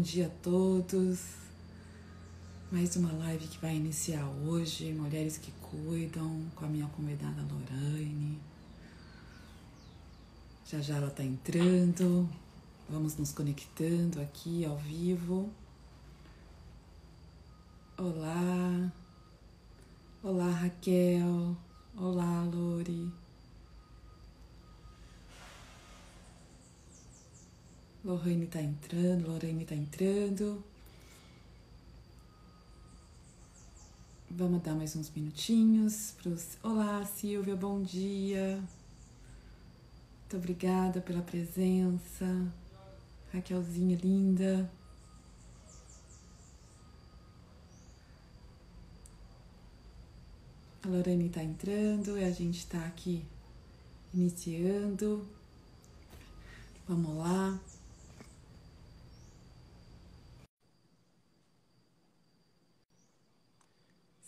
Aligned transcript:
Bom 0.00 0.04
dia 0.04 0.28
a 0.28 0.42
todos. 0.42 1.20
Mais 2.72 2.96
uma 2.96 3.12
live 3.12 3.46
que 3.46 3.58
vai 3.58 3.76
iniciar 3.76 4.26
hoje, 4.46 4.94
Mulheres 4.94 5.36
que 5.36 5.52
Cuidam, 5.60 6.46
com 6.56 6.64
a 6.64 6.68
minha 6.68 6.86
convidada 6.86 7.42
Lorraine. 7.42 8.40
Já 10.64 10.80
já 10.80 10.96
ela 10.96 11.08
está 11.08 11.22
entrando. 11.22 12.26
Vamos 12.88 13.14
nos 13.18 13.30
conectando 13.32 14.22
aqui 14.22 14.64
ao 14.64 14.78
vivo. 14.78 15.50
Olá. 17.98 18.90
Olá, 20.22 20.50
Raquel. 20.50 21.54
Olá, 21.94 22.42
Lori. 22.44 23.12
Lorraine 28.02 28.44
está 28.44 28.62
entrando, 28.62 29.28
Lorraine 29.28 29.62
está 29.62 29.74
entrando. 29.74 30.64
Vamos 34.30 34.62
dar 34.62 34.74
mais 34.74 34.96
uns 34.96 35.10
minutinhos. 35.10 36.14
Pros... 36.22 36.56
Olá, 36.62 37.04
Silvia, 37.04 37.54
bom 37.54 37.82
dia. 37.82 38.56
Muito 40.20 40.36
obrigada 40.36 41.02
pela 41.02 41.20
presença. 41.20 42.24
Raquelzinha 43.34 43.98
linda. 43.98 44.70
A 50.82 50.88
Lorene 50.88 51.26
está 51.26 51.42
entrando 51.42 52.16
e 52.16 52.24
a 52.24 52.30
gente 52.30 52.60
está 52.60 52.82
aqui 52.86 53.22
iniciando. 54.14 55.28
Vamos 56.88 57.18
lá. 57.18 57.60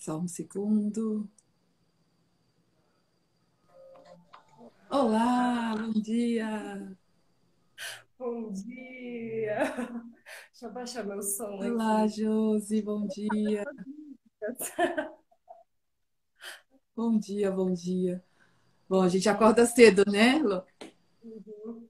Só 0.02 0.18
um 0.18 0.26
segundo. 0.26 1.30
Olá, 4.90 5.76
bom 5.76 5.92
dia. 5.92 6.98
Bom 8.18 8.50
dia. 8.50 9.62
Deixa 10.50 10.66
eu 10.66 10.72
baixar 10.72 11.04
meu 11.04 11.22
som 11.22 11.54
aqui. 11.54 11.70
Olá, 11.70 12.04
Josi, 12.08 12.82
bom 12.82 13.06
dia. 13.06 13.64
bom 16.96 17.16
dia, 17.16 17.52
bom 17.52 17.72
dia. 17.72 18.24
Bom, 18.88 19.02
a 19.02 19.08
gente 19.08 19.28
acorda 19.28 19.64
cedo, 19.66 20.02
né, 20.10 20.36
Lu? 20.38 20.64
Uhum. 21.22 21.86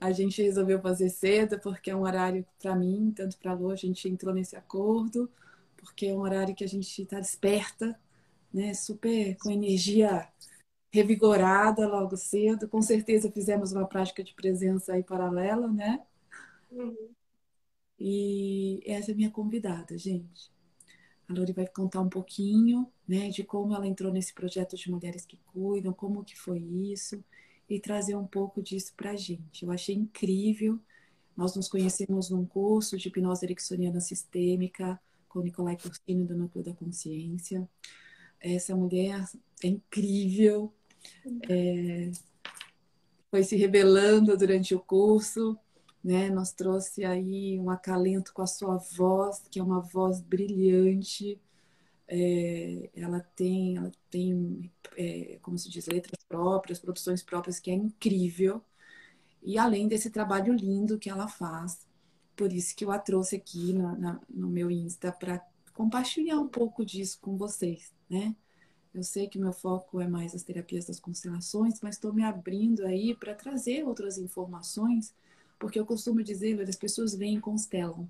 A 0.00 0.12
gente 0.12 0.40
resolveu 0.40 0.80
fazer 0.80 1.10
cedo 1.10 1.58
porque 1.58 1.90
é 1.90 1.96
um 1.96 2.02
horário 2.02 2.46
para 2.62 2.76
mim, 2.76 3.12
tanto 3.12 3.36
para 3.38 3.50
a 3.50 3.54
Lu, 3.54 3.72
a 3.72 3.76
gente 3.76 4.08
entrou 4.08 4.32
nesse 4.32 4.54
acordo 4.54 5.28
porque 5.88 6.06
é 6.06 6.14
um 6.14 6.20
horário 6.20 6.54
que 6.54 6.62
a 6.62 6.68
gente 6.68 7.02
está 7.02 7.18
desperta, 7.18 7.98
né? 8.52 8.74
Super 8.74 9.36
com 9.38 9.50
energia 9.50 10.28
revigorada 10.90 11.88
logo 11.88 12.16
cedo. 12.16 12.68
Com 12.68 12.82
certeza 12.82 13.32
fizemos 13.32 13.72
uma 13.72 13.86
prática 13.86 14.22
de 14.22 14.34
presença 14.34 14.92
aí 14.92 15.02
paralela, 15.02 15.66
né? 15.66 16.00
Uhum. 16.70 17.10
E 17.98 18.80
essa 18.86 19.10
é 19.10 19.14
a 19.14 19.16
minha 19.16 19.30
convidada, 19.30 19.96
gente. 19.96 20.52
A 21.28 21.32
Lori 21.32 21.52
vai 21.52 21.66
contar 21.66 22.00
um 22.00 22.08
pouquinho, 22.08 22.90
né, 23.06 23.28
de 23.28 23.42
como 23.42 23.74
ela 23.74 23.86
entrou 23.86 24.12
nesse 24.12 24.32
projeto 24.32 24.76
de 24.76 24.90
mulheres 24.90 25.26
que 25.26 25.38
cuidam, 25.52 25.92
como 25.92 26.24
que 26.24 26.38
foi 26.38 26.58
isso 26.58 27.22
e 27.68 27.80
trazer 27.80 28.14
um 28.14 28.26
pouco 28.26 28.62
disso 28.62 28.94
para 28.96 29.10
a 29.10 29.16
gente. 29.16 29.64
Eu 29.64 29.70
achei 29.70 29.94
incrível. 29.94 30.78
Nós 31.36 31.54
nos 31.56 31.68
conhecemos 31.68 32.30
num 32.30 32.46
curso 32.46 32.96
de 32.96 33.08
hipnose 33.08 33.44
ericksoniana 33.44 34.00
sistêmica 34.00 34.98
com 35.28 35.40
Nicolai 35.40 35.76
Cursini 35.76 36.24
do 36.24 36.36
Núcleo 36.36 36.64
da 36.64 36.72
Consciência. 36.72 37.68
Essa 38.40 38.74
mulher 38.74 39.24
é 39.62 39.68
incrível, 39.68 40.72
é, 41.48 42.10
foi 43.30 43.42
se 43.42 43.56
revelando 43.56 44.36
durante 44.36 44.74
o 44.74 44.80
curso, 44.80 45.58
né? 46.02 46.30
Nos 46.30 46.52
trouxe 46.52 47.04
aí 47.04 47.58
um 47.58 47.70
acalento 47.70 48.32
com 48.32 48.42
a 48.42 48.46
sua 48.46 48.76
voz, 48.76 49.42
que 49.50 49.58
é 49.58 49.62
uma 49.62 49.80
voz 49.80 50.20
brilhante. 50.20 51.40
É, 52.06 52.88
ela 52.94 53.20
tem, 53.20 53.76
ela 53.76 53.92
tem, 54.10 54.72
é, 54.96 55.38
como 55.42 55.58
se 55.58 55.68
diz, 55.68 55.86
letras 55.86 56.24
próprias, 56.26 56.78
produções 56.78 57.22
próprias, 57.22 57.60
que 57.60 57.70
é 57.70 57.74
incrível. 57.74 58.62
E 59.42 59.58
além 59.58 59.88
desse 59.88 60.10
trabalho 60.10 60.52
lindo 60.54 60.98
que 60.98 61.10
ela 61.10 61.28
faz, 61.28 61.86
por 62.38 62.52
isso 62.52 62.76
que 62.76 62.84
eu 62.84 62.92
a 62.92 62.98
trouxe 63.00 63.34
aqui 63.34 63.72
na, 63.72 63.96
na, 63.96 64.20
no 64.30 64.48
meu 64.48 64.70
Insta 64.70 65.10
para 65.10 65.44
compartilhar 65.74 66.38
um 66.38 66.46
pouco 66.46 66.86
disso 66.86 67.18
com 67.20 67.36
vocês, 67.36 67.92
né? 68.08 68.34
Eu 68.94 69.02
sei 69.02 69.26
que 69.26 69.40
meu 69.40 69.52
foco 69.52 70.00
é 70.00 70.06
mais 70.06 70.34
as 70.36 70.44
terapias 70.44 70.86
das 70.86 71.00
constelações, 71.00 71.80
mas 71.82 71.96
estou 71.96 72.12
me 72.12 72.22
abrindo 72.22 72.86
aí 72.86 73.14
para 73.14 73.34
trazer 73.34 73.84
outras 73.84 74.18
informações, 74.18 75.12
porque 75.58 75.78
eu 75.78 75.84
costumo 75.84 76.22
dizer, 76.22 76.60
as 76.60 76.76
pessoas 76.76 77.12
vêm 77.12 77.36
e 77.36 77.40
constelam. 77.40 78.08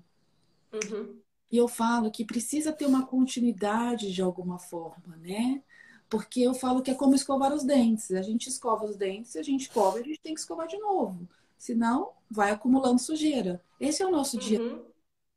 Uhum. 0.71 1.19
E 1.51 1.57
eu 1.57 1.67
falo 1.67 2.11
que 2.11 2.23
precisa 2.23 2.71
ter 2.71 2.85
uma 2.85 3.07
continuidade 3.07 4.13
de 4.13 4.21
alguma 4.21 4.59
forma, 4.59 5.17
né? 5.17 5.63
Porque 6.07 6.41
eu 6.41 6.53
falo 6.53 6.83
que 6.83 6.91
é 6.91 6.95
como 6.95 7.15
escovar 7.15 7.51
os 7.51 7.63
dentes. 7.63 8.11
A 8.11 8.21
gente 8.21 8.47
escova 8.47 8.85
os 8.85 8.95
dentes, 8.95 9.35
a 9.35 9.41
gente 9.41 9.69
e 9.75 9.79
a 9.79 10.03
gente 10.03 10.21
tem 10.21 10.35
que 10.35 10.39
escovar 10.39 10.67
de 10.67 10.77
novo 10.77 11.27
senão 11.59 12.13
vai 12.31 12.49
acumulando 12.51 12.99
sujeira. 12.99 13.61
Esse 13.79 14.01
é 14.01 14.07
o 14.07 14.11
nosso 14.11 14.37
uhum. 14.37 14.43
dia, 14.43 14.81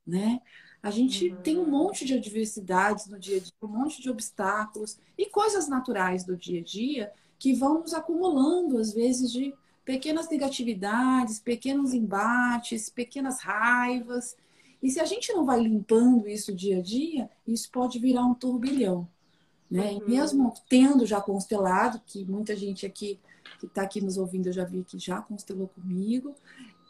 né? 0.07 0.41
A 0.81 0.89
gente 0.89 1.29
uhum. 1.29 1.35
tem 1.41 1.57
um 1.57 1.69
monte 1.69 2.03
de 2.05 2.13
adversidades 2.13 3.07
no 3.07 3.19
dia 3.19 3.37
a 3.37 3.39
dia, 3.39 3.53
um 3.61 3.67
monte 3.67 4.01
de 4.01 4.09
obstáculos 4.09 4.97
e 5.17 5.27
coisas 5.27 5.67
naturais 5.67 6.23
do 6.23 6.35
dia 6.35 6.59
a 6.59 6.63
dia 6.63 7.11
que 7.37 7.53
vão 7.53 7.81
nos 7.81 7.93
acumulando, 7.93 8.77
às 8.77 8.93
vezes, 8.93 9.31
de 9.31 9.53
pequenas 9.85 10.29
negatividades, 10.29 11.39
pequenos 11.39 11.93
embates, 11.93 12.89
pequenas 12.89 13.41
raivas. 13.41 14.35
E 14.81 14.89
se 14.89 14.99
a 14.99 15.05
gente 15.05 15.31
não 15.33 15.45
vai 15.45 15.61
limpando 15.61 16.27
isso 16.27 16.53
dia 16.53 16.79
a 16.79 16.81
dia, 16.81 17.29
isso 17.47 17.69
pode 17.71 17.99
virar 17.99 18.25
um 18.25 18.33
turbilhão. 18.33 19.07
Né? 19.69 19.91
Uhum. 19.91 19.97
E 19.97 20.11
mesmo 20.11 20.53
tendo 20.69 21.05
já 21.05 21.19
constelado, 21.21 22.01
que 22.05 22.25
muita 22.25 22.55
gente 22.55 22.85
aqui 22.85 23.19
que 23.59 23.65
está 23.65 23.83
aqui 23.83 24.01
nos 24.01 24.17
ouvindo, 24.17 24.47
eu 24.47 24.53
já 24.53 24.65
vi 24.65 24.83
que 24.83 24.97
já 24.97 25.21
constelou 25.21 25.67
comigo. 25.67 26.35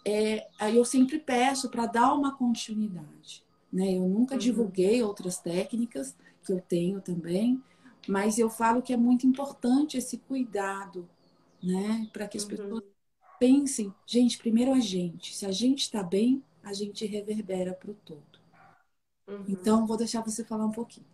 É, 0.06 0.48
eu 0.74 0.84
sempre 0.84 1.20
peço 1.20 1.70
para 1.70 1.86
dar 1.86 2.14
uma 2.14 2.36
continuidade. 2.36 3.44
Né? 3.72 3.98
Eu 3.98 4.08
nunca 4.08 4.36
uhum. 4.36 4.40
divulguei 4.40 5.02
outras 5.02 5.38
técnicas 5.38 6.16
que 6.44 6.52
eu 6.52 6.62
tenho 6.62 7.02
também, 7.02 7.62
mas 8.08 8.38
eu 8.38 8.50
falo 8.50 8.82
que 8.82 8.94
é 8.94 8.98
muito 8.98 9.26
importante 9.26 9.98
esse 9.98 10.18
cuidado, 10.18 11.08
né? 11.62 12.08
Para 12.12 12.28
que 12.28 12.38
as 12.38 12.44
uhum. 12.44 12.50
pessoas 12.50 12.84
pensem, 13.40 13.94
gente, 14.06 14.38
primeiro 14.38 14.74
a 14.74 14.80
gente. 14.80 15.36
Se 15.36 15.46
a 15.46 15.52
gente 15.52 15.80
está 15.80 16.04
bem, 16.04 16.44
a 16.62 16.74
gente 16.74 17.06
reverbera 17.06 17.74
para 17.74 17.92
o 17.92 17.94
todo. 17.94 18.40
Uhum. 19.28 19.46
Então, 19.48 19.88
vou 19.88 19.98
deixar 19.98 20.22
você 20.22 20.44
falar 20.44 20.66
um 20.66 20.72
pouquinho. 20.72 21.06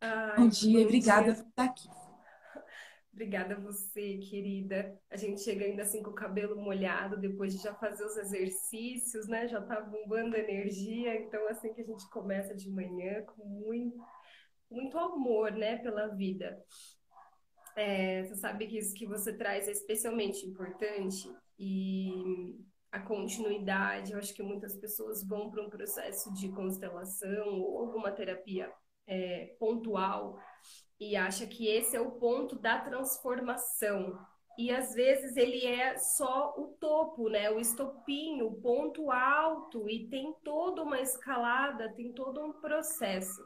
Ai, 0.00 0.36
bom 0.36 0.48
dia, 0.48 0.78
bom 0.78 0.84
obrigada 0.84 1.32
dia. 1.32 1.34
por 1.34 1.48
estar 1.48 1.64
aqui. 1.64 1.88
Obrigada 3.16 3.54
a 3.54 3.58
você, 3.58 4.18
querida. 4.18 4.94
A 5.10 5.16
gente 5.16 5.40
chega 5.40 5.64
ainda 5.64 5.80
assim 5.80 6.02
com 6.02 6.10
o 6.10 6.14
cabelo 6.14 6.54
molhado, 6.54 7.18
depois 7.18 7.54
de 7.54 7.62
já 7.62 7.74
fazer 7.74 8.04
os 8.04 8.14
exercícios, 8.18 9.26
né? 9.26 9.48
Já 9.48 9.58
tá 9.62 9.80
bombando 9.80 10.36
energia. 10.36 11.18
Então, 11.18 11.48
assim 11.48 11.72
que 11.72 11.80
a 11.80 11.84
gente 11.84 12.06
começa 12.10 12.54
de 12.54 12.70
manhã 12.70 13.22
com 13.22 13.42
muito, 13.42 14.04
muito 14.70 14.98
amor, 14.98 15.50
né, 15.52 15.78
pela 15.78 16.08
vida. 16.08 16.62
É, 17.74 18.22
você 18.24 18.36
sabe 18.36 18.66
que 18.66 18.76
isso 18.76 18.92
que 18.92 19.06
você 19.06 19.32
traz 19.32 19.66
é 19.66 19.72
especialmente 19.72 20.44
importante 20.44 21.26
e 21.58 22.54
a 22.92 23.00
continuidade. 23.00 24.12
Eu 24.12 24.18
acho 24.18 24.34
que 24.34 24.42
muitas 24.42 24.76
pessoas 24.76 25.26
vão 25.26 25.50
para 25.50 25.62
um 25.62 25.70
processo 25.70 26.30
de 26.34 26.50
constelação 26.50 27.48
ou 27.60 27.78
alguma 27.78 28.12
terapia 28.12 28.70
é, 29.06 29.56
pontual 29.58 30.38
e 31.00 31.16
acha 31.16 31.46
que 31.46 31.66
esse 31.68 31.96
é 31.96 32.00
o 32.00 32.12
ponto 32.12 32.56
da 32.56 32.80
transformação. 32.80 34.18
E 34.58 34.70
às 34.70 34.94
vezes 34.94 35.36
ele 35.36 35.66
é 35.66 35.98
só 35.98 36.54
o 36.56 36.68
topo, 36.80 37.28
né? 37.28 37.50
O 37.50 37.60
estopinho, 37.60 38.46
o 38.46 38.60
ponto 38.60 39.10
alto, 39.10 39.88
e 39.88 40.08
tem 40.08 40.34
toda 40.42 40.82
uma 40.82 40.98
escalada, 41.00 41.92
tem 41.94 42.12
todo 42.12 42.42
um 42.42 42.52
processo. 42.52 43.42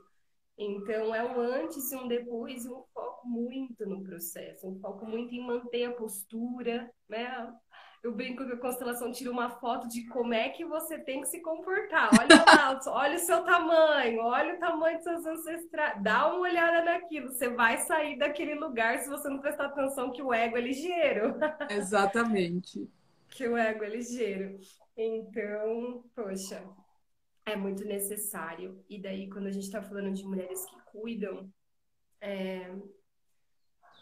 Então 0.57 1.13
é 1.15 1.25
um 1.25 1.41
antes 1.41 1.91
e 1.91 1.97
um 1.97 2.07
depois, 2.07 2.65
e 2.65 2.69
um 2.69 2.85
foco 2.95 3.27
muito 3.27 3.87
no 3.87 4.05
processo, 4.05 4.69
um 4.69 4.79
foco 4.79 5.07
muito 5.07 5.35
em 5.35 5.45
manter 5.45 5.87
a 5.87 5.93
postura, 5.93 6.89
né? 7.09 7.53
Eu 8.03 8.15
brinco 8.15 8.47
que 8.47 8.53
a 8.53 8.57
constelação 8.57 9.13
tira 9.13 9.31
uma 9.31 9.51
foto 9.51 9.87
de 9.87 10.07
como 10.07 10.33
é 10.33 10.49
que 10.49 10.65
você 10.65 10.99
tem 10.99 11.21
que 11.21 11.29
se 11.29 11.41
comportar. 11.41 12.11
Olha 12.19 12.45
lá, 12.45 12.81
olha 12.89 13.17
o 13.17 13.19
seu 13.19 13.45
tamanho, 13.45 14.21
olha 14.21 14.55
o 14.55 14.59
tamanho 14.59 14.97
dos 14.97 15.05
seus 15.05 15.27
ancestrais. 15.27 16.03
Dá 16.03 16.29
uma 16.29 16.41
olhada 16.41 16.83
naquilo. 16.83 17.29
Você 17.29 17.51
vai 17.51 17.79
sair 17.79 18.19
daquele 18.19 18.55
lugar 18.55 18.99
se 18.99 19.09
você 19.09 19.29
não 19.29 19.39
prestar 19.39 19.67
atenção 19.67 20.13
que 20.13 20.23
o 20.23 20.33
ego 20.33 20.57
é 20.57 20.61
ligeiro. 20.61 21.35
Exatamente. 21.69 22.89
que 23.29 23.47
o 23.47 23.57
ego 23.57 23.85
é 23.85 23.89
ligeiro. 23.89 24.59
Então, 24.97 26.05
poxa, 26.15 26.63
é 27.45 27.55
muito 27.55 27.85
necessário. 27.85 28.83
E 28.89 28.99
daí, 29.01 29.29
quando 29.29 29.47
a 29.47 29.51
gente 29.51 29.65
está 29.65 29.83
falando 29.83 30.13
de 30.13 30.25
mulheres 30.25 30.65
que 30.65 30.77
cuidam, 30.87 31.53
é, 32.21 32.71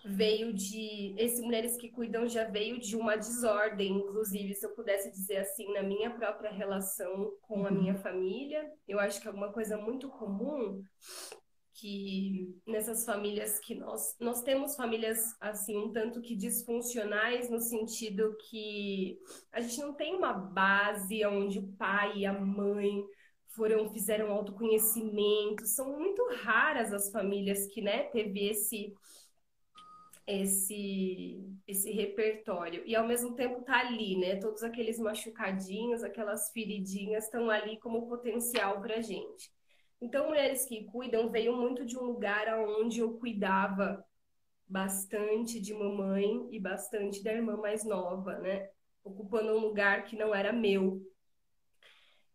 veio 0.05 0.53
de. 0.53 1.15
Esse 1.17 1.43
Mulheres 1.43 1.77
que 1.77 1.91
Cuidam 1.91 2.29
já 2.29 2.45
veio 2.45 2.79
de 2.79 2.97
uma 2.97 3.17
desordem, 3.17 3.93
inclusive, 3.93 4.55
se 4.55 4.67
eu 4.67 4.75
pudesse 4.75 5.11
dizer 5.11 5.39
assim, 5.39 5.73
na 5.73 5.83
minha 5.83 6.11
própria 6.11 6.51
relação 6.51 7.33
com 7.43 7.67
a 7.67 7.71
minha 7.71 7.95
uhum. 7.95 8.01
família. 8.01 8.71
Eu 8.87 8.99
acho 8.99 9.21
que 9.21 9.29
é 9.29 9.31
uma 9.31 9.53
coisa 9.53 9.77
muito 9.77 10.09
comum 10.09 10.83
que 11.81 12.61
nessas 12.67 13.05
famílias 13.05 13.61
que 13.61 13.75
nós 13.75 14.17
nós 14.19 14.43
temos 14.43 14.75
famílias 14.75 15.37
assim 15.41 15.77
um 15.77 15.93
tanto 15.93 16.21
que 16.21 16.35
disfuncionais 16.35 17.49
no 17.49 17.61
sentido 17.61 18.37
que 18.51 19.17
a 19.53 19.61
gente 19.61 19.81
não 19.81 19.95
tem 19.95 20.17
uma 20.17 20.33
base 20.33 21.25
onde 21.25 21.61
o 21.61 21.69
pai 21.77 22.19
e 22.19 22.27
a 22.27 22.33
mãe 22.33 23.05
foram 23.55 23.89
fizeram 23.93 24.33
autoconhecimento 24.33 25.67
são 25.67 25.97
muito 25.97 26.21
raras 26.43 26.93
as 26.93 27.13
famílias 27.13 27.69
que 27.69 27.81
né 27.81 28.05
teve 28.05 28.49
esse 28.49 28.93
esse 30.29 31.45
esse 31.67 31.91
repertório 31.91 32.83
e 32.87 32.95
ao 32.95 33.07
mesmo 33.07 33.35
tempo 33.35 33.63
tá 33.63 33.81
ali 33.81 34.17
né 34.19 34.37
todos 34.37 34.63
aqueles 34.63 34.99
machucadinhos 34.99 36.03
aquelas 36.05 36.53
feridinhas 36.53 37.25
estão 37.25 37.51
ali 37.51 37.79
como 37.79 38.09
potencial 38.09 38.81
para 38.81 39.01
gente 39.01 39.51
então, 40.01 40.29
Mulheres 40.29 40.65
que 40.65 40.85
Cuidam 40.85 41.29
veio 41.29 41.57
muito 41.57 41.85
de 41.85 41.99
um 41.99 42.05
lugar 42.05 42.47
onde 42.61 43.01
eu 43.01 43.19
cuidava 43.19 44.05
bastante 44.67 45.61
de 45.61 45.75
mamãe 45.75 46.49
e 46.53 46.61
bastante 46.61 47.23
da 47.23 47.33
irmã 47.33 47.57
mais 47.57 47.85
nova, 47.85 48.39
né? 48.39 48.71
Ocupando 49.03 49.55
um 49.55 49.59
lugar 49.59 50.05
que 50.05 50.17
não 50.17 50.35
era 50.35 50.53
meu. 50.53 51.03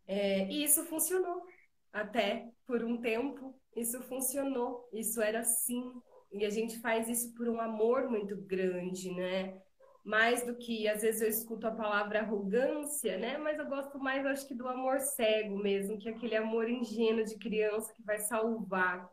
É, 0.06 0.46
e 0.50 0.64
isso 0.64 0.84
funcionou 0.86 1.46
até 1.92 2.50
por 2.68 2.84
um 2.84 3.00
tempo. 3.00 3.58
Isso 3.76 4.02
funcionou, 4.04 4.90
isso 4.92 5.22
era 5.22 5.40
assim. 5.40 5.90
E 6.34 6.46
a 6.46 6.50
gente 6.50 6.80
faz 6.80 7.08
isso 7.08 7.34
por 7.36 7.48
um 7.48 7.62
amor 7.62 8.10
muito 8.10 8.36
grande, 8.36 9.14
né? 9.14 9.62
mais 10.04 10.46
do 10.46 10.56
que 10.56 10.88
às 10.88 11.02
vezes 11.02 11.22
eu 11.22 11.30
escuto 11.30 11.66
a 11.66 11.72
palavra 11.72 12.20
arrogância, 12.20 13.18
né? 13.18 13.38
Mas 13.38 13.58
eu 13.58 13.66
gosto 13.66 13.98
mais, 14.00 14.26
acho 14.26 14.48
que 14.48 14.54
do 14.54 14.68
amor 14.68 15.00
cego 15.00 15.58
mesmo, 15.58 15.98
que 15.98 16.10
é 16.10 16.12
aquele 16.12 16.36
amor 16.36 16.70
ingênuo 16.70 17.24
de 17.24 17.38
criança 17.38 17.94
que 17.94 18.04
vai 18.04 18.20
salvar. 18.20 19.10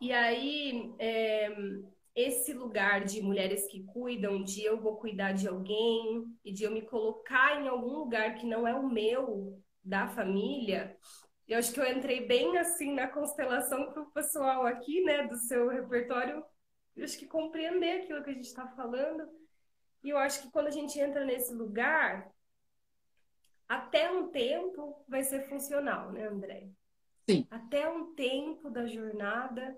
E 0.00 0.12
aí, 0.12 0.94
é, 0.98 1.54
esse 2.14 2.54
lugar 2.54 3.04
de 3.04 3.20
mulheres 3.20 3.66
que 3.66 3.84
cuidam, 3.84 4.42
de 4.42 4.64
eu 4.64 4.80
vou 4.80 4.96
cuidar 4.96 5.32
de 5.32 5.46
alguém 5.46 6.24
e 6.42 6.52
de 6.52 6.64
eu 6.64 6.70
me 6.70 6.80
colocar 6.80 7.60
em 7.60 7.68
algum 7.68 7.98
lugar 7.98 8.36
que 8.36 8.46
não 8.46 8.66
é 8.66 8.74
o 8.74 8.88
meu, 8.88 9.62
da 9.84 10.08
família, 10.08 10.96
eu 11.50 11.58
acho 11.58 11.72
que 11.72 11.80
eu 11.80 11.90
entrei 11.90 12.26
bem 12.26 12.56
assim 12.58 12.94
na 12.94 13.08
constelação 13.08 13.92
para 13.92 14.02
o 14.02 14.10
pessoal 14.12 14.64
aqui, 14.66 15.02
né, 15.02 15.26
do 15.26 15.36
seu 15.36 15.68
repertório, 15.68 16.44
eu 16.96 17.04
acho 17.04 17.18
que 17.18 17.26
compreender 17.26 18.02
aquilo 18.02 18.22
que 18.22 18.30
a 18.30 18.34
gente 18.34 18.46
está 18.46 18.68
falando 18.68 19.28
e 20.02 20.10
eu 20.10 20.18
acho 20.18 20.42
que 20.42 20.50
quando 20.50 20.68
a 20.68 20.70
gente 20.70 20.98
entra 20.98 21.24
nesse 21.24 21.52
lugar, 21.52 22.30
até 23.68 24.10
um 24.10 24.28
tempo 24.28 25.04
vai 25.08 25.24
ser 25.24 25.48
funcional, 25.48 26.12
né, 26.12 26.26
André? 26.26 26.68
Sim. 27.28 27.46
Até 27.50 27.88
um 27.88 28.14
tempo 28.14 28.70
da 28.70 28.86
jornada 28.86 29.76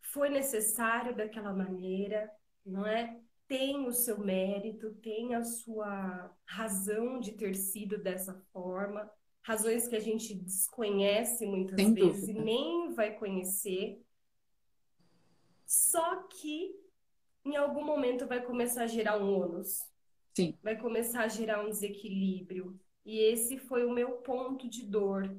foi 0.00 0.30
necessário 0.30 1.14
daquela 1.14 1.52
maneira, 1.52 2.30
não 2.64 2.86
é? 2.86 3.20
Tem 3.46 3.86
o 3.86 3.92
seu 3.92 4.18
mérito, 4.18 4.94
tem 4.94 5.34
a 5.34 5.42
sua 5.42 6.34
razão 6.46 7.20
de 7.20 7.32
ter 7.32 7.54
sido 7.54 7.98
dessa 7.98 8.34
forma, 8.52 9.10
razões 9.42 9.88
que 9.88 9.96
a 9.96 10.00
gente 10.00 10.34
desconhece 10.34 11.46
muitas 11.46 11.76
Sem 11.76 11.92
vezes 11.94 12.20
dúvida. 12.26 12.38
e 12.38 12.42
nem 12.42 12.94
vai 12.94 13.14
conhecer. 13.18 14.00
Só 15.66 16.22
que 16.24 16.74
em 17.44 17.56
algum 17.56 17.84
momento 17.84 18.26
vai 18.26 18.42
começar 18.42 18.84
a 18.84 18.86
gerar 18.86 19.18
um 19.18 19.34
ônus. 19.40 19.80
Sim. 20.34 20.56
Vai 20.62 20.78
começar 20.78 21.24
a 21.24 21.28
gerar 21.28 21.64
um 21.64 21.68
desequilíbrio. 21.70 22.78
E 23.04 23.18
esse 23.18 23.58
foi 23.58 23.84
o 23.84 23.92
meu 23.92 24.12
ponto 24.18 24.68
de 24.68 24.86
dor, 24.86 25.36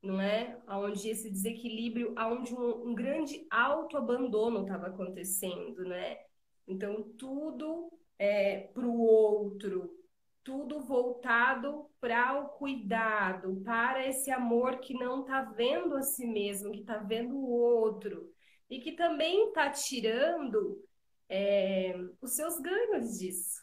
não 0.00 0.20
é? 0.20 0.60
Onde 0.68 1.08
esse 1.08 1.28
desequilíbrio, 1.28 2.14
onde 2.16 2.54
um, 2.54 2.90
um 2.90 2.94
grande 2.94 3.44
autoabandono 3.50 4.62
estava 4.62 4.86
acontecendo, 4.86 5.84
né? 5.84 6.18
Então, 6.66 7.02
tudo 7.18 7.92
é, 8.18 8.68
para 8.72 8.86
o 8.86 9.00
outro, 9.00 10.01
tudo 10.44 10.80
voltado 10.80 11.88
para 12.00 12.40
o 12.40 12.48
cuidado, 12.50 13.62
para 13.64 14.06
esse 14.06 14.30
amor 14.30 14.80
que 14.80 14.94
não 14.94 15.22
está 15.22 15.42
vendo 15.42 15.96
a 15.96 16.02
si 16.02 16.26
mesmo, 16.26 16.72
que 16.72 16.80
está 16.80 16.98
vendo 16.98 17.36
o 17.36 17.48
outro. 17.48 18.32
E 18.68 18.80
que 18.80 18.92
também 18.92 19.48
está 19.48 19.70
tirando 19.70 20.82
é, 21.28 21.94
os 22.20 22.34
seus 22.34 22.58
ganhos 22.58 23.18
disso. 23.18 23.62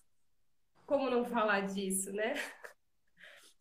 Como 0.85 1.09
não 1.09 1.25
falar 1.25 1.61
disso, 1.61 2.11
né? 2.13 2.33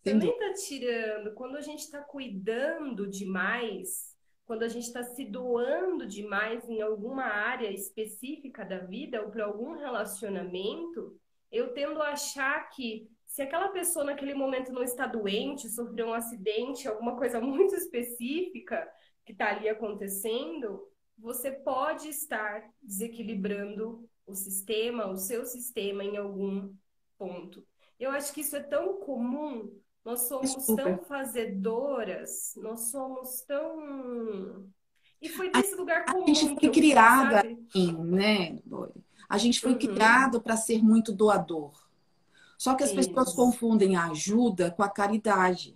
Também 0.02 0.30
está 0.30 0.52
tirando. 0.54 1.34
Quando 1.34 1.56
a 1.56 1.60
gente 1.60 1.80
está 1.80 2.00
cuidando 2.00 3.06
demais, 3.06 4.16
quando 4.46 4.62
a 4.62 4.68
gente 4.68 4.86
está 4.86 5.02
se 5.02 5.26
doando 5.26 6.06
demais 6.06 6.66
em 6.68 6.80
alguma 6.80 7.24
área 7.24 7.70
específica 7.70 8.64
da 8.64 8.78
vida 8.78 9.22
ou 9.22 9.30
para 9.30 9.44
algum 9.44 9.72
relacionamento, 9.72 11.20
eu 11.50 11.72
tendo 11.72 12.02
a 12.02 12.10
achar 12.10 12.68
que 12.70 13.08
se 13.26 13.42
aquela 13.42 13.68
pessoa 13.68 14.04
naquele 14.04 14.34
momento 14.34 14.72
não 14.72 14.82
está 14.82 15.06
doente, 15.06 15.68
sofreu 15.68 16.08
um 16.08 16.14
acidente, 16.14 16.88
alguma 16.88 17.16
coisa 17.16 17.40
muito 17.42 17.74
específica 17.74 18.88
que 19.24 19.32
está 19.32 19.50
ali 19.50 19.68
acontecendo, 19.68 20.88
você 21.18 21.50
pode 21.50 22.08
estar 22.08 22.68
desequilibrando 22.82 24.08
o 24.26 24.34
sistema, 24.34 25.06
o 25.06 25.16
seu 25.16 25.44
sistema 25.44 26.04
em 26.04 26.16
algum 26.16 26.72
ponto. 27.18 27.66
Eu 27.98 28.10
acho 28.10 28.32
que 28.32 28.40
isso 28.40 28.56
é 28.56 28.62
tão 28.62 29.00
comum, 29.00 29.70
nós 30.04 30.20
somos 30.28 30.54
Desculpa. 30.54 30.82
tão 30.82 30.98
fazedoras, 30.98 32.54
nós 32.56 32.90
somos 32.90 33.42
tão. 33.42 34.68
E 35.20 35.28
foi 35.28 35.50
desse 35.50 35.74
a, 35.74 35.76
lugar 35.76 36.04
comum. 36.06 36.25
A 36.25 36.26
gente 36.34 36.61
foi 36.61 36.70
criada 36.70 37.40
assim, 37.40 37.92
né, 38.04 38.58
Dori? 38.64 38.94
A 39.28 39.37
gente 39.38 39.61
foi 39.61 39.73
uhum. 39.73 39.78
criado 39.78 40.40
para 40.40 40.56
ser 40.56 40.82
muito 40.82 41.12
doador. 41.12 41.73
Só 42.56 42.75
que 42.75 42.82
as 42.82 42.90
isso. 42.90 42.99
pessoas 42.99 43.32
confundem 43.32 43.94
a 43.94 44.06
ajuda 44.06 44.70
com 44.70 44.82
a 44.82 44.88
caridade. 44.88 45.75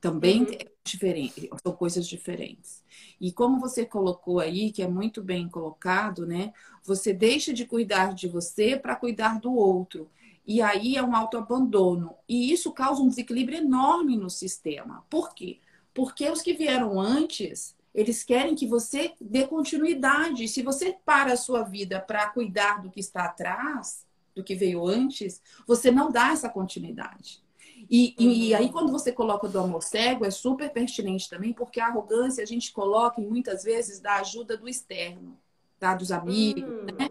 Também 0.00 0.42
uhum. 0.42 0.52
é 0.52 0.66
diferente, 0.84 1.50
são 1.62 1.72
coisas 1.72 2.06
diferentes. 2.06 2.82
E 3.20 3.32
como 3.32 3.60
você 3.60 3.84
colocou 3.84 4.38
aí, 4.40 4.70
que 4.70 4.82
é 4.82 4.88
muito 4.88 5.22
bem 5.22 5.48
colocado, 5.48 6.26
né? 6.26 6.52
Você 6.84 7.12
deixa 7.12 7.52
de 7.52 7.64
cuidar 7.64 8.14
de 8.14 8.28
você 8.28 8.76
para 8.76 8.96
cuidar 8.96 9.40
do 9.40 9.52
outro. 9.52 10.08
E 10.46 10.62
aí 10.62 10.96
é 10.96 11.02
um 11.02 11.14
autoabandono. 11.14 12.14
E 12.28 12.52
isso 12.52 12.72
causa 12.72 13.02
um 13.02 13.08
desequilíbrio 13.08 13.58
enorme 13.58 14.16
no 14.16 14.30
sistema. 14.30 15.04
Por 15.10 15.34
quê? 15.34 15.58
Porque 15.92 16.30
os 16.30 16.40
que 16.40 16.54
vieram 16.54 17.00
antes, 17.00 17.74
eles 17.98 18.22
querem 18.22 18.54
que 18.54 18.64
você 18.64 19.12
dê 19.20 19.44
continuidade. 19.44 20.46
Se 20.46 20.62
você 20.62 20.96
para 21.04 21.32
a 21.32 21.36
sua 21.36 21.64
vida 21.64 21.98
para 21.98 22.28
cuidar 22.28 22.80
do 22.80 22.90
que 22.90 23.00
está 23.00 23.24
atrás, 23.24 24.06
do 24.36 24.44
que 24.44 24.54
veio 24.54 24.86
antes, 24.86 25.42
você 25.66 25.90
não 25.90 26.08
dá 26.08 26.28
essa 26.30 26.48
continuidade. 26.48 27.42
E, 27.90 28.14
uhum. 28.18 28.30
e, 28.30 28.54
aí, 28.54 28.70
quando 28.70 28.92
você 28.92 29.10
coloca 29.10 29.48
do 29.48 29.58
amor 29.58 29.82
cego, 29.82 30.24
é 30.24 30.30
super 30.30 30.70
pertinente 30.70 31.28
também, 31.28 31.52
porque 31.52 31.80
a 31.80 31.86
arrogância 31.86 32.42
a 32.42 32.46
gente 32.46 32.72
coloca, 32.72 33.20
muitas 33.20 33.64
vezes, 33.64 33.98
da 33.98 34.16
ajuda 34.16 34.56
do 34.56 34.68
externo, 34.68 35.36
tá? 35.78 35.92
dos 35.94 36.12
amigos, 36.12 36.70
uhum. 36.70 36.84
né? 36.96 37.08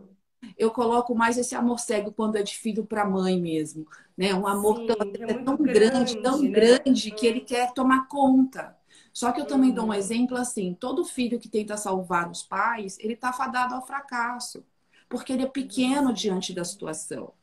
Eu 0.58 0.72
coloco 0.72 1.14
mais 1.14 1.38
esse 1.38 1.54
amor 1.54 1.80
cego 1.80 2.14
quando 2.14 2.38
é 2.38 2.44
de 2.44 2.56
filho 2.56 2.86
para 2.86 3.06
mãe 3.06 3.42
mesmo, 3.42 3.86
né? 4.16 4.34
Um 4.34 4.48
amor 4.48 4.78
Sim, 4.78 4.88
tão, 4.88 4.98
é, 5.02 5.32
é 5.32 5.44
tão 5.44 5.58
grande, 5.58 5.80
grande 5.80 6.22
tão 6.22 6.42
né? 6.42 6.50
grande 6.50 7.12
que 7.12 7.28
ele 7.28 7.42
quer 7.42 7.74
tomar 7.74 8.08
conta. 8.08 8.77
Só 9.18 9.32
que 9.32 9.42
eu 9.42 9.48
também 9.48 9.72
dou 9.72 9.86
um 9.86 9.88
uhum. 9.88 9.94
exemplo 9.96 10.38
assim: 10.38 10.78
todo 10.80 11.04
filho 11.04 11.40
que 11.40 11.50
tenta 11.50 11.76
salvar 11.76 12.30
os 12.30 12.44
pais, 12.44 13.00
ele 13.00 13.14
está 13.14 13.34
fadado 13.34 13.74
ao 13.74 13.84
fracasso, 13.84 14.64
porque 15.10 15.34
ele 15.34 15.42
é 15.42 15.48
pequeno 15.48 16.14
diante 16.14 16.54
da 16.54 16.64
situação. 16.64 17.34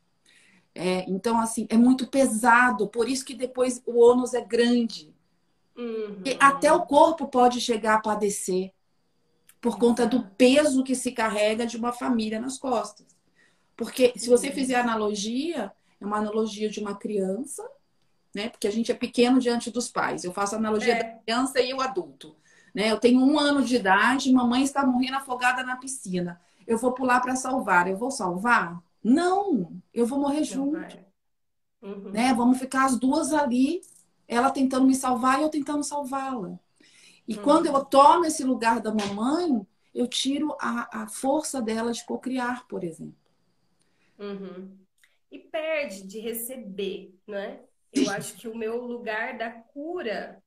É, 0.73 1.03
então, 1.05 1.37
assim, 1.37 1.67
é 1.69 1.75
muito 1.75 2.07
pesado, 2.07 2.87
por 2.87 3.09
isso 3.09 3.25
que 3.25 3.33
depois 3.35 3.83
o 3.85 3.99
ônus 3.99 4.33
é 4.33 4.39
grande. 4.39 5.13
Uhum. 5.75 6.23
até 6.39 6.71
o 6.71 6.85
corpo 6.85 7.27
pode 7.27 7.59
chegar 7.59 7.95
a 7.95 8.01
padecer 8.01 8.71
por 9.59 9.77
conta 9.77 10.07
do 10.07 10.23
peso 10.37 10.81
que 10.81 10.95
se 10.95 11.11
carrega 11.11 11.67
de 11.67 11.75
uma 11.75 11.91
família 11.91 12.39
nas 12.39 12.57
costas. 12.57 13.05
Porque 13.75 14.13
se 14.15 14.29
você 14.29 14.47
uhum. 14.47 14.53
fizer 14.53 14.75
analogia, 14.75 15.73
é 15.99 16.05
uma 16.05 16.19
analogia 16.19 16.69
de 16.69 16.79
uma 16.79 16.95
criança, 16.95 17.69
né? 18.35 18.49
Porque 18.49 18.67
a 18.67 18.71
gente 18.71 18.91
é 18.91 18.95
pequeno 18.95 19.39
diante 19.39 19.71
dos 19.71 19.87
pais. 19.87 20.25
Eu 20.25 20.33
faço 20.33 20.57
analogia 20.57 20.93
é. 20.93 21.03
da 21.03 21.19
criança 21.19 21.61
e 21.61 21.73
o 21.73 21.79
adulto. 21.79 22.35
Né? 22.73 22.91
Eu 22.91 22.99
tenho 22.99 23.21
um 23.21 23.39
ano 23.39 23.63
de 23.63 23.77
idade, 23.77 24.31
mamãe 24.31 24.61
está 24.61 24.85
morrendo 24.85 25.15
afogada 25.15 25.63
na 25.63 25.77
piscina. 25.77 26.41
Eu 26.67 26.77
vou 26.77 26.91
pular 26.91 27.21
para 27.21 27.37
salvar. 27.37 27.87
Eu 27.87 27.95
vou 27.95 28.11
salvar? 28.11 28.83
Não, 29.01 29.71
eu 29.93 30.05
vou 30.05 30.19
morrer 30.19 30.43
junto. 30.43 30.97
Uhum. 31.81 32.11
Né? 32.11 32.33
Vamos 32.33 32.59
ficar 32.59 32.85
as 32.85 32.99
duas 32.99 33.31
ali 33.31 33.81
ela 34.27 34.51
tentando 34.51 34.85
me 34.85 34.95
salvar 34.95 35.39
e 35.39 35.43
eu 35.43 35.49
tentando 35.49 35.83
salvá-la. 35.83 36.59
E 37.27 37.37
uhum. 37.37 37.43
quando 37.43 37.67
eu 37.67 37.85
tomo 37.85 38.25
esse 38.25 38.43
lugar 38.43 38.81
da 38.81 38.93
mamãe, 38.93 39.65
eu 39.93 40.07
tiro 40.07 40.57
a, 40.59 41.03
a 41.03 41.07
força 41.07 41.61
dela 41.61 41.93
de 41.93 42.03
cocriar, 42.03 42.67
por 42.67 42.83
exemplo. 42.83 43.15
Uhum. 44.19 44.75
E 45.31 45.39
perde 45.39 46.03
de 46.07 46.19
receber, 46.19 47.15
né? 47.25 47.61
Eu 47.95 48.09
acho 48.11 48.35
que 48.35 48.47
o 48.47 48.55
meu 48.55 48.81
lugar 48.81 49.37
da 49.37 49.49
cura 49.49 50.41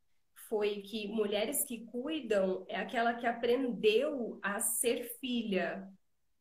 foi 0.48 0.80
que 0.82 1.08
mulheres 1.08 1.64
que 1.64 1.84
cuidam 1.86 2.64
é 2.68 2.76
aquela 2.76 3.14
que 3.14 3.26
aprendeu 3.26 4.38
a 4.42 4.60
ser 4.60 5.04
filha, 5.20 5.88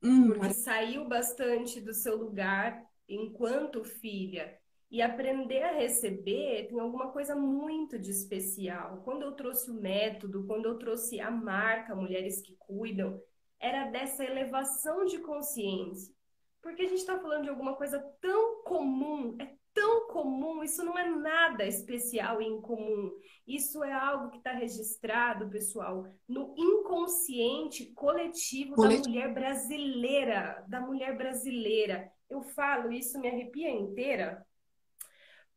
hum, 0.03 0.33
porque 0.33 0.53
saiu 0.53 1.07
bastante 1.07 1.81
do 1.81 1.93
seu 1.93 2.17
lugar 2.17 2.83
enquanto 3.07 3.83
filha. 3.83 4.57
E 4.89 5.01
aprender 5.01 5.63
a 5.63 5.73
receber 5.73 6.67
tem 6.69 6.79
alguma 6.79 7.11
coisa 7.11 7.35
muito 7.35 7.99
de 7.99 8.09
especial. 8.09 9.01
Quando 9.03 9.23
eu 9.23 9.33
trouxe 9.33 9.69
o 9.69 9.73
método, 9.73 10.45
quando 10.45 10.65
eu 10.65 10.77
trouxe 10.77 11.19
a 11.19 11.29
marca 11.29 11.93
Mulheres 11.93 12.41
que 12.41 12.55
Cuidam, 12.55 13.21
era 13.59 13.89
dessa 13.89 14.23
elevação 14.23 15.05
de 15.05 15.17
consciência. 15.19 16.13
Porque 16.61 16.83
a 16.83 16.87
gente 16.87 16.99
está 16.99 17.19
falando 17.19 17.43
de 17.43 17.49
alguma 17.49 17.75
coisa 17.75 17.99
tão 18.21 18.63
comum, 18.63 19.35
é 19.39 19.56
tão 19.77 20.07
comum, 20.07 20.63
isso 20.63 20.83
não 20.83 20.97
é 20.97 21.07
nada 21.07 21.63
especial 21.63 22.41
e 22.41 22.47
incomum. 22.47 23.11
Isso 23.45 23.83
é 23.83 23.93
algo 23.93 24.31
que 24.31 24.37
está 24.37 24.51
registrado, 24.51 25.47
pessoal, 25.51 26.07
no 26.27 26.55
inconsciente 26.57 27.85
coletivo, 27.93 28.73
coletivo 28.73 29.03
da 29.03 29.09
mulher 29.09 29.33
brasileira, 29.35 30.65
da 30.67 30.81
mulher 30.81 31.15
brasileira. 31.15 32.11
Eu 32.27 32.41
falo 32.41 32.91
isso, 32.91 33.19
me 33.19 33.27
arrepia 33.27 33.69
inteira, 33.69 34.43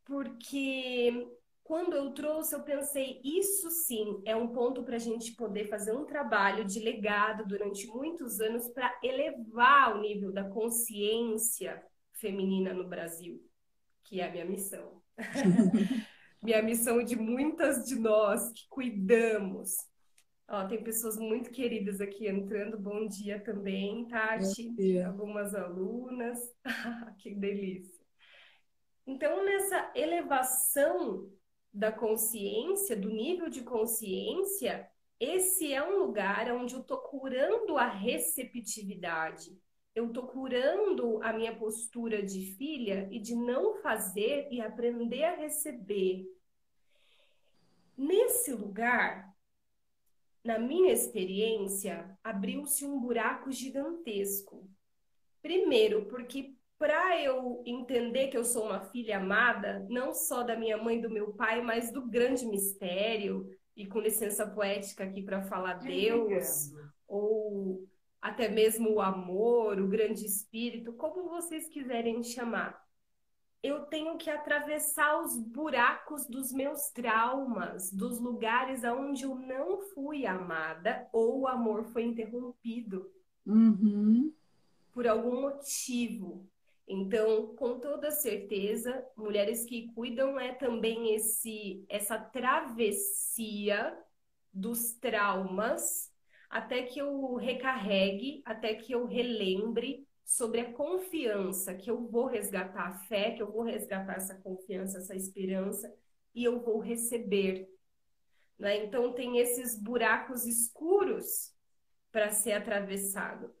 porque 0.05 1.27
quando 1.63 1.95
eu 1.95 2.11
trouxe, 2.13 2.53
eu 2.53 2.61
pensei, 2.61 3.19
isso 3.23 3.71
sim 3.71 4.21
é 4.23 4.35
um 4.35 4.49
ponto 4.49 4.83
para 4.83 4.97
a 4.97 4.99
gente 4.99 5.35
poder 5.35 5.65
fazer 5.65 5.93
um 5.93 6.05
trabalho 6.05 6.63
de 6.63 6.79
legado 6.79 7.43
durante 7.47 7.87
muitos 7.87 8.39
anos 8.39 8.69
para 8.69 8.99
elevar 9.01 9.95
o 9.95 9.99
nível 9.99 10.31
da 10.31 10.47
consciência 10.47 11.83
feminina 12.13 12.71
no 12.71 12.87
Brasil 12.87 13.50
que 14.11 14.19
é 14.19 14.27
a 14.27 14.29
minha 14.29 14.43
missão. 14.43 15.01
minha 16.43 16.61
missão 16.61 17.01
de 17.01 17.15
muitas 17.15 17.85
de 17.85 17.95
nós 17.95 18.51
que 18.51 18.67
cuidamos. 18.67 19.77
Ó, 20.49 20.67
tem 20.67 20.83
pessoas 20.83 21.17
muito 21.17 21.49
queridas 21.49 22.01
aqui 22.01 22.27
entrando. 22.27 22.77
Bom 22.77 23.07
dia 23.07 23.39
também, 23.39 24.05
Tati. 24.09 24.99
Algumas 25.05 25.55
alunas. 25.55 26.37
que 27.19 27.33
delícia. 27.33 28.03
Então, 29.07 29.45
nessa 29.45 29.93
elevação 29.95 31.31
da 31.73 31.89
consciência, 31.89 32.97
do 32.97 33.09
nível 33.09 33.47
de 33.47 33.61
consciência, 33.61 34.89
esse 35.21 35.71
é 35.71 35.81
um 35.81 35.99
lugar 35.99 36.51
onde 36.51 36.73
eu 36.73 36.81
estou 36.81 36.97
curando 36.97 37.77
a 37.77 37.87
receptividade 37.87 39.57
eu 39.93 40.07
estou 40.07 40.27
curando 40.27 41.21
a 41.21 41.33
minha 41.33 41.55
postura 41.55 42.23
de 42.23 42.55
filha 42.55 43.07
e 43.11 43.19
de 43.19 43.35
não 43.35 43.75
fazer 43.75 44.47
e 44.51 44.61
aprender 44.61 45.23
a 45.23 45.35
receber. 45.35 46.25
Nesse 47.97 48.53
lugar, 48.53 49.31
na 50.43 50.57
minha 50.57 50.91
experiência, 50.91 52.17
abriu-se 52.23 52.85
um 52.85 52.99
buraco 52.99 53.51
gigantesco. 53.51 54.67
Primeiro, 55.41 56.05
porque 56.05 56.55
para 56.77 57.21
eu 57.21 57.61
entender 57.65 58.29
que 58.29 58.37
eu 58.37 58.43
sou 58.43 58.65
uma 58.65 58.79
filha 58.79 59.17
amada, 59.17 59.85
não 59.89 60.13
só 60.13 60.41
da 60.41 60.55
minha 60.55 60.77
mãe 60.77 60.97
e 60.97 61.01
do 61.01 61.09
meu 61.09 61.33
pai, 61.33 61.61
mas 61.61 61.91
do 61.91 62.07
grande 62.07 62.45
mistério, 62.45 63.47
e 63.75 63.85
com 63.85 63.99
licença 63.99 64.47
poética 64.47 65.03
aqui 65.03 65.21
para 65.21 65.43
falar 65.43 65.75
Deus, 65.75 66.71
ou 67.07 67.87
até 68.21 68.47
mesmo 68.47 68.91
o 68.91 69.01
amor, 69.01 69.79
o 69.79 69.87
grande 69.87 70.25
espírito, 70.25 70.93
como 70.93 71.27
vocês 71.27 71.67
quiserem 71.67 72.21
chamar. 72.21 72.79
Eu 73.63 73.81
tenho 73.85 74.17
que 74.17 74.29
atravessar 74.29 75.21
os 75.21 75.37
buracos 75.37 76.27
dos 76.27 76.51
meus 76.51 76.89
traumas, 76.91 77.91
dos 77.91 78.19
lugares 78.19 78.83
aonde 78.83 79.23
eu 79.23 79.35
não 79.35 79.81
fui 79.93 80.25
amada 80.25 81.07
ou 81.11 81.41
o 81.41 81.47
amor 81.47 81.83
foi 81.85 82.03
interrompido 82.03 83.11
uhum. 83.45 84.31
por 84.91 85.07
algum 85.07 85.41
motivo. 85.41 86.47
Então, 86.87 87.55
com 87.55 87.79
toda 87.79 88.11
certeza, 88.11 89.05
mulheres 89.15 89.63
que 89.65 89.91
cuidam 89.93 90.39
é 90.39 90.53
também 90.53 91.15
esse 91.15 91.85
essa 91.87 92.19
travessia 92.19 93.97
dos 94.53 94.93
traumas 94.93 96.10
até 96.51 96.83
que 96.83 96.99
eu 96.99 97.35
recarregue, 97.35 98.41
até 98.45 98.75
que 98.75 98.91
eu 98.91 99.05
relembre 99.05 100.05
sobre 100.25 100.59
a 100.59 100.73
confiança, 100.73 101.73
que 101.73 101.89
eu 101.89 102.05
vou 102.09 102.25
resgatar 102.25 102.87
a 102.87 102.93
fé, 103.05 103.31
que 103.31 103.41
eu 103.41 103.49
vou 103.49 103.63
resgatar 103.63 104.17
essa 104.17 104.35
confiança, 104.35 104.97
essa 104.97 105.15
esperança 105.15 105.91
e 106.35 106.43
eu 106.43 106.61
vou 106.61 106.79
receber. 106.79 107.69
Né? 108.59 108.83
Então, 108.83 109.13
tem 109.13 109.37
esses 109.37 109.81
buracos 109.81 110.45
escuros 110.45 111.53
para 112.11 112.29
ser 112.31 112.51
atravessado. 112.51 113.55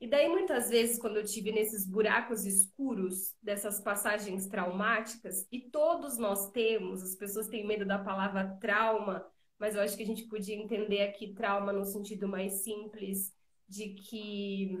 E 0.00 0.08
daí, 0.08 0.28
muitas 0.28 0.68
vezes, 0.68 0.98
quando 0.98 1.18
eu 1.18 1.24
tive 1.24 1.52
nesses 1.52 1.86
buracos 1.86 2.44
escuros, 2.44 3.36
dessas 3.40 3.80
passagens 3.80 4.48
traumáticas, 4.48 5.46
e 5.52 5.60
todos 5.60 6.18
nós 6.18 6.50
temos, 6.50 7.02
as 7.04 7.14
pessoas 7.14 7.46
têm 7.46 7.64
medo 7.64 7.86
da 7.86 8.00
palavra 8.00 8.58
trauma, 8.60 9.24
mas 9.62 9.76
eu 9.76 9.80
acho 9.80 9.96
que 9.96 10.02
a 10.02 10.06
gente 10.06 10.24
podia 10.24 10.56
entender 10.56 11.02
aqui 11.02 11.32
trauma 11.34 11.72
no 11.72 11.84
sentido 11.84 12.26
mais 12.26 12.64
simples 12.64 13.32
de 13.68 13.90
que 13.90 14.76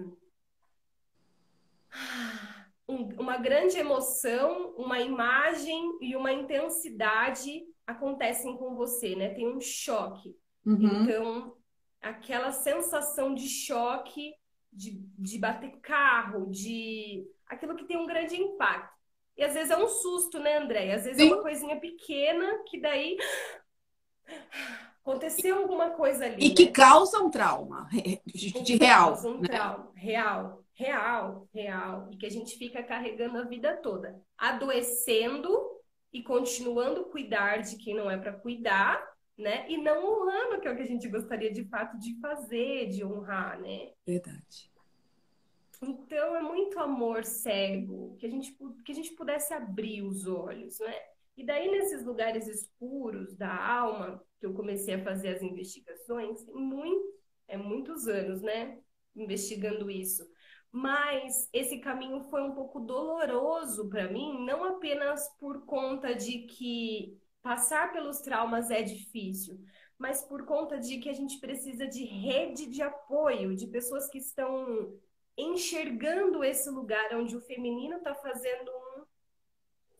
uma 3.16 3.36
grande 3.36 3.78
emoção, 3.78 4.74
uma 4.76 4.98
imagem 4.98 5.98
e 6.00 6.16
uma 6.16 6.32
intensidade 6.32 7.62
acontecem 7.86 8.56
com 8.56 8.74
você, 8.74 9.14
né? 9.14 9.28
Tem 9.28 9.46
um 9.46 9.60
choque. 9.60 10.36
Uhum. 10.66 11.04
Então, 11.04 11.56
aquela 12.00 12.50
sensação 12.50 13.36
de 13.36 13.48
choque, 13.48 14.34
de, 14.72 15.00
de 15.16 15.38
bater 15.38 15.78
carro, 15.80 16.50
de 16.50 17.24
aquilo 17.46 17.76
que 17.76 17.84
tem 17.84 17.96
um 17.96 18.06
grande 18.06 18.34
impacto. 18.34 19.00
E 19.36 19.44
às 19.44 19.54
vezes 19.54 19.70
é 19.70 19.76
um 19.76 19.86
susto, 19.86 20.40
né, 20.40 20.58
André? 20.58 20.92
Às 20.92 21.04
vezes 21.04 21.22
Sim. 21.22 21.30
é 21.30 21.34
uma 21.34 21.42
coisinha 21.42 21.78
pequena 21.78 22.64
que 22.66 22.80
daí 22.80 23.16
Aconteceu 25.04 25.58
alguma 25.58 25.90
coisa 25.90 26.24
ali. 26.24 26.44
E 26.44 26.48
né? 26.50 26.54
que 26.54 26.68
causa 26.68 27.18
um 27.18 27.30
trauma 27.30 27.88
de, 28.24 28.52
de 28.62 28.76
real. 28.76 29.20
Um 29.24 29.40
né? 29.40 29.48
trauma 29.48 29.90
real, 29.94 30.64
real, 30.74 31.48
real. 31.52 32.08
E 32.10 32.16
que 32.16 32.26
a 32.26 32.30
gente 32.30 32.56
fica 32.56 32.82
carregando 32.82 33.38
a 33.38 33.42
vida 33.42 33.76
toda. 33.76 34.20
Adoecendo 34.38 35.50
e 36.12 36.22
continuando 36.22 37.06
cuidar 37.06 37.62
de 37.62 37.76
quem 37.76 37.94
não 37.94 38.10
é 38.10 38.16
para 38.16 38.32
cuidar, 38.32 39.02
né? 39.36 39.68
E 39.68 39.76
não 39.76 40.04
honrando, 40.04 40.60
que 40.60 40.68
é 40.68 40.70
o 40.70 40.76
que 40.76 40.82
a 40.82 40.86
gente 40.86 41.08
gostaria 41.08 41.50
de 41.50 41.64
fato 41.64 41.98
de 41.98 42.20
fazer, 42.20 42.88
de 42.88 43.04
honrar, 43.04 43.60
né? 43.60 43.90
Verdade. 44.06 44.70
Então 45.82 46.36
é 46.36 46.42
muito 46.42 46.78
amor 46.78 47.24
cego, 47.24 48.14
que 48.18 48.26
a 48.26 48.30
gente, 48.30 48.56
que 48.84 48.92
a 48.92 48.94
gente 48.94 49.12
pudesse 49.14 49.52
abrir 49.52 50.02
os 50.02 50.28
olhos, 50.28 50.78
né? 50.78 50.94
E 51.36 51.44
daí, 51.44 51.70
nesses 51.70 52.04
lugares 52.04 52.46
escuros 52.46 53.34
da 53.36 53.54
alma, 53.54 54.22
que 54.38 54.46
eu 54.46 54.52
comecei 54.52 54.94
a 54.94 55.04
fazer 55.04 55.28
as 55.28 55.42
investigações, 55.42 56.44
muito, 56.46 57.14
é 57.48 57.56
muitos 57.56 58.06
anos, 58.06 58.42
né? 58.42 58.78
Investigando 59.16 59.90
isso. 59.90 60.26
Mas 60.70 61.48
esse 61.52 61.78
caminho 61.80 62.22
foi 62.24 62.42
um 62.42 62.54
pouco 62.54 62.80
doloroso 62.80 63.88
para 63.88 64.10
mim, 64.10 64.44
não 64.44 64.64
apenas 64.64 65.28
por 65.38 65.66
conta 65.66 66.14
de 66.14 66.46
que 66.46 67.18
passar 67.42 67.92
pelos 67.92 68.20
traumas 68.20 68.70
é 68.70 68.82
difícil, 68.82 69.58
mas 69.98 70.22
por 70.24 70.46
conta 70.46 70.78
de 70.78 70.98
que 70.98 71.08
a 71.08 71.12
gente 71.12 71.38
precisa 71.40 71.86
de 71.86 72.04
rede 72.04 72.66
de 72.66 72.80
apoio, 72.82 73.54
de 73.54 73.66
pessoas 73.66 74.08
que 74.08 74.18
estão 74.18 74.98
enxergando 75.36 76.42
esse 76.42 76.70
lugar 76.70 77.14
onde 77.14 77.36
o 77.36 77.40
feminino 77.40 77.98
está 77.98 78.14
fazendo 78.14 78.70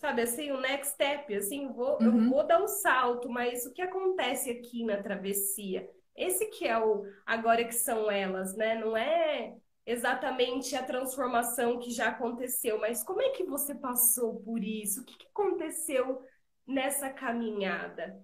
sabe 0.02 0.22
assim, 0.22 0.50
o 0.50 0.60
next 0.60 0.94
step, 0.94 1.32
assim, 1.32 1.68
vou, 1.68 1.96
uhum. 2.02 2.24
eu 2.24 2.28
vou 2.28 2.44
dar 2.44 2.60
o 2.60 2.64
um 2.64 2.68
salto, 2.68 3.28
mas 3.28 3.64
o 3.64 3.72
que 3.72 3.80
acontece 3.80 4.50
aqui 4.50 4.84
na 4.84 5.00
travessia? 5.00 5.88
Esse 6.16 6.46
que 6.46 6.66
é 6.66 6.76
o 6.76 7.04
agora 7.24 7.64
que 7.64 7.72
são 7.72 8.10
elas, 8.10 8.56
né? 8.56 8.74
Não 8.74 8.96
é 8.96 9.54
exatamente 9.86 10.74
a 10.74 10.82
transformação 10.82 11.78
que 11.78 11.92
já 11.92 12.08
aconteceu, 12.08 12.80
mas 12.80 13.04
como 13.04 13.22
é 13.22 13.30
que 13.30 13.44
você 13.44 13.76
passou 13.76 14.40
por 14.40 14.62
isso? 14.62 15.02
O 15.02 15.04
que, 15.04 15.16
que 15.16 15.28
aconteceu 15.28 16.20
nessa 16.66 17.08
caminhada? 17.08 18.20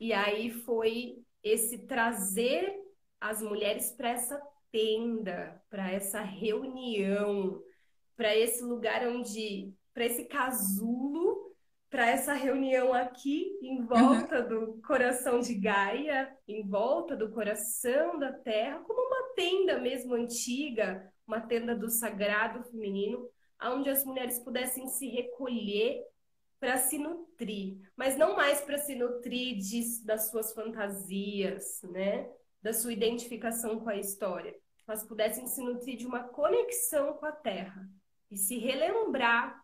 E 0.00 0.14
aí 0.14 0.50
foi 0.50 1.22
esse 1.42 1.86
trazer 1.86 2.74
as 3.20 3.42
mulheres 3.42 3.92
para 3.92 4.08
essa 4.08 4.40
tenda, 4.72 5.62
para 5.68 5.92
essa 5.92 6.22
reunião, 6.22 7.62
para 8.16 8.34
esse 8.34 8.62
lugar 8.62 9.06
onde 9.06 9.74
para 9.94 10.04
esse 10.04 10.24
casulo 10.24 11.54
para 11.94 12.10
essa 12.10 12.32
reunião 12.32 12.92
aqui, 12.92 13.56
em 13.62 13.86
volta 13.86 14.40
uhum. 14.40 14.48
do 14.48 14.82
coração 14.82 15.38
de 15.38 15.54
Gaia, 15.54 16.36
em 16.48 16.66
volta 16.66 17.16
do 17.16 17.30
coração 17.30 18.18
da 18.18 18.32
Terra, 18.32 18.80
como 18.80 19.00
uma 19.00 19.32
tenda 19.36 19.78
mesmo 19.78 20.12
antiga, 20.12 21.08
uma 21.24 21.40
tenda 21.40 21.72
do 21.72 21.88
sagrado 21.88 22.64
feminino, 22.64 23.30
onde 23.62 23.88
as 23.88 24.04
mulheres 24.04 24.40
pudessem 24.40 24.88
se 24.88 25.06
recolher 25.06 26.02
para 26.58 26.78
se 26.78 26.98
nutrir, 26.98 27.78
mas 27.96 28.16
não 28.16 28.34
mais 28.34 28.60
para 28.60 28.78
se 28.78 28.96
nutrir 28.96 29.58
de, 29.58 30.04
das 30.04 30.30
suas 30.30 30.52
fantasias, 30.52 31.80
né? 31.84 32.28
Da 32.60 32.72
sua 32.72 32.92
identificação 32.92 33.78
com 33.78 33.90
a 33.90 33.96
história, 33.96 34.52
mas 34.84 35.04
pudessem 35.04 35.46
se 35.46 35.62
nutrir 35.62 35.96
de 35.96 36.06
uma 36.06 36.24
conexão 36.24 37.12
com 37.12 37.26
a 37.26 37.30
Terra 37.30 37.88
e 38.32 38.36
se 38.36 38.58
relembrar 38.58 39.63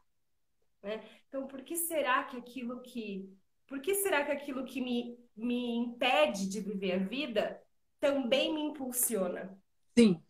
né? 0.82 1.02
Então, 1.28 1.46
por 1.46 1.62
que 1.62 1.76
será 1.76 2.24
que 2.24 2.36
aquilo 2.36 2.80
que 2.80 3.28
por 3.66 3.80
que 3.80 3.94
será 3.94 4.24
que 4.24 4.32
aquilo 4.32 4.64
que 4.64 4.80
me, 4.80 5.16
me 5.36 5.76
impede 5.76 6.48
de 6.48 6.60
viver 6.60 6.92
a 6.92 6.98
vida 6.98 7.62
também 8.00 8.52
me 8.52 8.62
impulsiona? 8.62 9.56
Sim. 9.96 10.20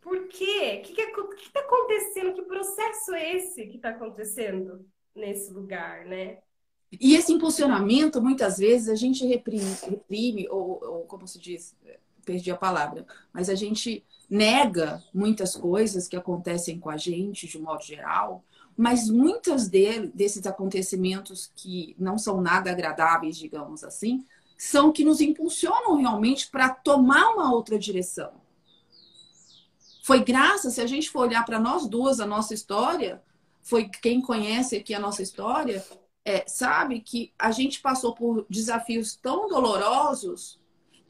Por 0.00 0.26
quê? 0.26 0.82
O 0.82 1.28
que 1.28 1.42
está 1.44 1.60
acontecendo? 1.60 2.34
Que 2.34 2.42
processo 2.42 3.14
é 3.14 3.36
esse 3.36 3.66
que 3.66 3.76
está 3.76 3.90
acontecendo 3.90 4.84
nesse 5.14 5.52
lugar, 5.52 6.04
né? 6.06 6.38
E 7.00 7.14
esse 7.14 7.32
impulsionamento, 7.32 8.20
muitas 8.20 8.58
vezes, 8.58 8.88
a 8.88 8.94
gente 8.96 9.24
reprime, 9.24 9.76
reprime 9.88 10.48
ou, 10.48 10.82
ou, 10.84 11.04
como 11.04 11.26
se 11.26 11.38
diz, 11.38 11.76
perdi 12.24 12.50
a 12.50 12.56
palavra, 12.56 13.06
mas 13.32 13.48
a 13.48 13.54
gente 13.54 14.04
nega 14.28 15.02
muitas 15.14 15.54
coisas 15.54 16.08
que 16.08 16.16
acontecem 16.16 16.78
com 16.78 16.90
a 16.90 16.96
gente, 16.96 17.46
de 17.46 17.58
um 17.58 17.62
modo 17.62 17.82
geral, 17.82 18.44
mas 18.76 19.08
muitos 19.08 19.68
desses 19.68 20.46
acontecimentos 20.46 21.50
que 21.56 21.96
não 21.98 22.18
são 22.18 22.40
nada 22.40 22.70
agradáveis, 22.70 23.36
digamos 23.36 23.82
assim, 23.82 24.24
são 24.58 24.92
que 24.92 25.04
nos 25.04 25.20
impulsionam 25.20 25.96
realmente 25.96 26.48
para 26.50 26.68
tomar 26.70 27.30
uma 27.30 27.52
outra 27.52 27.78
direção. 27.78 28.32
Foi 30.02 30.22
graças, 30.22 30.74
se 30.74 30.80
a 30.80 30.86
gente 30.86 31.10
for 31.10 31.20
olhar 31.20 31.44
para 31.44 31.58
nós 31.58 31.86
duas, 31.86 32.20
a 32.20 32.26
nossa 32.26 32.54
história, 32.54 33.22
foi 33.62 33.88
quem 33.88 34.20
conhece 34.20 34.76
aqui 34.76 34.94
a 34.94 35.00
nossa 35.00 35.22
história, 35.22 35.84
é, 36.24 36.44
sabe 36.46 37.00
que 37.00 37.32
a 37.38 37.50
gente 37.50 37.80
passou 37.80 38.14
por 38.14 38.46
desafios 38.48 39.16
tão 39.16 39.48
dolorosos 39.48 40.58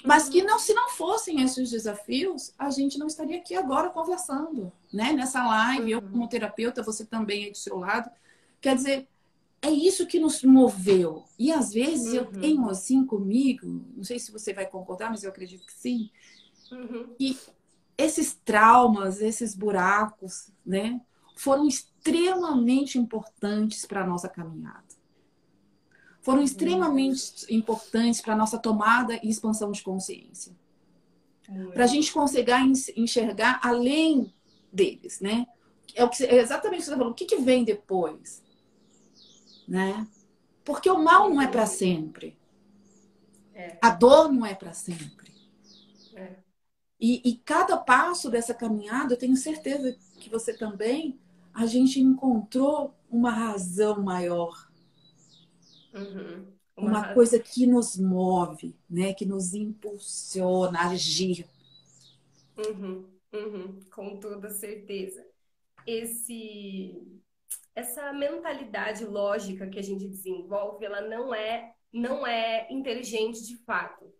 mas 0.04 0.28
que 0.28 0.42
não, 0.42 0.58
se 0.58 0.74
não 0.74 0.90
fossem 0.90 1.42
esses 1.42 1.70
desafios, 1.70 2.52
a 2.58 2.70
gente 2.70 2.98
não 2.98 3.06
estaria 3.06 3.38
aqui 3.38 3.54
agora 3.54 3.90
conversando, 3.90 4.72
né? 4.92 5.12
Nessa 5.12 5.44
live, 5.44 5.90
eu 5.90 6.02
como 6.02 6.28
terapeuta, 6.28 6.82
você 6.82 7.04
também 7.04 7.44
aí 7.44 7.50
do 7.50 7.56
seu 7.56 7.78
lado. 7.78 8.10
Quer 8.60 8.76
dizer, 8.76 9.08
é 9.62 9.70
isso 9.70 10.06
que 10.06 10.18
nos 10.18 10.42
moveu. 10.42 11.24
E 11.38 11.52
às 11.52 11.72
vezes 11.72 12.12
uhum. 12.12 12.14
eu 12.14 12.26
tenho 12.26 12.68
assim 12.68 13.04
comigo, 13.04 13.84
não 13.96 14.04
sei 14.04 14.18
se 14.18 14.30
você 14.30 14.52
vai 14.52 14.66
concordar, 14.66 15.10
mas 15.10 15.24
eu 15.24 15.30
acredito 15.30 15.66
que 15.66 15.72
sim, 15.72 16.10
uhum. 16.70 17.14
e 17.18 17.36
esses 17.98 18.34
traumas, 18.44 19.20
esses 19.20 19.54
buracos, 19.54 20.50
né, 20.64 21.00
foram 21.34 21.66
extremamente 21.66 22.98
importantes 22.98 23.86
para 23.86 24.02
a 24.02 24.06
nossa 24.06 24.28
caminhada 24.28 24.85
foram 26.26 26.42
extremamente 26.42 27.46
importantes 27.48 28.20
para 28.20 28.34
a 28.34 28.36
nossa 28.36 28.58
tomada 28.58 29.14
e 29.22 29.28
expansão 29.28 29.70
de 29.70 29.80
consciência. 29.80 30.52
Para 31.72 31.84
a 31.84 31.86
gente 31.86 32.12
conseguir 32.12 32.50
enxergar 32.96 33.60
além 33.62 34.34
deles, 34.72 35.20
né? 35.20 35.46
É, 35.94 36.02
o 36.02 36.08
que, 36.08 36.24
é 36.24 36.40
exatamente 36.40 36.80
o 36.80 36.82
que 36.82 36.90
você 36.90 36.96
falou. 36.96 37.12
O 37.12 37.14
que, 37.14 37.26
que 37.26 37.36
vem 37.36 37.62
depois? 37.62 38.42
Né? 39.68 40.04
Porque 40.64 40.90
o 40.90 40.98
mal 40.98 41.30
não 41.30 41.40
é 41.40 41.46
para 41.46 41.64
sempre. 41.64 42.36
É. 43.54 43.78
A 43.80 43.90
dor 43.90 44.32
não 44.32 44.44
é 44.44 44.52
para 44.52 44.72
sempre. 44.72 45.32
É. 46.12 46.38
E, 46.98 47.22
e 47.24 47.36
cada 47.36 47.76
passo 47.76 48.28
dessa 48.28 48.52
caminhada, 48.52 49.14
eu 49.14 49.18
tenho 49.18 49.36
certeza 49.36 49.96
que 50.18 50.28
você 50.28 50.52
também, 50.52 51.20
a 51.54 51.66
gente 51.66 52.00
encontrou 52.00 52.92
uma 53.08 53.30
razão 53.30 54.02
maior 54.02 54.65
Uhum. 55.96 56.46
Uma, 56.76 56.90
uma 56.90 57.14
coisa 57.14 57.38
que 57.38 57.66
nos 57.66 57.96
move, 57.96 58.76
né? 58.88 59.14
Que 59.14 59.24
nos 59.24 59.54
impulsiona 59.54 60.78
a 60.80 60.90
agir. 60.90 61.48
Uhum. 62.58 63.06
Uhum. 63.32 63.80
Com 63.90 64.18
toda 64.18 64.50
certeza. 64.50 65.26
Esse, 65.86 67.02
essa 67.74 68.12
mentalidade 68.12 69.04
lógica 69.04 69.66
que 69.68 69.78
a 69.78 69.82
gente 69.82 70.06
desenvolve, 70.06 70.84
ela 70.84 71.00
não 71.00 71.34
é, 71.34 71.74
não 71.92 72.26
é 72.26 72.66
inteligente 72.70 73.42
de 73.46 73.56
fato. 73.64 74.12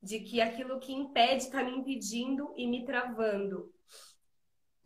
De 0.00 0.20
que 0.20 0.40
aquilo 0.40 0.78
que 0.78 0.92
impede 0.92 1.44
está 1.44 1.64
me 1.64 1.72
impedindo 1.72 2.52
e 2.56 2.66
me 2.66 2.84
travando. 2.84 3.72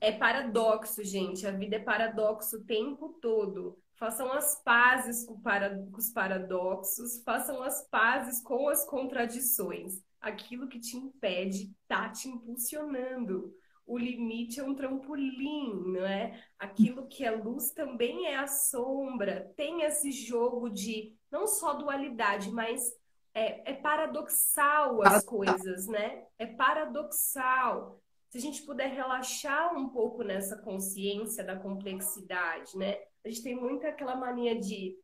É 0.00 0.12
paradoxo, 0.12 1.02
gente. 1.02 1.46
A 1.46 1.50
vida 1.50 1.76
é 1.76 1.80
paradoxo 1.80 2.56
o 2.56 2.64
tempo 2.64 3.18
todo. 3.20 3.76
Façam 3.98 4.32
as 4.32 4.62
pazes 4.62 5.24
com, 5.24 5.40
para, 5.40 5.76
com 5.76 5.96
os 5.96 6.11
paradoxos, 6.11 7.20
façam 7.24 7.62
as 7.62 7.88
pazes 7.88 8.40
com 8.42 8.68
as 8.68 8.84
contradições. 8.87 10.00
Aquilo 10.20 10.68
que 10.68 10.78
te 10.78 10.96
impede 10.96 11.72
está 11.82 12.08
te 12.08 12.28
impulsionando. 12.28 13.52
O 13.84 13.98
limite 13.98 14.61
é 14.61 14.62
um 14.62 14.74
trampolim, 14.74 15.92
não 15.92 16.06
é? 16.06 16.40
Aquilo 16.58 17.08
que 17.08 17.24
é 17.24 17.30
luz 17.30 17.72
também 17.72 18.26
é 18.26 18.37
a 18.37 18.46
sombra. 18.46 19.52
Tem 19.56 19.82
esse 19.82 20.12
jogo 20.12 20.68
de 20.68 21.16
não 21.30 21.46
só 21.46 21.74
dualidade, 21.74 22.50
mas 22.50 22.92
é, 23.34 23.70
é 23.70 23.74
paradoxal 23.74 25.02
as 25.02 25.24
coisas, 25.24 25.88
né? 25.88 26.24
É 26.38 26.46
paradoxal. 26.46 28.00
Se 28.28 28.38
a 28.38 28.40
gente 28.40 28.62
puder 28.62 28.92
relaxar 28.92 29.74
um 29.74 29.88
pouco 29.88 30.22
nessa 30.22 30.56
consciência 30.58 31.42
da 31.42 31.56
complexidade, 31.56 32.76
né? 32.76 32.98
A 33.29 33.31
gente 33.31 33.43
tem 33.43 33.55
muito 33.55 33.87
aquela 33.87 34.17
mania 34.17 34.59
de. 34.59 34.99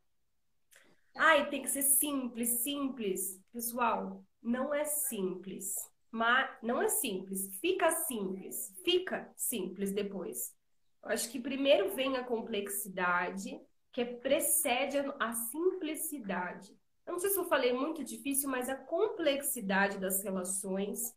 Ai, 1.15 1.47
tem 1.47 1.61
que 1.61 1.69
ser 1.69 1.83
simples, 1.83 2.63
simples. 2.63 3.39
Pessoal, 3.53 4.25
não 4.41 4.73
é 4.73 4.83
simples. 4.83 5.75
Mas 6.09 6.49
não 6.63 6.81
é 6.81 6.89
simples. 6.89 7.55
Fica 7.59 7.91
simples. 7.91 8.73
Fica 8.83 9.31
simples 9.35 9.93
depois. 9.93 10.55
Eu 11.03 11.11
acho 11.11 11.31
que 11.31 11.39
primeiro 11.39 11.93
vem 11.93 12.17
a 12.17 12.23
complexidade, 12.23 13.61
que 13.93 14.03
precede 14.03 14.97
a 15.19 15.31
simplicidade. 15.31 16.75
Eu 17.05 17.11
não 17.11 17.19
sei 17.19 17.29
se 17.29 17.37
eu 17.37 17.45
falei 17.45 17.73
muito 17.73 18.03
difícil, 18.03 18.49
mas 18.49 18.69
a 18.69 18.75
complexidade 18.75 19.99
das 19.99 20.23
relações 20.23 21.13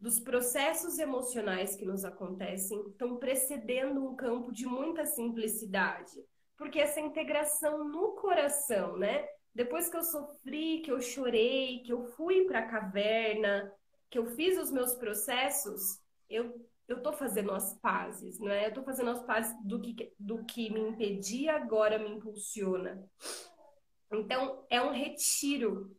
dos 0.00 0.20
processos 0.20 0.98
emocionais 0.98 1.74
que 1.74 1.84
nos 1.84 2.04
acontecem 2.04 2.80
estão 2.88 3.16
precedendo 3.16 4.04
um 4.04 4.14
campo 4.14 4.52
de 4.52 4.66
muita 4.66 5.04
simplicidade. 5.04 6.12
Porque 6.56 6.78
essa 6.78 7.00
integração 7.00 7.88
no 7.88 8.12
coração, 8.12 8.96
né? 8.96 9.26
Depois 9.54 9.88
que 9.88 9.96
eu 9.96 10.02
sofri, 10.02 10.82
que 10.82 10.92
eu 10.92 11.00
chorei, 11.00 11.82
que 11.82 11.92
eu 11.92 12.04
fui 12.12 12.44
para 12.44 12.60
a 12.60 12.68
caverna, 12.68 13.72
que 14.10 14.18
eu 14.18 14.26
fiz 14.26 14.58
os 14.58 14.70
meus 14.70 14.94
processos, 14.94 16.00
eu 16.28 16.66
eu 16.86 17.02
tô 17.02 17.12
fazendo 17.12 17.52
as 17.52 17.74
pazes, 17.80 18.38
não 18.38 18.50
é? 18.50 18.66
Eu 18.66 18.72
tô 18.72 18.82
fazendo 18.82 19.10
as 19.10 19.22
pazes 19.22 19.54
do 19.62 19.78
que 19.78 20.10
do 20.18 20.42
que 20.44 20.70
me 20.70 20.80
impedia 20.80 21.54
agora 21.54 21.98
me 21.98 22.08
impulsiona. 22.08 23.06
Então, 24.10 24.64
é 24.70 24.80
um 24.80 24.90
retiro 24.90 25.94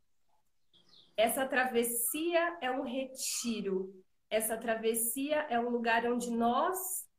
essa 1.19 1.45
travessia 1.45 2.57
é 2.61 2.71
um 2.71 2.83
retiro. 2.83 3.93
Essa 4.29 4.55
travessia 4.55 5.35
é 5.49 5.59
um 5.59 5.69
lugar 5.69 6.05
onde 6.05 6.31
nós 6.31 6.77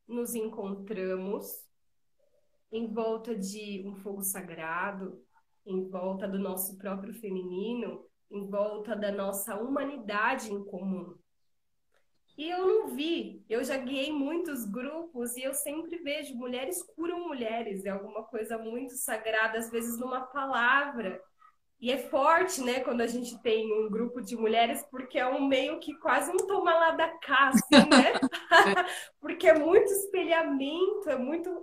nos 0.09 0.35
encontramos 0.35 1.47
em 2.73 2.91
volta 2.91 3.37
de 3.37 3.85
um 3.87 3.95
fogo 3.97 4.23
sagrado, 4.23 5.23
em 5.67 5.87
volta 5.91 6.27
do 6.27 6.39
nosso 6.39 6.79
próprio 6.79 7.13
feminino, 7.13 8.07
em 8.31 8.49
volta 8.49 8.97
da 8.97 9.13
nossa 9.13 9.57
humanidade 9.57 10.51
em 10.51 10.65
comum. 10.65 11.15
E 12.39 12.49
eu 12.49 12.67
não 12.67 12.89
vi, 12.89 13.45
eu 13.51 13.63
já 13.63 13.77
guiei 13.77 14.11
muitos 14.11 14.65
grupos 14.65 15.37
e 15.37 15.43
eu 15.43 15.53
sempre 15.53 15.99
vejo 15.99 16.35
mulheres 16.37 16.83
curam 16.95 17.29
mulheres, 17.29 17.85
é 17.85 17.91
alguma 17.91 18.23
coisa 18.25 18.57
muito 18.57 18.95
sagrada, 18.95 19.59
às 19.59 19.71
vezes 19.71 19.99
numa 19.99 20.23
palavra, 20.23 21.21
e 21.81 21.91
é 21.91 21.97
forte, 21.97 22.61
né, 22.61 22.81
quando 22.81 23.01
a 23.01 23.07
gente 23.07 23.41
tem 23.43 23.73
um 23.73 23.89
grupo 23.89 24.21
de 24.21 24.37
mulheres, 24.37 24.85
porque 24.91 25.19
é 25.19 25.27
um 25.27 25.47
meio 25.47 25.81
que 25.81 25.95
quase 25.95 26.31
um 26.31 26.37
toma 26.37 26.75
lá 26.75 26.91
da 26.91 27.09
cá, 27.09 27.49
assim, 27.49 27.61
né? 27.89 28.13
porque 29.19 29.49
é 29.49 29.59
muito 29.59 29.91
espelhamento, 29.91 31.09
é 31.09 31.17
muito 31.17 31.63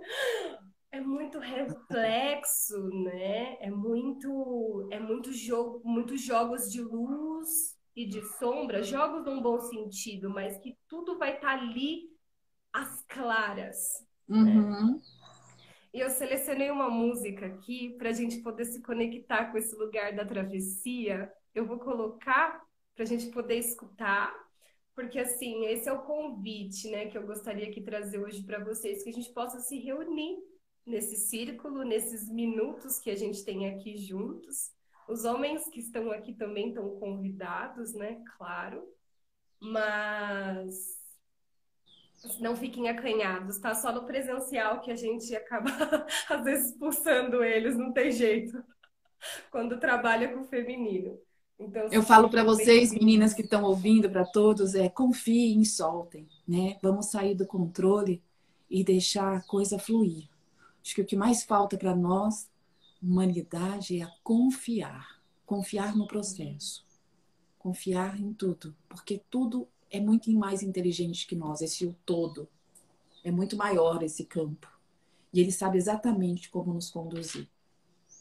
é 0.90 1.00
muito 1.00 1.38
reflexo, 1.38 2.88
né? 2.88 3.58
É 3.60 3.70
muito 3.70 4.88
é 4.90 4.98
muito 4.98 5.32
jogo, 5.32 5.82
muitos 5.84 6.20
jogos 6.20 6.72
de 6.72 6.80
luz 6.80 7.76
e 7.94 8.04
de 8.06 8.22
sombra, 8.38 8.82
jogos 8.82 9.24
num 9.24 9.40
bom 9.40 9.60
sentido, 9.60 10.30
mas 10.30 10.58
que 10.58 10.76
tudo 10.88 11.16
vai 11.16 11.36
estar 11.36 11.56
tá 11.56 11.62
ali 11.62 12.10
às 12.72 13.02
claras. 13.02 14.04
Né? 14.26 14.38
Uhum. 14.38 14.94
Né? 14.94 15.00
E 15.92 16.00
eu 16.00 16.10
selecionei 16.10 16.70
uma 16.70 16.90
música 16.90 17.46
aqui 17.46 17.94
para 17.96 18.10
a 18.10 18.12
gente 18.12 18.42
poder 18.42 18.66
se 18.66 18.82
conectar 18.82 19.50
com 19.50 19.58
esse 19.58 19.74
lugar 19.74 20.14
da 20.14 20.24
travessia. 20.24 21.32
Eu 21.54 21.66
vou 21.66 21.78
colocar 21.78 22.62
para 22.94 23.04
a 23.04 23.06
gente 23.06 23.28
poder 23.28 23.56
escutar, 23.56 24.34
porque 24.94 25.18
assim, 25.18 25.66
esse 25.66 25.88
é 25.88 25.92
o 25.92 26.02
convite, 26.02 26.90
né, 26.90 27.06
que 27.06 27.16
eu 27.16 27.26
gostaria 27.26 27.70
de 27.70 27.80
trazer 27.80 28.18
hoje 28.18 28.42
para 28.42 28.62
vocês, 28.62 29.02
que 29.02 29.10
a 29.10 29.12
gente 29.12 29.32
possa 29.32 29.60
se 29.60 29.78
reunir 29.78 30.36
nesse 30.84 31.16
círculo, 31.16 31.84
nesses 31.84 32.28
minutos 32.28 32.98
que 32.98 33.10
a 33.10 33.16
gente 33.16 33.44
tem 33.44 33.68
aqui 33.68 33.96
juntos. 33.96 34.72
Os 35.08 35.24
homens 35.24 35.68
que 35.70 35.80
estão 35.80 36.10
aqui 36.10 36.34
também 36.34 36.68
estão 36.68 36.98
convidados, 36.98 37.94
né, 37.94 38.22
claro. 38.36 38.82
Mas 39.60 40.97
não 42.40 42.56
fiquem 42.56 42.88
acanhados, 42.88 43.58
tá? 43.58 43.74
Só 43.74 43.92
no 43.92 44.04
presencial 44.04 44.80
que 44.80 44.90
a 44.90 44.96
gente 44.96 45.34
acaba, 45.34 45.70
às 46.28 46.44
vezes, 46.44 46.70
expulsando 46.70 47.42
eles, 47.42 47.76
não 47.76 47.92
tem 47.92 48.10
jeito, 48.10 48.62
quando 49.50 49.78
trabalha 49.78 50.32
com 50.32 50.40
o 50.40 50.44
feminino. 50.44 51.18
Então, 51.58 51.88
eu 51.90 52.02
falo 52.02 52.30
para 52.30 52.44
vocês, 52.44 52.92
meninas 52.92 53.34
que 53.34 53.42
estão 53.42 53.64
ouvindo, 53.64 54.08
para 54.08 54.24
todos, 54.24 54.74
é 54.74 54.88
confiem 54.88 55.60
e 55.60 55.66
soltem, 55.66 56.28
né? 56.46 56.78
Vamos 56.80 57.06
sair 57.06 57.34
do 57.34 57.46
controle 57.46 58.22
e 58.70 58.84
deixar 58.84 59.36
a 59.36 59.40
coisa 59.40 59.78
fluir. 59.78 60.28
Acho 60.80 60.94
que 60.94 61.02
o 61.02 61.06
que 61.06 61.16
mais 61.16 61.42
falta 61.42 61.76
para 61.76 61.96
nós, 61.96 62.48
humanidade, 63.02 64.00
é 64.00 64.08
confiar, 64.22 65.20
confiar 65.44 65.96
no 65.96 66.06
processo, 66.06 66.86
confiar 67.58 68.20
em 68.20 68.32
tudo, 68.32 68.76
porque 68.88 69.20
tudo 69.28 69.68
é 69.90 70.00
muito 70.00 70.30
mais 70.32 70.62
inteligente 70.62 71.26
que 71.26 71.36
nós, 71.36 71.60
esse 71.60 71.86
o 71.86 71.94
todo. 72.04 72.48
É 73.24 73.30
muito 73.30 73.56
maior 73.56 74.02
esse 74.02 74.24
campo. 74.24 74.70
E 75.32 75.40
ele 75.40 75.52
sabe 75.52 75.76
exatamente 75.76 76.50
como 76.50 76.72
nos 76.72 76.90
conduzir. 76.90 77.48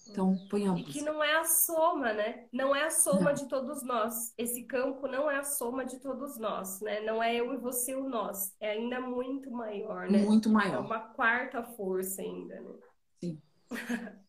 Então, 0.10 0.38
põe 0.50 0.68
a 0.68 0.74
E 0.74 0.84
que 0.84 1.02
não 1.02 1.22
é 1.22 1.38
a 1.38 1.44
soma, 1.44 2.14
né? 2.14 2.48
Não 2.52 2.76
é 2.76 2.86
a 2.86 2.90
soma 2.90 3.26
não. 3.26 3.34
de 3.34 3.48
todos 3.48 3.84
nós. 3.84 4.34
Esse 4.38 4.64
campo 4.64 5.08
não 5.08 5.30
é 5.30 5.38
a 5.38 5.44
soma 5.44 5.86
de 5.86 6.00
todos 6.00 6.38
nós, 6.38 6.80
né? 6.82 7.02
Não 7.02 7.22
é 7.22 7.36
eu 7.36 7.54
e 7.54 7.58
você 7.58 7.94
o 7.94 8.08
nós. 8.08 8.56
É 8.60 8.72
ainda 8.72 9.02
muito 9.02 9.52
maior, 9.52 10.10
né? 10.10 10.20
Muito 10.20 10.50
maior. 10.50 10.76
É 10.76 10.80
uma 10.80 11.00
quarta 11.00 11.62
força 11.62 12.22
ainda, 12.22 12.60
né? 12.60 12.74
Sim. 13.20 13.42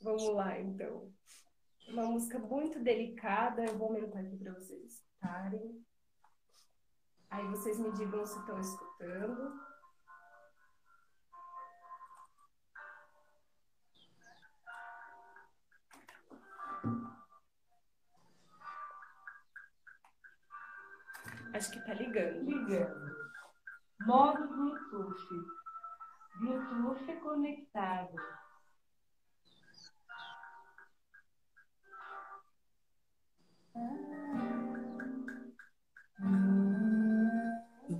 Vamos 0.00 0.28
lá, 0.34 0.60
então. 0.60 1.10
Uma 1.88 2.04
música 2.04 2.38
muito 2.38 2.78
delicada. 2.78 3.64
Eu 3.64 3.78
vou 3.78 3.88
aumentar 3.88 4.20
aqui 4.20 4.36
para 4.36 4.52
vocês 4.52 4.84
escutarem. 4.84 5.84
Aí 7.34 7.48
vocês 7.48 7.80
me 7.80 7.90
digam 7.90 8.24
se 8.24 8.38
estão 8.38 8.60
escutando. 8.60 9.60
Acho 21.52 21.72
que 21.72 21.84
tá 21.84 21.94
ligando. 21.94 22.44
Ligando. 22.44 23.16
Modo 24.06 24.46
Bluetooth. 24.46 25.26
Bluetooth 26.38 27.20
conectado. 27.20 28.14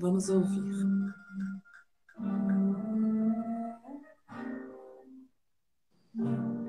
Vamos 0.00 0.28
ouvir. 0.28 1.14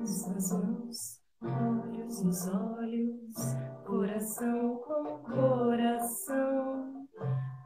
Suas 0.04 0.52
mãos, 0.52 1.20
olhos 1.42 2.22
nos 2.22 2.48
olhos, 2.48 3.34
coração 3.84 4.76
com 4.76 5.18
coração. 5.24 7.08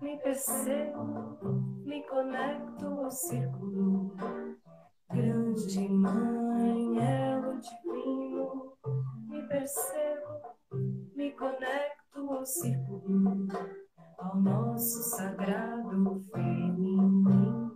Me 0.01 0.16
percebo, 0.18 1.59
me 1.85 2.03
conecto 2.09 2.87
ao 2.87 3.11
círculo. 3.11 4.16
Grande 5.12 5.88
mãe, 5.88 6.99
elo 6.99 7.61
divino. 7.61 8.73
Me 9.29 9.42
percebo, 9.49 10.57
me 11.14 11.31
conecto 11.33 12.33
ao 12.33 12.46
círculo 12.46 13.46
ao 14.21 14.37
nosso 14.37 15.03
sagrado 15.03 16.25
feminino. 16.33 17.71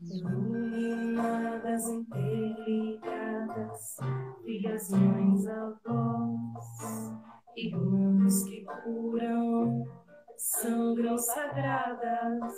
Iluminadas, 0.00 1.86
interligadas, 1.88 3.96
filhas, 4.42 4.90
mães, 4.90 5.46
avós, 5.46 7.14
irmãs 7.56 8.42
que 8.44 8.64
curam, 8.82 9.86
sangram 10.38 11.18
sagradas, 11.18 12.54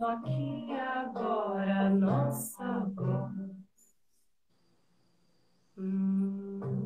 aqui 0.00 0.68
e 0.68 0.72
agora, 0.72 1.90
nossa 1.90 2.80
voz. 2.94 3.32
Hum. 5.76 6.81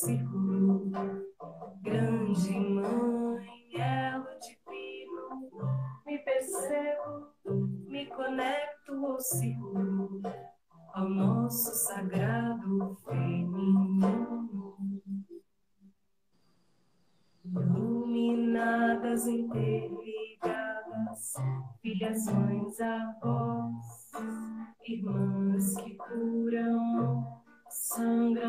Conecto 0.00 0.33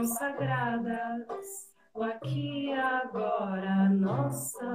sagradas, 0.05 1.27
o 1.93 2.03
aqui 2.03 2.67
e 2.67 2.73
agora, 2.73 3.89
nossa 3.89 4.74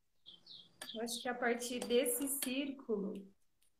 Eu 0.95 1.01
acho 1.01 1.21
que 1.21 1.29
a 1.29 1.33
partir 1.33 1.79
desse 1.79 2.27
círculo 2.43 3.25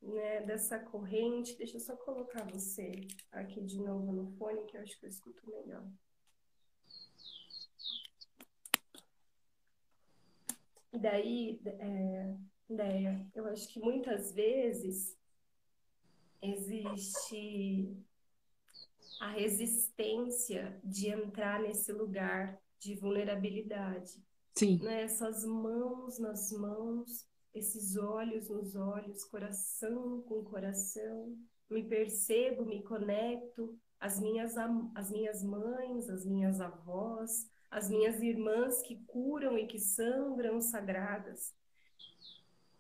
né, 0.01 0.41
dessa 0.41 0.79
corrente. 0.79 1.57
Deixa 1.57 1.77
eu 1.77 1.81
só 1.81 1.95
colocar 1.95 2.43
você 2.45 2.91
aqui 3.31 3.61
de 3.61 3.79
novo 3.79 4.11
no 4.11 4.31
fone, 4.37 4.65
que 4.65 4.75
eu 4.75 4.81
acho 4.81 4.99
que 4.99 5.05
eu 5.05 5.09
escuto 5.09 5.49
melhor. 5.49 5.85
E 10.93 10.99
daí, 10.99 11.61
é, 11.65 12.35
ideia, 12.69 13.25
eu 13.33 13.45
acho 13.47 13.67
que 13.69 13.79
muitas 13.79 14.33
vezes 14.33 15.17
existe 16.41 17.95
a 19.21 19.29
resistência 19.29 20.79
de 20.83 21.07
entrar 21.07 21.61
nesse 21.61 21.93
lugar 21.93 22.59
de 22.79 22.95
vulnerabilidade. 22.95 24.21
Sim. 24.55 24.79
Né? 24.81 25.03
Essas 25.03 25.45
mãos 25.45 26.19
nas 26.19 26.51
mãos, 26.51 27.25
esses 27.53 27.95
olhos 27.97 28.49
nos 28.49 28.75
olhos, 28.75 29.23
coração 29.25 30.21
com 30.23 30.43
coração. 30.43 31.37
Me 31.69 31.83
percebo, 31.83 32.65
me 32.65 32.83
conecto, 32.83 33.77
as 33.99 34.19
minhas, 34.19 34.55
as 34.95 35.11
minhas 35.11 35.43
mães, 35.43 36.09
as 36.09 36.25
minhas 36.25 36.59
avós, 36.59 37.49
as 37.69 37.89
minhas 37.89 38.21
irmãs 38.21 38.81
que 38.81 38.97
curam 39.05 39.57
e 39.57 39.67
que 39.67 39.79
sangram 39.79 40.59
sagradas. 40.59 41.53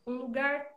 Um 0.05 0.15
lugar 0.15 0.67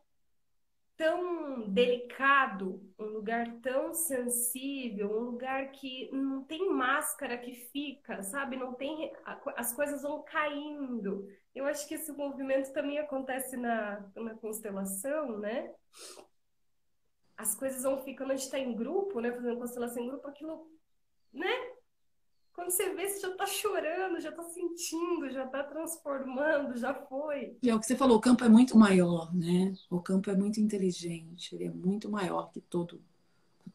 tão 0.97 1.69
delicado, 1.71 2.81
um 2.99 3.07
lugar 3.07 3.47
tão 3.61 3.93
sensível, 3.93 5.11
um 5.11 5.25
lugar 5.31 5.71
que 5.73 6.09
não 6.13 6.45
tem 6.45 6.71
máscara 6.71 7.37
que 7.37 7.53
fica, 7.73 8.23
sabe? 8.23 8.57
Não 8.57 8.75
tem 8.75 9.13
as 9.57 9.73
coisas 9.73 10.03
vão 10.03 10.23
caindo. 10.23 11.29
Eu 11.55 11.67
acho 11.67 11.87
que 11.89 11.95
esse 11.95 12.13
movimento 12.13 12.73
também 12.73 12.99
acontece 12.99 13.57
na, 13.57 14.09
na 14.15 14.35
constelação, 14.35 15.39
né? 15.39 15.73
As 17.37 17.55
coisas 17.55 17.83
vão 17.83 18.03
ficando, 18.03 18.33
a 18.33 18.37
gente 18.37 18.47
está 18.47 18.59
em 18.59 18.75
grupo, 18.75 19.21
né? 19.21 19.33
Fazendo 19.33 19.59
constelação 19.59 20.03
em 20.03 20.09
grupo, 20.09 20.29
aquilo, 20.29 20.71
né? 21.33 21.74
Quando 22.55 22.71
você 22.71 22.95
vê, 22.95 23.09
você 23.09 23.21
já 23.21 23.31
está 23.31 23.47
chorando, 23.47 24.21
já 24.21 24.31
está 24.31 24.45
sentindo, 24.45 25.29
já 25.29 25.45
está 25.45 25.65
transformando, 25.65 26.77
já 26.77 26.95
foi. 26.95 27.59
E 27.61 27.69
é 27.69 27.75
o 27.75 27.81
que 27.81 27.87
você 27.87 27.97
falou, 27.97 28.17
o 28.17 28.21
campo 28.21 28.45
é 28.45 28.49
muito 28.49 28.79
maior, 28.79 29.35
né? 29.35 29.75
O 29.91 30.01
campo 30.01 30.31
é 30.31 30.37
muito 30.37 30.61
inteligente, 30.61 31.53
ele 31.53 31.65
é 31.65 31.71
muito 31.71 32.09
maior 32.09 32.53
que 32.53 32.61
todo, 32.61 33.03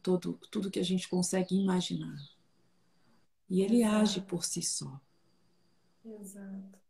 todo 0.02 0.32
tudo 0.50 0.70
que 0.70 0.78
a 0.80 0.84
gente 0.84 1.08
consegue 1.10 1.54
imaginar. 1.54 2.16
E 3.50 3.60
ele 3.60 3.82
Exato. 3.82 3.96
age 3.96 4.20
por 4.22 4.44
si 4.44 4.62
só. 4.62 4.98
Exato. 6.02 6.80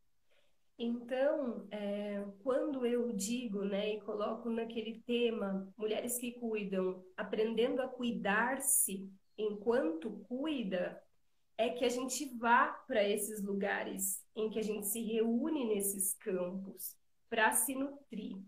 Então, 0.78 1.66
é, 1.72 2.24
quando 2.42 2.86
eu 2.86 3.12
digo, 3.12 3.64
né, 3.64 3.96
e 3.96 4.00
coloco 4.00 4.48
naquele 4.48 5.02
tema, 5.04 5.68
mulheres 5.76 6.18
que 6.18 6.32
cuidam, 6.32 7.04
aprendendo 7.16 7.82
a 7.82 7.88
cuidar-se 7.88 9.10
enquanto 9.36 10.24
cuida, 10.28 11.02
é 11.60 11.68
que 11.68 11.84
a 11.84 11.90
gente 11.90 12.24
vá 12.38 12.68
para 12.86 13.06
esses 13.06 13.42
lugares 13.42 14.24
em 14.34 14.48
que 14.48 14.58
a 14.58 14.62
gente 14.62 14.86
se 14.86 15.02
reúne 15.02 15.66
nesses 15.66 16.14
campos 16.14 16.96
para 17.28 17.52
se 17.52 17.74
nutrir. 17.74 18.38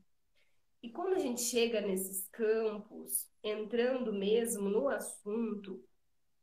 E 0.83 0.89
quando 0.89 1.15
a 1.15 1.19
gente 1.19 1.43
chega 1.43 1.83
nesses 1.83 2.27
campos, 2.29 3.31
entrando 3.45 4.15
mesmo 4.15 4.71
no 4.71 4.89
assunto, 4.89 5.85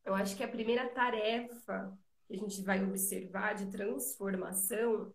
eu 0.06 0.14
acho 0.14 0.38
que 0.38 0.44
a 0.44 0.48
primeira 0.48 0.88
tarefa 0.90 1.92
que 2.28 2.36
a 2.36 2.38
gente 2.38 2.62
vai 2.62 2.84
observar 2.84 3.56
de 3.56 3.72
transformação, 3.72 5.12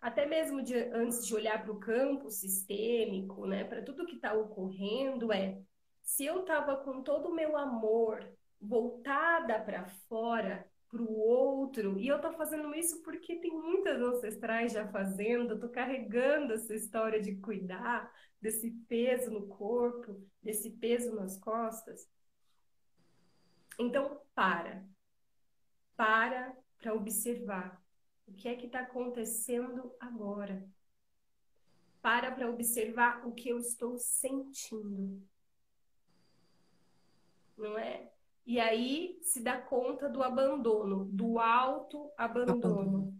até 0.00 0.26
mesmo 0.26 0.60
de, 0.60 0.74
antes 0.74 1.24
de 1.24 1.32
olhar 1.36 1.62
para 1.62 1.72
o 1.72 1.78
campo 1.78 2.28
sistêmico, 2.32 3.46
né, 3.46 3.62
para 3.62 3.82
tudo 3.82 4.06
que 4.06 4.16
está 4.16 4.34
ocorrendo, 4.34 5.32
é 5.32 5.62
se 6.02 6.24
eu 6.24 6.40
estava 6.40 6.76
com 6.78 7.00
todo 7.00 7.28
o 7.28 7.34
meu 7.34 7.56
amor 7.56 8.28
voltada 8.60 9.60
para 9.60 9.86
fora, 10.08 10.68
para 10.96 11.02
o 11.02 11.18
outro. 11.18 11.98
E 11.98 12.08
eu 12.08 12.16
estou 12.16 12.32
fazendo 12.32 12.74
isso 12.74 13.02
porque 13.02 13.36
tem 13.36 13.50
muitas 13.50 14.00
ancestrais 14.00 14.72
já 14.72 14.88
fazendo, 14.88 15.54
estou 15.54 15.68
carregando 15.68 16.54
essa 16.54 16.74
história 16.74 17.20
de 17.20 17.36
cuidar 17.36 18.10
desse 18.40 18.70
peso 18.88 19.30
no 19.30 19.46
corpo, 19.46 20.26
desse 20.42 20.70
peso 20.70 21.14
nas 21.14 21.38
costas. 21.38 22.08
Então, 23.78 24.20
para. 24.34 24.84
Para 25.94 26.56
para 26.78 26.94
observar 26.94 27.82
o 28.26 28.32
que 28.32 28.48
é 28.48 28.54
que 28.54 28.66
está 28.66 28.80
acontecendo 28.80 29.94
agora. 29.98 30.68
Para 32.00 32.30
para 32.30 32.50
observar 32.50 33.26
o 33.26 33.32
que 33.32 33.48
eu 33.48 33.58
estou 33.58 33.98
sentindo. 33.98 35.22
Não 37.56 37.78
é? 37.78 38.12
E 38.46 38.60
aí 38.60 39.18
se 39.22 39.42
dá 39.42 39.60
conta 39.60 40.08
do 40.08 40.22
abandono, 40.22 41.06
do 41.06 41.40
auto-abandono. 41.40 43.12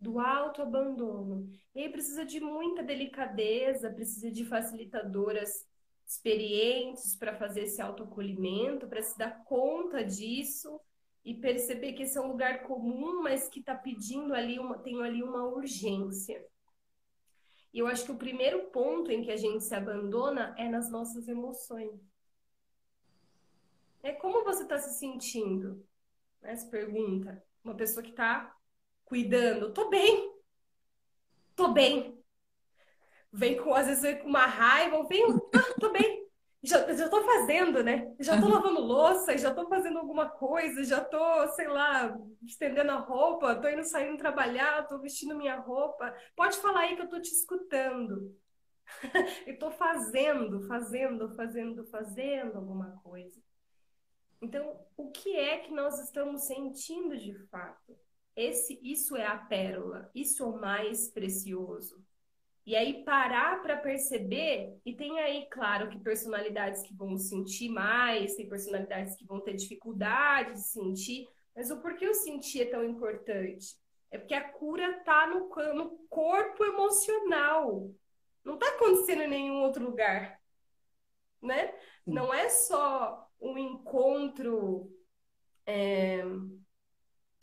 Do 0.00 0.18
auto-abandono. 0.18 1.48
E 1.72 1.82
aí 1.82 1.88
precisa 1.88 2.24
de 2.24 2.40
muita 2.40 2.82
delicadeza, 2.82 3.92
precisa 3.92 4.32
de 4.32 4.44
facilitadoras 4.44 5.64
experientes 6.04 7.14
para 7.14 7.36
fazer 7.36 7.62
esse 7.62 7.80
autoacolhimento, 7.80 8.88
para 8.88 9.00
se 9.00 9.16
dar 9.16 9.44
conta 9.44 10.04
disso 10.04 10.80
e 11.24 11.34
perceber 11.34 11.92
que 11.92 12.02
esse 12.02 12.18
é 12.18 12.20
um 12.20 12.26
lugar 12.26 12.64
comum, 12.64 13.22
mas 13.22 13.48
que 13.48 13.60
está 13.60 13.76
pedindo 13.76 14.34
ali 14.34 14.58
uma, 14.58 14.76
tem 14.78 15.00
ali 15.02 15.22
uma 15.22 15.46
urgência. 15.46 16.44
E 17.72 17.78
eu 17.78 17.86
acho 17.86 18.04
que 18.04 18.12
o 18.12 18.18
primeiro 18.18 18.70
ponto 18.70 19.10
em 19.10 19.22
que 19.22 19.30
a 19.30 19.36
gente 19.36 19.62
se 19.62 19.74
abandona 19.74 20.52
é 20.58 20.68
nas 20.68 20.90
nossas 20.90 21.28
emoções. 21.28 22.11
É 24.02 24.12
como 24.12 24.44
você 24.44 24.64
está 24.64 24.78
se 24.78 24.98
sentindo? 24.98 25.86
Né? 26.40 26.56
Se 26.56 26.68
pergunta. 26.68 27.42
Uma 27.64 27.76
pessoa 27.76 28.02
que 28.02 28.10
está 28.10 28.54
cuidando. 29.04 29.72
Tô 29.72 29.88
bem. 29.88 30.32
Tô 31.54 31.68
bem. 31.68 32.22
Vem 33.32 33.56
com, 33.56 33.74
às 33.74 33.86
vezes, 33.86 34.02
vem 34.02 34.18
com 34.18 34.28
uma 34.28 34.44
raiva, 34.46 35.06
vem, 35.08 35.24
ah, 35.24 35.80
tô 35.80 35.90
bem. 35.90 36.22
Já, 36.62 36.92
já 36.94 37.08
tô 37.08 37.24
fazendo, 37.24 37.82
né? 37.82 38.14
Já 38.20 38.38
tô 38.38 38.46
lavando 38.46 38.80
louça, 38.80 39.36
já 39.36 39.52
tô 39.52 39.66
fazendo 39.68 39.98
alguma 39.98 40.28
coisa, 40.28 40.84
já 40.84 41.02
tô, 41.02 41.48
sei 41.48 41.66
lá, 41.66 42.16
estendendo 42.46 42.92
a 42.92 42.98
roupa, 42.98 43.56
tô 43.56 43.68
indo 43.68 43.82
saindo 43.82 44.18
trabalhar, 44.18 44.86
tô 44.86 44.98
vestindo 45.00 45.34
minha 45.34 45.56
roupa. 45.56 46.14
Pode 46.36 46.58
falar 46.58 46.80
aí 46.80 46.94
que 46.96 47.02
eu 47.02 47.08
tô 47.08 47.20
te 47.20 47.32
escutando. 47.32 48.36
eu 49.46 49.58
tô 49.58 49.70
fazendo, 49.72 50.60
fazendo, 50.68 51.34
fazendo, 51.34 51.84
fazendo 51.86 52.56
alguma 52.58 53.00
coisa. 53.02 53.40
Então, 54.42 54.76
o 54.96 55.08
que 55.12 55.36
é 55.36 55.58
que 55.58 55.72
nós 55.72 56.00
estamos 56.00 56.42
sentindo 56.42 57.16
de 57.16 57.32
fato? 57.46 57.96
Esse, 58.34 58.80
isso 58.82 59.16
é 59.16 59.24
a 59.24 59.36
pérola, 59.36 60.10
isso 60.12 60.42
é 60.42 60.46
o 60.46 60.60
mais 60.60 61.08
precioso. 61.08 62.04
E 62.66 62.74
aí 62.74 63.04
parar 63.04 63.62
para 63.62 63.76
perceber, 63.76 64.76
e 64.84 64.94
tem 64.94 65.20
aí, 65.20 65.46
claro, 65.48 65.88
que 65.88 65.98
personalidades 65.98 66.82
que 66.82 66.92
vão 66.92 67.16
sentir 67.16 67.68
mais, 67.68 68.34
tem 68.34 68.48
personalidades 68.48 69.14
que 69.14 69.24
vão 69.24 69.40
ter 69.40 69.54
dificuldade 69.54 70.54
de 70.54 70.62
sentir, 70.62 71.28
mas 71.54 71.70
o 71.70 71.80
porquê 71.80 72.08
o 72.08 72.14
sentir 72.14 72.62
é 72.62 72.70
tão 72.70 72.84
importante? 72.84 73.76
É 74.10 74.18
porque 74.18 74.34
a 74.34 74.48
cura 74.48 74.98
está 74.98 75.26
no, 75.26 75.48
no 75.74 75.90
corpo 76.08 76.64
emocional. 76.64 77.90
Não 78.44 78.54
está 78.54 78.68
acontecendo 78.70 79.22
em 79.22 79.28
nenhum 79.28 79.62
outro 79.62 79.84
lugar. 79.84 80.40
Né? 81.40 81.74
Não 82.06 82.32
é 82.32 82.48
só 82.48 83.28
um 83.42 83.58
encontro. 83.58 84.90
É... 85.66 86.22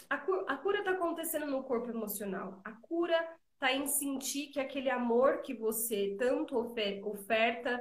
A, 0.09 0.17
cu 0.17 0.45
a 0.47 0.57
cura 0.57 0.79
está 0.79 0.91
acontecendo 0.91 1.45
no 1.45 1.63
corpo 1.63 1.89
emocional. 1.89 2.61
A 2.63 2.71
cura 2.71 3.17
está 3.53 3.73
em 3.73 3.85
sentir 3.85 4.47
que 4.47 4.59
aquele 4.59 4.89
amor 4.89 5.41
que 5.41 5.53
você 5.53 6.15
tanto 6.17 6.57
ofer 6.57 7.05
oferta 7.05 7.79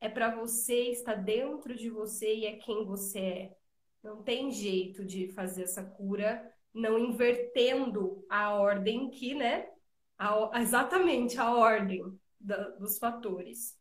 é 0.00 0.08
para 0.08 0.34
você, 0.34 0.90
está 0.90 1.14
dentro 1.14 1.76
de 1.76 1.88
você 1.88 2.34
e 2.34 2.46
é 2.46 2.56
quem 2.56 2.84
você 2.84 3.18
é. 3.20 3.56
Não 4.02 4.20
tem 4.20 4.50
jeito 4.50 5.04
de 5.04 5.28
fazer 5.28 5.62
essa 5.62 5.84
cura 5.84 6.52
não 6.74 6.98
invertendo 6.98 8.24
a 8.28 8.54
ordem 8.54 9.10
que, 9.10 9.32
né? 9.34 9.68
A, 10.18 10.50
exatamente 10.60 11.38
a 11.38 11.54
ordem 11.54 12.02
da, 12.40 12.70
dos 12.70 12.98
fatores. 12.98 13.78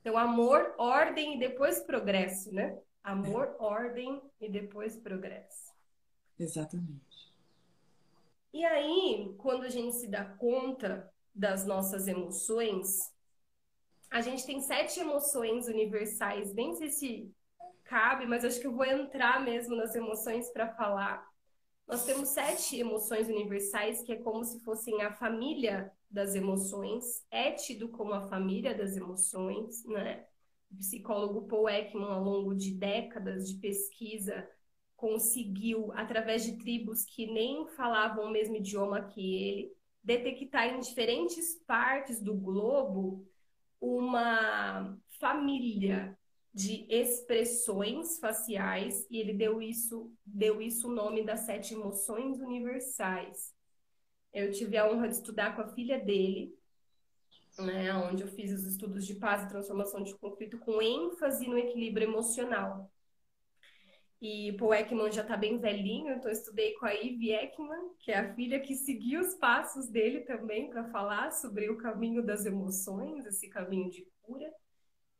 Então, 0.00 0.16
amor, 0.16 0.74
ordem 0.78 1.36
e 1.36 1.38
depois 1.38 1.80
progresso, 1.80 2.52
né? 2.54 2.78
Amor, 3.02 3.44
é. 3.46 3.62
ordem 3.62 4.20
e 4.40 4.48
depois 4.48 4.96
progresso. 4.96 5.72
Exatamente. 6.38 7.30
E 8.52 8.64
aí, 8.64 9.34
quando 9.38 9.64
a 9.64 9.68
gente 9.68 9.94
se 9.96 10.08
dá 10.08 10.24
conta 10.24 11.12
das 11.34 11.66
nossas 11.66 12.08
emoções, 12.08 13.12
a 14.10 14.20
gente 14.20 14.44
tem 14.44 14.60
sete 14.60 15.00
emoções 15.00 15.68
universais. 15.68 16.52
Nem 16.54 16.74
sei 16.74 16.88
se 16.88 17.34
cabe, 17.84 18.26
mas 18.26 18.44
acho 18.44 18.60
que 18.60 18.66
eu 18.66 18.74
vou 18.74 18.86
entrar 18.86 19.44
mesmo 19.44 19.76
nas 19.76 19.94
emoções 19.94 20.50
para 20.50 20.74
falar. 20.74 21.28
Nós 21.86 22.04
temos 22.04 22.30
sete 22.30 22.78
emoções 22.78 23.28
universais, 23.28 24.02
que 24.02 24.12
é 24.12 24.16
como 24.16 24.44
se 24.44 24.60
fossem 24.60 25.02
a 25.02 25.12
família 25.12 25.92
das 26.10 26.34
emoções, 26.34 27.24
é 27.30 27.52
tido 27.52 27.88
como 27.88 28.12
a 28.12 28.28
família 28.28 28.74
das 28.74 28.96
emoções, 28.96 29.84
né? 29.84 30.24
o 30.70 30.76
psicólogo 30.76 31.46
Paul 31.46 31.68
Ekman, 31.68 32.12
ao 32.12 32.22
longo 32.22 32.54
de 32.54 32.74
décadas 32.74 33.48
de 33.48 33.58
pesquisa, 33.58 34.48
conseguiu, 34.96 35.92
através 35.92 36.44
de 36.44 36.58
tribos 36.58 37.04
que 37.04 37.26
nem 37.26 37.66
falavam 37.68 38.26
o 38.26 38.30
mesmo 38.30 38.56
idioma 38.56 39.02
que 39.02 39.36
ele, 39.36 39.72
detectar 40.02 40.68
em 40.68 40.80
diferentes 40.80 41.54
partes 41.66 42.20
do 42.20 42.34
globo 42.34 43.26
uma 43.80 44.98
família 45.18 46.16
de 46.52 46.86
expressões 46.88 48.18
faciais 48.18 49.06
e 49.10 49.18
ele 49.18 49.32
deu 49.32 49.62
isso 49.62 50.12
deu 50.26 50.60
isso 50.60 50.88
o 50.88 50.94
nome 50.94 51.24
das 51.24 51.40
sete 51.40 51.74
emoções 51.74 52.40
universais. 52.40 53.54
Eu 54.32 54.50
tive 54.52 54.76
a 54.76 54.88
honra 54.90 55.08
de 55.08 55.14
estudar 55.14 55.54
com 55.56 55.62
a 55.62 55.68
filha 55.68 55.98
dele, 55.98 56.56
né, 57.58 57.92
onde 57.94 58.22
eu 58.22 58.28
fiz 58.28 58.52
os 58.52 58.64
estudos 58.64 59.06
de 59.06 59.14
paz 59.14 59.42
e 59.42 59.48
transformação 59.48 60.02
de 60.02 60.14
conflito 60.16 60.58
com 60.58 60.80
ênfase 60.80 61.48
no 61.48 61.58
equilíbrio 61.58 62.08
emocional. 62.08 62.90
E 64.20 64.52
Paul 64.58 64.74
Ekman 64.74 65.10
já 65.10 65.22
está 65.22 65.34
bem 65.36 65.58
velhinho, 65.58 66.12
então 66.12 66.30
eu 66.30 66.36
estudei 66.36 66.74
com 66.74 66.84
a 66.84 66.92
Ivy 66.92 67.32
Ekman, 67.32 67.94
que 67.98 68.12
é 68.12 68.18
a 68.18 68.34
filha 68.34 68.60
que 68.60 68.74
seguiu 68.74 69.20
os 69.20 69.34
passos 69.34 69.88
dele 69.88 70.20
também 70.20 70.68
para 70.68 70.84
falar 70.90 71.32
sobre 71.32 71.70
o 71.70 71.78
caminho 71.78 72.22
das 72.22 72.44
emoções, 72.44 73.24
esse 73.24 73.48
caminho 73.48 73.90
de 73.90 74.06
cura. 74.20 74.52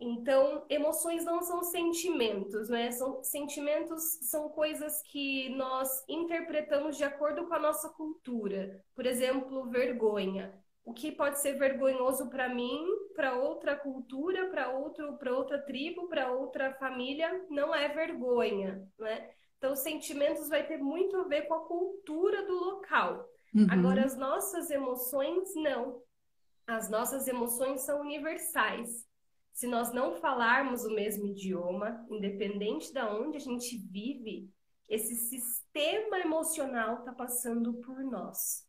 Então, 0.01 0.65
emoções 0.71 1.25
não 1.25 1.43
são 1.43 1.63
sentimentos, 1.63 2.71
né? 2.71 2.91
São 2.91 3.23
sentimentos 3.23 4.03
são 4.23 4.49
coisas 4.49 5.03
que 5.03 5.51
nós 5.51 6.03
interpretamos 6.09 6.97
de 6.97 7.05
acordo 7.05 7.47
com 7.47 7.55
a 7.55 7.59
nossa 7.59 7.91
cultura. 7.91 8.83
Por 8.95 9.05
exemplo, 9.05 9.69
vergonha 9.69 10.59
o 10.85 10.93
que 10.93 11.13
pode 11.13 11.39
ser 11.39 11.53
vergonhoso 11.53 12.29
para 12.31 12.49
mim, 12.49 12.85
para 13.15 13.37
outra 13.37 13.77
cultura, 13.77 14.49
para 14.49 14.71
outro, 14.71 15.17
para 15.19 15.33
outra 15.33 15.59
tribo, 15.63 16.09
para 16.09 16.33
outra 16.33 16.75
família, 16.75 17.47
não 17.51 17.75
é 17.75 17.89
vergonha, 17.89 18.89
né? 18.99 19.31
Então, 19.59 19.77
sentimentos 19.77 20.49
vai 20.49 20.67
ter 20.67 20.79
muito 20.79 21.17
a 21.17 21.25
ver 21.25 21.43
com 21.43 21.55
a 21.55 21.67
cultura 21.67 22.47
do 22.47 22.55
local. 22.55 23.29
Uhum. 23.55 23.67
Agora, 23.71 24.05
as 24.05 24.17
nossas 24.17 24.71
emoções, 24.71 25.55
não. 25.55 26.03
As 26.67 26.89
nossas 26.89 27.29
emoções 27.29 27.83
são 27.83 28.01
universais. 28.01 29.07
Se 29.61 29.67
nós 29.67 29.93
não 29.93 30.15
falarmos 30.15 30.87
o 30.87 30.95
mesmo 30.95 31.27
idioma, 31.27 32.07
independente 32.09 32.95
de 32.95 33.03
onde 33.03 33.37
a 33.37 33.41
gente 33.41 33.77
vive, 33.77 34.51
esse 34.89 35.15
sistema 35.15 36.19
emocional 36.19 37.01
está 37.01 37.13
passando 37.13 37.75
por 37.75 38.03
nós. 38.03 38.67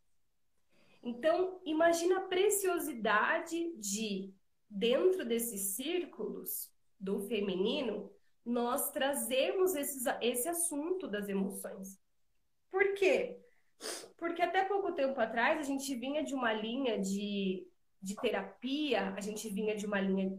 Então, 1.02 1.62
imagina 1.64 2.18
a 2.18 2.28
preciosidade 2.28 3.74
de, 3.78 4.34
dentro 4.70 5.24
desses 5.24 5.78
círculos 5.78 6.70
do 7.00 7.22
feminino, 7.22 8.12
nós 8.46 8.92
trazemos 8.92 9.76
esses, 9.76 10.04
esse 10.20 10.50
assunto 10.50 11.08
das 11.08 11.30
emoções. 11.30 11.98
Por 12.70 12.96
quê? 12.96 13.40
Porque 14.18 14.42
até 14.42 14.66
pouco 14.66 14.92
tempo 14.92 15.18
atrás 15.22 15.58
a 15.58 15.64
gente 15.64 15.96
vinha 15.96 16.22
de 16.22 16.36
uma 16.36 16.52
linha 16.52 17.00
de, 17.00 17.66
de 18.02 18.14
terapia, 18.18 19.14
a 19.14 19.22
gente 19.22 19.48
vinha 19.48 19.74
de 19.74 19.86
uma 19.86 20.02
linha 20.02 20.38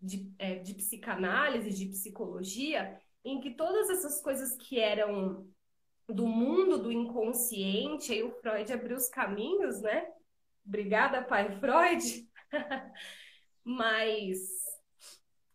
de, 0.00 0.32
é, 0.38 0.56
de 0.56 0.74
psicanálise, 0.74 1.70
de 1.70 1.86
psicologia, 1.86 2.98
em 3.24 3.40
que 3.40 3.50
todas 3.50 3.90
essas 3.90 4.20
coisas 4.22 4.56
que 4.56 4.78
eram 4.78 5.46
do 6.08 6.26
mundo 6.26 6.78
do 6.78 6.90
inconsciente, 6.90 8.12
aí 8.12 8.22
o 8.22 8.32
Freud 8.40 8.72
abriu 8.72 8.96
os 8.96 9.08
caminhos, 9.08 9.80
né? 9.80 10.08
Obrigada, 10.66 11.22
pai 11.22 11.58
Freud. 11.58 12.28
Mas 13.64 14.38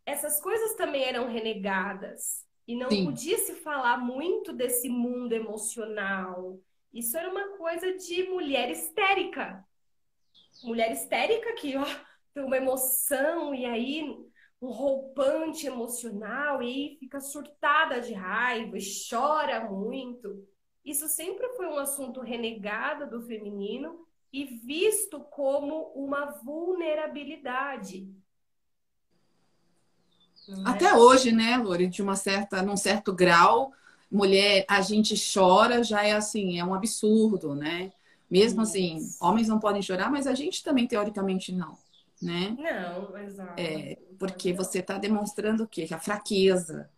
essas 0.06 0.40
coisas 0.40 0.76
também 0.76 1.04
eram 1.04 1.28
renegadas 1.28 2.46
e 2.68 2.76
não 2.76 2.90
Sim. 2.90 3.06
podia 3.06 3.38
se 3.40 3.56
falar 3.56 3.98
muito 3.98 4.54
desse 4.54 4.88
mundo 4.88 5.34
emocional. 5.34 6.60
Isso 6.94 7.18
era 7.18 7.30
uma 7.30 7.58
coisa 7.58 7.94
de 7.98 8.24
mulher 8.24 8.70
histérica. 8.72 9.66
Mulher 10.64 10.92
histérica 10.92 11.54
que, 11.54 11.76
ó, 11.76 11.86
tem 12.34 12.44
uma 12.44 12.58
emoção 12.58 13.54
e 13.54 13.66
aí 13.66 14.26
um 14.62 14.70
roupante 14.70 15.68
emocional 15.68 16.62
e 16.62 16.98
fica 17.00 17.20
surtada 17.20 18.02
de 18.02 18.13
raiva, 18.13 18.78
chora 19.10 19.70
muito. 19.70 20.48
Isso 20.84 21.08
sempre 21.08 21.48
foi 21.50 21.68
um 21.68 21.78
assunto 21.78 22.22
renegado 22.22 23.10
do 23.10 23.22
feminino 23.22 24.06
e 24.32 24.46
visto 24.46 25.20
como 25.20 25.91
uma 25.96 26.26
vulnerabilidade. 26.44 28.08
É? 30.48 30.54
Até 30.65 30.94
hoje, 30.94 31.32
né, 31.32 31.58
Lore, 31.58 31.88
de 31.88 32.02
uma 32.02 32.15
certa, 32.15 32.62
num 32.62 32.78
certo 32.78 33.13
grau, 33.13 33.72
mulher, 34.12 34.65
a 34.68 34.82
gente 34.82 35.15
chora, 35.34 35.84
já 35.84 36.04
é 36.04 36.12
assim, 36.12 36.60
é 36.60 36.65
um 36.65 36.74
absurdo, 36.74 37.56
né? 37.56 37.91
Mesmo 38.30 38.62
assim, 38.62 39.00
homens 39.20 39.48
não 39.48 39.60
podem 39.60 39.82
chorar, 39.82 40.12
mas 40.12 40.28
a 40.28 40.34
gente 40.34 40.63
também 40.63 40.88
teoricamente 40.88 41.52
não, 41.52 41.78
né? 42.26 42.56
Não, 42.58 43.18
exato. 43.20 43.54
É, 43.58 43.98
porque 44.18 44.52
você 44.52 44.80
está 44.80 44.98
demonstrando 44.98 45.64
o 45.64 45.68
quê? 45.68 45.88
A 45.92 46.00
fraqueza, 46.00 46.90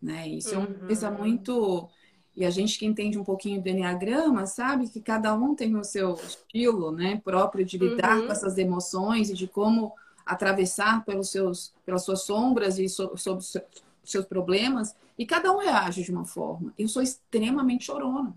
né? 0.00 0.28
Isso 0.28 0.54
uhum. 0.54 0.64
é 0.64 0.66
uma 0.66 0.78
coisa 0.86 1.10
uhum. 1.10 1.18
muito... 1.18 1.88
E 2.34 2.44
a 2.44 2.50
gente 2.50 2.78
que 2.78 2.84
entende 2.84 3.18
um 3.18 3.24
pouquinho 3.24 3.62
do 3.62 3.68
Enneagrama 3.68 4.46
sabe 4.46 4.90
que 4.90 5.00
cada 5.00 5.34
um 5.34 5.54
tem 5.54 5.74
o 5.74 5.82
seu 5.82 6.14
estilo 6.14 6.92
né, 6.92 7.18
próprio 7.24 7.64
de 7.64 7.78
lidar 7.78 8.18
uhum. 8.18 8.26
com 8.26 8.32
essas 8.32 8.58
emoções 8.58 9.30
e 9.30 9.34
de 9.34 9.46
como 9.46 9.94
atravessar 10.24 11.02
pelos 11.04 11.30
seus, 11.30 11.72
pelas 11.84 12.04
suas 12.04 12.22
sombras 12.24 12.78
e 12.78 12.90
so, 12.90 13.16
sobre 13.16 13.42
os 13.42 13.56
seus 14.04 14.26
problemas. 14.26 14.94
E 15.18 15.24
cada 15.24 15.50
um 15.50 15.58
reage 15.58 16.02
de 16.02 16.12
uma 16.12 16.26
forma. 16.26 16.74
Eu 16.78 16.88
sou 16.88 17.00
extremamente 17.00 17.86
chorona. 17.86 18.34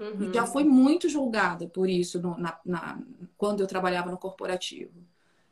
Uhum. 0.00 0.30
E 0.30 0.34
já 0.34 0.44
fui 0.44 0.64
muito 0.64 1.08
julgada 1.08 1.68
por 1.68 1.88
isso 1.88 2.20
no, 2.20 2.36
na, 2.36 2.58
na, 2.66 2.98
quando 3.38 3.60
eu 3.60 3.68
trabalhava 3.68 4.10
no 4.10 4.18
corporativo 4.18 4.92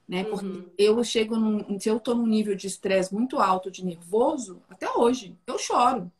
né? 0.09 0.25
Porque 0.25 0.47
uhum. 0.47 0.71
eu 0.77 1.03
chego 1.03 1.37
num, 1.37 1.79
se 1.81 1.89
eu 1.89 1.99
tô 1.99 2.15
num 2.15 2.27
nível 2.27 2.55
de 2.55 2.67
estresse 2.67 3.13
muito 3.13 3.39
alto, 3.39 3.71
de 3.71 3.85
nervoso, 3.85 4.63
até 4.69 4.91
hoje, 4.91 5.37
eu 5.47 5.59
choro. 5.59 6.11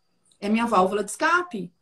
É 0.41 0.49
minha 0.49 0.67
válvula 0.67 1.05
de 1.05 1.11
escape. 1.11 1.73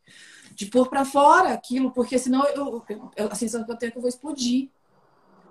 De 0.54 0.66
pôr 0.66 0.88
para 0.88 1.04
fora 1.04 1.52
aquilo, 1.52 1.90
porque 1.92 2.18
senão 2.18 2.44
eu, 2.48 2.84
eu, 3.16 3.28
a 3.30 3.34
sensação 3.34 3.64
que 3.64 3.72
eu 3.72 3.76
tenho 3.76 3.88
é 3.88 3.92
que 3.92 3.98
eu 3.98 4.02
vou 4.02 4.08
explodir. 4.08 4.68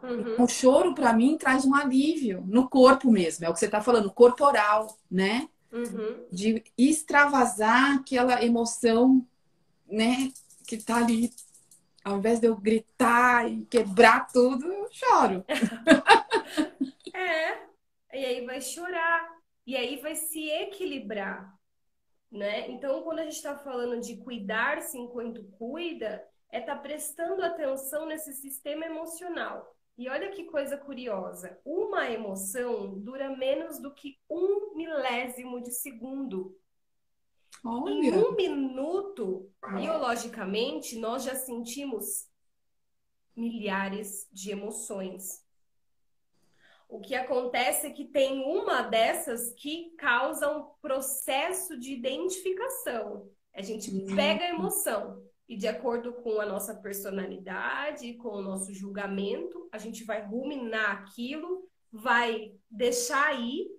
Uhum. 0.03 0.43
O 0.43 0.47
choro, 0.47 0.93
para 0.93 1.13
mim, 1.13 1.37
traz 1.37 1.65
um 1.65 1.75
alívio 1.75 2.43
no 2.47 2.69
corpo 2.69 3.11
mesmo. 3.11 3.45
É 3.45 3.49
o 3.49 3.53
que 3.53 3.59
você 3.59 3.65
está 3.65 3.81
falando, 3.81 4.11
corporal, 4.11 4.97
né? 5.09 5.47
Uhum. 5.71 6.25
De 6.31 6.63
extravasar 6.77 7.95
aquela 7.95 8.43
emoção, 8.43 9.25
né? 9.89 10.31
Que 10.67 10.77
tá 10.77 10.97
ali. 10.97 11.31
Ao 12.03 12.17
invés 12.17 12.39
de 12.39 12.47
eu 12.47 12.55
gritar 12.55 13.49
e 13.49 13.65
quebrar 13.65 14.27
tudo, 14.27 14.65
eu 14.65 14.87
choro. 14.91 15.45
É, 17.13 18.17
e 18.17 18.25
aí 18.25 18.45
vai 18.45 18.61
chorar, 18.61 19.29
e 19.67 19.75
aí 19.75 19.97
vai 19.97 20.15
se 20.15 20.49
equilibrar, 20.49 21.53
né? 22.31 22.69
Então, 22.71 23.03
quando 23.03 23.19
a 23.19 23.23
gente 23.23 23.35
está 23.35 23.57
falando 23.57 23.99
de 24.01 24.17
cuidar-se 24.17 24.97
enquanto 24.97 25.43
cuida, 25.57 26.25
é 26.51 26.59
estar 26.59 26.75
tá 26.75 26.81
prestando 26.81 27.43
atenção 27.43 28.05
nesse 28.05 28.33
sistema 28.33 28.85
emocional. 28.85 29.75
E 29.97 30.09
olha 30.09 30.31
que 30.31 30.45
coisa 30.45 30.77
curiosa, 30.77 31.59
uma 31.63 32.09
emoção 32.09 32.97
dura 32.99 33.29
menos 33.35 33.79
do 33.79 33.93
que 33.93 34.17
um 34.29 34.75
milésimo 34.75 35.61
de 35.61 35.71
segundo. 35.71 36.57
Olha. 37.63 37.91
Em 37.91 38.13
um 38.13 38.35
minuto, 38.35 39.51
biologicamente, 39.75 40.97
nós 40.97 41.23
já 41.23 41.35
sentimos 41.35 42.27
milhares 43.35 44.27
de 44.31 44.51
emoções. 44.51 45.45
O 46.89 46.99
que 46.99 47.15
acontece 47.15 47.87
é 47.87 47.91
que 47.91 48.05
tem 48.05 48.43
uma 48.43 48.81
dessas 48.81 49.53
que 49.53 49.91
causa 49.97 50.51
um 50.51 50.65
processo 50.81 51.79
de 51.79 51.93
identificação. 51.93 53.29
A 53.53 53.61
gente 53.61 53.89
uhum. 53.91 54.15
pega 54.15 54.43
a 54.43 54.49
emoção 54.49 55.23
e, 55.47 55.55
de 55.55 55.67
acordo 55.67 56.13
com 56.13 56.41
a 56.41 56.45
nossa 56.45 56.75
personalidade, 56.75 58.15
com 58.15 58.29
o 58.29 58.41
nosso 58.41 58.73
julgamento, 58.73 59.69
a 59.71 59.77
gente 59.77 60.03
vai 60.03 60.21
ruminar 60.25 61.03
aquilo, 61.03 61.69
vai 61.91 62.55
deixar 62.69 63.27
aí 63.27 63.69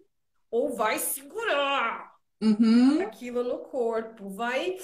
ou 0.51 0.75
vai 0.75 0.99
segurar 0.99 2.12
uhum. 2.43 3.01
aquilo 3.03 3.45
no 3.45 3.59
corpo, 3.61 4.29
vai. 4.31 4.77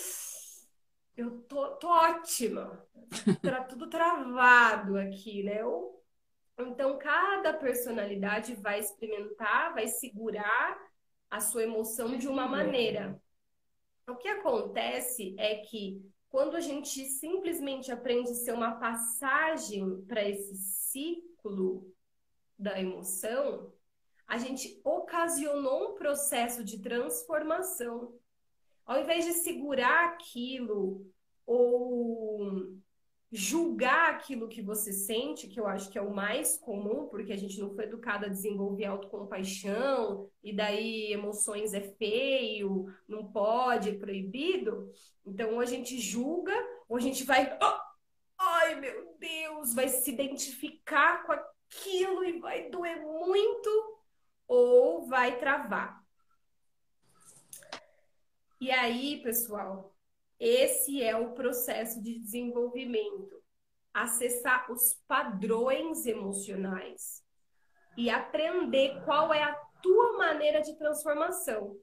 Eu 1.16 1.42
tô, 1.42 1.76
tô 1.76 1.88
ótima, 1.88 2.86
tá 3.42 3.64
tudo 3.64 3.88
travado 3.88 4.96
aqui, 4.96 5.42
né? 5.42 5.64
Ou 5.64 5.98
então, 6.60 6.98
cada 6.98 7.52
personalidade 7.52 8.54
vai 8.56 8.80
experimentar, 8.80 9.74
vai 9.74 9.86
segurar 9.86 10.76
a 11.30 11.40
sua 11.40 11.62
emoção 11.62 12.16
de 12.16 12.26
uma 12.26 12.48
maneira. 12.48 13.20
O 14.08 14.16
que 14.16 14.28
acontece 14.28 15.36
é 15.38 15.56
que 15.56 16.02
quando 16.28 16.56
a 16.56 16.60
gente 16.60 17.04
simplesmente 17.04 17.92
aprende 17.92 18.30
a 18.30 18.34
ser 18.34 18.52
uma 18.52 18.72
passagem 18.72 20.02
para 20.02 20.28
esse 20.28 20.56
ciclo 20.56 21.94
da 22.58 22.80
emoção, 22.80 23.72
a 24.28 24.36
gente 24.36 24.78
ocasionou 24.84 25.92
um 25.92 25.94
processo 25.94 26.62
de 26.62 26.78
transformação. 26.80 28.12
Ao 28.84 29.00
invés 29.00 29.24
de 29.24 29.32
segurar 29.32 30.04
aquilo 30.04 31.10
ou 31.46 32.78
julgar 33.30 34.14
aquilo 34.14 34.48
que 34.48 34.62
você 34.62 34.92
sente, 34.92 35.48
que 35.48 35.58
eu 35.58 35.66
acho 35.66 35.90
que 35.90 35.98
é 35.98 36.02
o 36.02 36.14
mais 36.14 36.58
comum, 36.58 37.08
porque 37.08 37.32
a 37.32 37.36
gente 37.36 37.58
não 37.58 37.74
foi 37.74 37.84
educada 37.84 38.26
a 38.26 38.30
desenvolver 38.30 38.86
autocompaixão, 38.86 40.30
e 40.42 40.54
daí 40.54 41.12
emoções 41.12 41.74
é 41.74 41.80
feio, 41.80 42.86
não 43.06 43.30
pode, 43.30 43.90
é 43.90 43.98
proibido. 43.98 44.90
Então, 45.26 45.54
ou 45.54 45.60
a 45.60 45.66
gente 45.66 45.98
julga, 45.98 46.54
ou 46.88 46.96
a 46.96 47.00
gente 47.00 47.24
vai. 47.24 47.58
Oh, 47.62 47.80
ai, 48.38 48.80
meu 48.80 49.14
Deus! 49.18 49.74
Vai 49.74 49.88
se 49.88 50.10
identificar 50.10 51.24
com 51.24 51.32
aquilo 51.32 52.24
e 52.24 52.38
vai 52.38 52.70
doer 52.70 53.02
muito, 53.02 53.97
ou 54.48 55.06
vai 55.06 55.38
travar. 55.38 56.02
E 58.60 58.72
aí, 58.72 59.22
pessoal, 59.22 59.94
esse 60.40 61.02
é 61.02 61.16
o 61.16 61.32
processo 61.32 62.02
de 62.02 62.18
desenvolvimento. 62.18 63.40
Acessar 63.92 64.70
os 64.72 64.94
padrões 65.06 66.06
emocionais 66.06 67.22
e 67.96 68.10
aprender 68.10 69.02
qual 69.04 69.32
é 69.32 69.42
a 69.42 69.54
tua 69.82 70.16
maneira 70.16 70.60
de 70.60 70.76
transformação. 70.76 71.76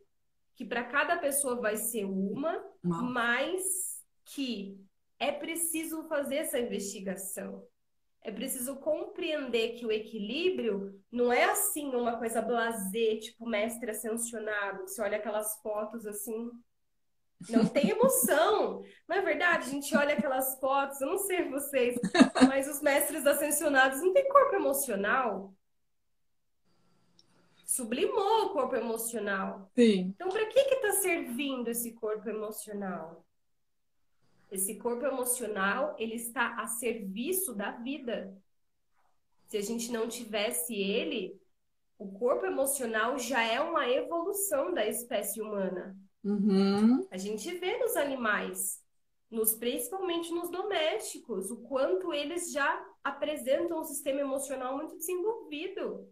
Que 0.56 0.66
para 0.66 0.84
cada 0.86 1.18
pessoa 1.18 1.60
vai 1.60 1.78
ser 1.78 2.06
uma, 2.06 2.64
mas 2.82 4.02
que 4.26 4.80
é 5.20 5.32
preciso 5.32 6.08
fazer 6.08 6.38
essa 6.38 6.60
investigação. 6.60 7.66
É 8.26 8.32
preciso 8.32 8.78
compreender 8.78 9.74
que 9.74 9.86
o 9.86 9.92
equilíbrio 9.92 11.00
não 11.12 11.32
é 11.32 11.44
assim 11.44 11.94
uma 11.94 12.18
coisa 12.18 12.42
blazer, 12.42 13.20
tipo 13.20 13.48
mestre 13.48 13.92
ascensionado. 13.92 14.82
Você 14.88 15.00
olha 15.00 15.18
aquelas 15.18 15.62
fotos 15.62 16.08
assim, 16.08 16.50
não 17.48 17.68
tem 17.70 17.92
emoção. 17.92 18.82
Não 19.08 19.16
é 19.16 19.22
verdade? 19.22 19.68
A 19.68 19.72
gente 19.72 19.96
olha 19.96 20.16
aquelas 20.16 20.60
fotos, 20.60 21.00
eu 21.02 21.08
não 21.08 21.20
sei 21.20 21.48
vocês, 21.48 22.00
mas 22.50 22.68
os 22.68 22.82
mestres 22.82 23.28
ascensionados 23.28 24.02
não 24.02 24.12
têm 24.12 24.28
corpo 24.28 24.56
emocional. 24.56 25.54
Sublimou 27.64 28.46
o 28.46 28.50
corpo 28.54 28.76
emocional. 28.76 29.70
Sim. 29.76 30.14
Então, 30.16 30.30
para 30.30 30.48
que 30.48 30.60
está 30.60 30.94
servindo 30.94 31.68
esse 31.68 31.94
corpo 31.94 32.28
emocional? 32.28 33.25
Esse 34.56 34.76
corpo 34.78 35.06
emocional, 35.06 35.96
ele 36.00 36.16
está 36.16 36.56
a 36.56 36.66
serviço 36.66 37.54
da 37.54 37.72
vida. 37.72 38.34
Se 39.48 39.58
a 39.58 39.62
gente 39.62 39.92
não 39.92 40.08
tivesse 40.08 40.74
ele, 40.74 41.38
o 42.00 42.10
corpo 42.14 42.46
emocional 42.46 43.20
já 43.20 43.44
é 43.44 43.60
uma 43.60 43.86
evolução 43.90 44.74
da 44.74 44.88
espécie 44.88 45.42
humana. 45.42 45.94
Uhum. 46.24 47.06
A 47.12 47.18
gente 47.18 47.52
vê 47.58 47.78
nos 47.80 47.98
animais, 47.98 48.82
nos, 49.30 49.54
principalmente 49.56 50.32
nos 50.34 50.50
domésticos, 50.50 51.52
o 51.52 51.58
quanto 51.64 52.14
eles 52.14 52.54
já 52.54 52.82
apresentam 53.04 53.82
um 53.82 53.84
sistema 53.84 54.22
emocional 54.22 54.78
muito 54.78 54.96
desenvolvido. 54.96 56.10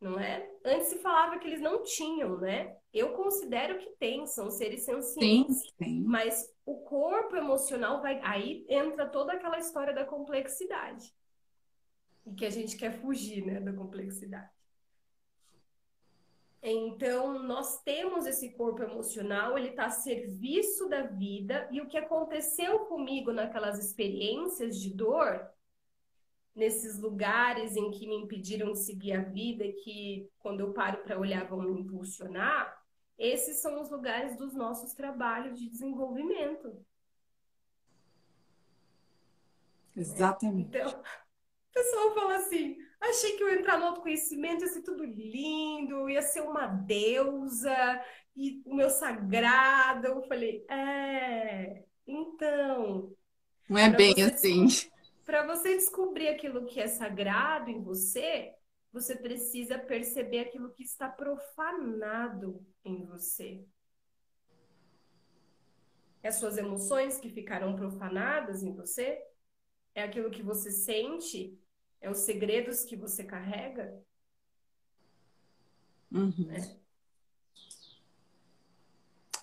Não 0.00 0.18
é? 0.18 0.48
Antes 0.64 0.88
se 0.88 0.98
falava 0.98 1.38
que 1.38 1.48
eles 1.48 1.60
não 1.60 1.82
tinham, 1.82 2.38
né? 2.38 2.76
Eu 2.92 3.14
considero 3.14 3.78
que 3.78 3.90
tem, 3.98 4.26
são 4.26 4.48
seres 4.50 4.82
sencientes. 4.82 5.60
Sim, 5.60 5.72
sim. 5.76 6.04
Mas 6.04 6.54
o 6.64 6.76
corpo 6.78 7.34
emocional 7.34 8.00
vai. 8.00 8.20
Aí 8.22 8.64
entra 8.68 9.08
toda 9.08 9.32
aquela 9.32 9.58
história 9.58 9.92
da 9.92 10.04
complexidade. 10.04 11.12
E 12.24 12.32
que 12.32 12.46
a 12.46 12.50
gente 12.50 12.76
quer 12.76 12.92
fugir, 13.00 13.44
né, 13.44 13.58
da 13.58 13.72
complexidade. 13.72 14.50
Então, 16.62 17.38
nós 17.42 17.82
temos 17.82 18.26
esse 18.26 18.50
corpo 18.50 18.82
emocional, 18.82 19.56
ele 19.56 19.68
está 19.68 19.86
a 19.86 19.90
serviço 19.90 20.88
da 20.88 21.02
vida, 21.02 21.68
e 21.70 21.80
o 21.80 21.86
que 21.86 21.96
aconteceu 21.96 22.80
comigo 22.86 23.32
naquelas 23.32 23.78
experiências 23.78 24.76
de 24.76 24.92
dor, 24.92 25.48
nesses 26.54 26.98
lugares 26.98 27.76
em 27.76 27.90
que 27.90 28.06
me 28.06 28.16
impediram 28.16 28.72
de 28.72 28.78
seguir 28.78 29.12
a 29.12 29.22
vida, 29.22 29.64
que 29.84 30.28
quando 30.38 30.60
eu 30.60 30.72
paro 30.72 30.98
para 31.02 31.18
olhar 31.18 31.48
vão 31.48 31.62
me 31.62 31.80
impulsionar, 31.80 32.76
esses 33.16 33.60
são 33.60 33.80
os 33.80 33.90
lugares 33.90 34.36
dos 34.36 34.54
nossos 34.54 34.92
trabalhos 34.92 35.58
de 35.58 35.68
desenvolvimento. 35.68 36.84
Exatamente. 39.96 40.68
Então, 40.76 40.88
o 40.90 41.72
pessoal 41.72 42.14
fala 42.14 42.36
assim: 42.36 42.76
Achei 43.00 43.36
que 43.36 43.42
eu 43.42 43.48
ia 43.48 43.60
entrar 43.60 43.78
no 43.78 43.86
autoconhecimento, 43.86 44.64
ia 44.64 44.70
ser 44.70 44.82
tudo 44.82 45.04
lindo, 45.04 46.08
ia 46.10 46.22
ser 46.22 46.40
uma 46.40 46.66
deusa, 46.66 47.74
e 48.36 48.60
o 48.64 48.74
meu 48.74 48.90
sagrado. 48.90 50.06
Eu 50.06 50.22
falei, 50.22 50.64
é, 50.68 51.84
então. 52.06 53.12
Não 53.68 53.78
é 53.78 53.90
bem 53.90 54.14
assim. 54.22 54.66
Para 55.28 55.46
você 55.46 55.76
descobrir 55.76 56.28
aquilo 56.28 56.64
que 56.64 56.80
é 56.80 56.88
sagrado 56.88 57.68
em 57.68 57.82
você, 57.82 58.54
você 58.90 59.14
precisa 59.14 59.78
perceber 59.78 60.38
aquilo 60.38 60.72
que 60.72 60.82
está 60.82 61.06
profanado 61.06 62.66
em 62.82 63.04
você. 63.04 63.62
É 66.22 66.28
as 66.28 66.36
suas 66.36 66.56
emoções 66.56 67.20
que 67.20 67.28
ficaram 67.28 67.76
profanadas 67.76 68.62
em 68.62 68.74
você? 68.74 69.22
É 69.94 70.02
aquilo 70.02 70.30
que 70.30 70.42
você 70.42 70.70
sente 70.70 71.60
é 72.00 72.08
os 72.08 72.20
segredos 72.20 72.86
que 72.86 72.96
você 72.96 73.22
carrega? 73.22 74.02
Uhum. 76.10 76.50
É. 76.50 76.80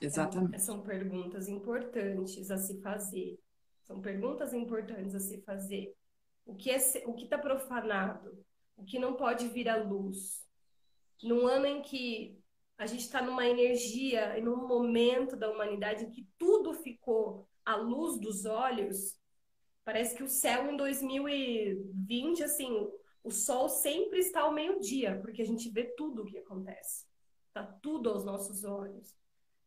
Exatamente. 0.02 0.56
É, 0.56 0.58
são 0.58 0.82
perguntas 0.82 1.48
importantes 1.48 2.50
a 2.50 2.58
se 2.58 2.82
fazer. 2.82 3.38
São 3.86 4.02
perguntas 4.02 4.54
importantes 4.54 5.16
a 5.16 5.20
se 5.20 5.42
fazer. 5.42 5.96
O 6.46 6.56
que 6.56 6.70
é 6.70 6.78
o 7.06 7.14
que 7.14 7.24
está 7.24 7.38
profanado? 7.38 8.44
O 8.78 8.84
que 8.84 9.00
não 9.00 9.16
pode 9.16 9.48
vir 9.48 9.70
à 9.70 9.78
luz? 9.78 10.46
Num 11.24 11.48
ano 11.48 11.66
em 11.66 11.82
que 11.82 12.40
a 12.78 12.86
gente 12.86 13.02
está 13.02 13.22
numa 13.22 13.46
energia 13.48 14.38
e 14.38 14.42
num 14.42 14.68
momento 14.68 15.36
da 15.38 15.50
humanidade 15.50 16.06
em 16.06 16.12
que 16.12 16.28
tudo 16.38 16.74
ficou 16.74 17.48
à 17.64 17.76
luz 17.76 18.20
dos 18.20 18.46
olhos, 18.46 19.18
Parece 19.86 20.16
que 20.16 20.24
o 20.24 20.28
céu 20.28 20.68
em 20.68 20.76
2020, 20.76 22.44
assim, 22.44 22.92
o 23.24 23.30
sol 23.30 23.70
sempre 23.70 24.18
está 24.18 24.42
ao 24.42 24.52
meio-dia, 24.52 25.20
porque 25.22 25.44
a 25.44 25.46
gente 25.46 25.70
vê 25.70 25.84
tudo 25.96 26.24
o 26.24 26.26
que 26.26 26.40
acontece. 26.40 27.06
Está 27.48 27.64
tudo 27.64 28.10
aos 28.10 28.26
nossos 28.26 28.64
olhos. 28.64 29.16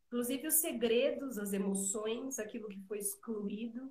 Inclusive 0.07 0.47
os 0.47 0.55
segredos, 0.55 1.37
as 1.37 1.53
emoções, 1.53 2.37
aquilo 2.37 2.67
que 2.67 2.81
foi 2.81 2.99
excluído, 2.99 3.89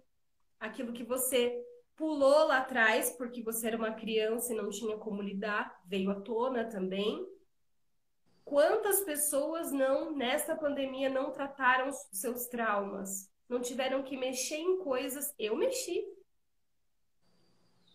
aquilo 0.60 0.92
que 0.92 1.04
você 1.04 1.64
pulou 1.96 2.46
lá 2.46 2.58
atrás 2.58 3.10
porque 3.10 3.42
você 3.42 3.66
era 3.66 3.76
uma 3.76 3.92
criança 3.92 4.52
e 4.52 4.56
não 4.56 4.70
tinha 4.70 4.96
como 4.96 5.20
lidar, 5.20 5.82
veio 5.84 6.10
à 6.10 6.20
tona 6.20 6.64
também. 6.64 7.26
Quantas 8.44 9.00
pessoas 9.00 9.70
não, 9.72 10.16
nesta 10.16 10.56
pandemia, 10.56 11.10
não 11.10 11.32
trataram 11.32 11.90
seus 12.12 12.46
traumas? 12.46 13.30
Não 13.48 13.60
tiveram 13.60 14.02
que 14.02 14.16
mexer 14.16 14.56
em 14.56 14.78
coisas. 14.78 15.34
Eu 15.38 15.56
mexi. 15.56 16.02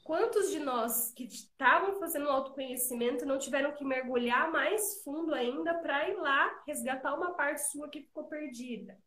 Quantos 0.03 0.51
de 0.51 0.59
nós 0.59 1.11
que 1.11 1.23
estavam 1.23 1.97
fazendo 1.97 2.29
autoconhecimento 2.29 3.25
não 3.25 3.39
tiveram 3.39 3.71
que 3.71 3.85
mergulhar 3.85 4.51
mais 4.51 5.01
fundo 5.01 5.33
ainda 5.33 5.73
para 5.75 6.09
ir 6.09 6.15
lá 6.17 6.63
resgatar 6.67 7.15
uma 7.15 7.33
parte 7.33 7.71
sua 7.71 7.89
que 7.89 8.01
ficou 8.01 8.25
perdida? 8.25 9.01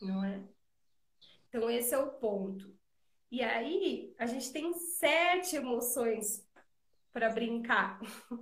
Não 0.00 0.22
é? 0.22 0.44
Então, 1.48 1.70
esse 1.70 1.94
é 1.94 1.98
o 1.98 2.12
ponto. 2.12 2.74
E 3.30 3.42
aí, 3.42 4.14
a 4.18 4.26
gente 4.26 4.52
tem 4.52 4.72
sete 4.74 5.56
emoções 5.56 6.46
para 7.12 7.30
brincar. 7.30 8.00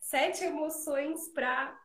sete 0.00 0.44
emoções 0.44 1.28
para 1.28 1.78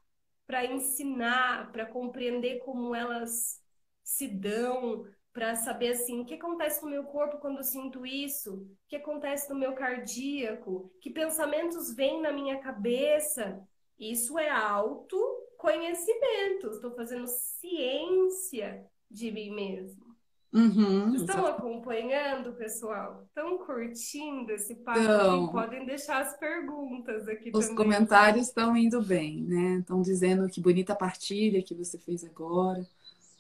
ensinar, 0.65 1.71
para 1.71 1.85
compreender 1.85 2.59
como 2.59 2.93
elas 2.95 3.61
se 4.03 4.27
dão, 4.27 5.05
para 5.31 5.55
saber 5.55 5.93
assim, 5.93 6.19
o 6.21 6.25
que 6.25 6.33
acontece 6.35 6.83
no 6.83 6.89
meu 6.89 7.03
corpo 7.05 7.37
quando 7.39 7.57
eu 7.57 7.63
sinto 7.63 8.05
isso? 8.05 8.55
O 8.55 8.77
que 8.87 8.95
acontece 8.95 9.49
no 9.49 9.55
meu 9.55 9.73
cardíaco? 9.73 10.91
Que 11.01 11.09
pensamentos 11.09 11.93
vêm 11.95 12.21
na 12.21 12.31
minha 12.31 12.59
cabeça? 12.59 13.59
Isso 13.97 14.37
é 14.39 14.49
autoconhecimento. 14.49 16.69
Estou 16.71 16.91
fazendo 16.95 17.27
ciência 17.27 18.85
de 19.09 19.31
mim 19.31 19.51
mesmo. 19.51 20.08
Uhum, 20.51 21.13
Estão 21.13 21.45
acompanhando, 21.45 22.53
pessoal? 22.53 23.23
Estão 23.27 23.59
curtindo 23.59 24.51
esse 24.51 24.75
papo? 24.75 24.99
Então, 24.99 25.47
podem 25.49 25.85
deixar 25.85 26.21
as 26.21 26.35
perguntas 26.37 27.27
aqui 27.27 27.51
Os 27.53 27.67
também. 27.67 27.75
comentários 27.75 28.47
estão 28.47 28.75
indo 28.75 29.01
bem, 29.01 29.43
né? 29.43 29.77
Estão 29.79 30.01
dizendo 30.01 30.49
que 30.49 30.59
bonita 30.59 30.95
partilha 30.95 31.61
que 31.61 31.75
você 31.75 31.99
fez 31.99 32.23
agora. 32.23 32.85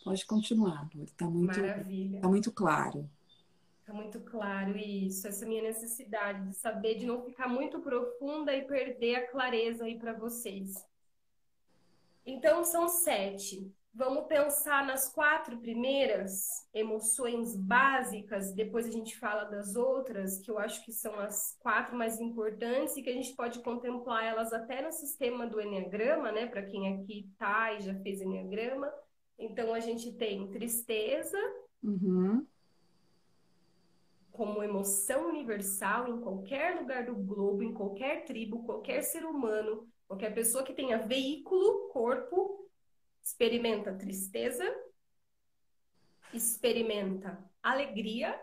Pode 0.03 0.25
continuar, 0.25 0.87
Está 1.03 1.25
muito, 1.25 1.59
Maravilha. 1.59 2.21
Tá 2.21 2.27
muito 2.27 2.51
claro. 2.51 3.09
Tá 3.85 3.93
muito 3.93 4.19
claro 4.19 4.77
isso, 4.77 5.27
essa 5.27 5.47
minha 5.47 5.63
necessidade 5.63 6.47
de 6.47 6.55
saber, 6.55 6.95
de 6.95 7.07
não 7.07 7.23
ficar 7.23 7.47
muito 7.47 7.79
profunda 7.79 8.55
e 8.55 8.61
perder 8.61 9.15
a 9.15 9.27
clareza 9.27 9.83
aí 9.85 9.97
para 9.97 10.13
vocês. 10.13 10.85
Então, 12.23 12.63
são 12.63 12.87
sete. 12.87 13.73
Vamos 13.93 14.27
pensar 14.27 14.85
nas 14.85 15.11
quatro 15.11 15.57
primeiras 15.59 16.47
emoções 16.73 17.55
básicas, 17.55 18.53
depois 18.53 18.85
a 18.87 18.91
gente 18.91 19.17
fala 19.17 19.45
das 19.45 19.75
outras, 19.75 20.39
que 20.39 20.49
eu 20.51 20.59
acho 20.59 20.85
que 20.85 20.91
são 20.93 21.19
as 21.19 21.57
quatro 21.59 21.95
mais 21.97 22.19
importantes 22.19 22.95
e 22.95 23.01
que 23.03 23.09
a 23.09 23.13
gente 23.13 23.35
pode 23.35 23.61
contemplar 23.61 24.23
elas 24.23 24.53
até 24.53 24.81
no 24.81 24.91
sistema 24.91 25.47
do 25.47 25.59
Enneagrama, 25.59 26.31
né? 26.31 26.47
Para 26.47 26.63
quem 26.65 26.93
aqui 26.95 27.29
tá 27.37 27.73
e 27.73 27.81
já 27.81 27.95
fez 27.95 28.21
Enneagrama. 28.21 28.93
Então 29.37 29.73
a 29.73 29.79
gente 29.79 30.13
tem 30.13 30.49
tristeza 30.51 31.37
Uhum. 31.83 32.45
como 34.31 34.63
emoção 34.63 35.27
universal 35.29 36.07
em 36.07 36.21
qualquer 36.21 36.79
lugar 36.79 37.05
do 37.05 37.15
globo, 37.15 37.63
em 37.63 37.73
qualquer 37.73 38.23
tribo, 38.25 38.63
qualquer 38.63 39.01
ser 39.01 39.25
humano, 39.25 39.87
qualquer 40.07 40.33
pessoa 40.33 40.63
que 40.63 40.73
tenha 40.73 40.97
veículo, 40.99 41.89
corpo, 41.89 42.68
experimenta 43.29 43.93
tristeza, 43.93 44.65
experimenta 46.33 47.37
alegria, 47.61 48.39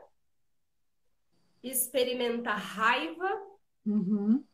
experimenta 1.62 2.53
raiva, 2.53 3.28
Uhum. 3.84 4.45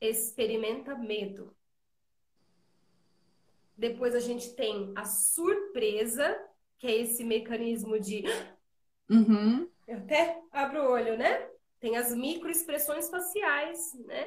experimenta 0.00 0.94
medo. 0.94 1.56
Depois 3.76 4.14
a 4.14 4.20
gente 4.20 4.54
tem 4.54 4.92
a 4.94 5.04
surpresa, 5.04 6.38
que 6.78 6.86
é 6.86 6.96
esse 6.96 7.24
mecanismo 7.24 7.98
de 7.98 8.24
Uhum. 9.08 9.70
eu 9.86 9.98
até 9.98 10.42
abro 10.50 10.82
o 10.82 10.90
olho, 10.90 11.16
né? 11.16 11.50
Tem 11.80 11.96
as 11.96 12.14
microexpressões 12.14 13.08
faciais, 13.08 13.94
né? 14.04 14.26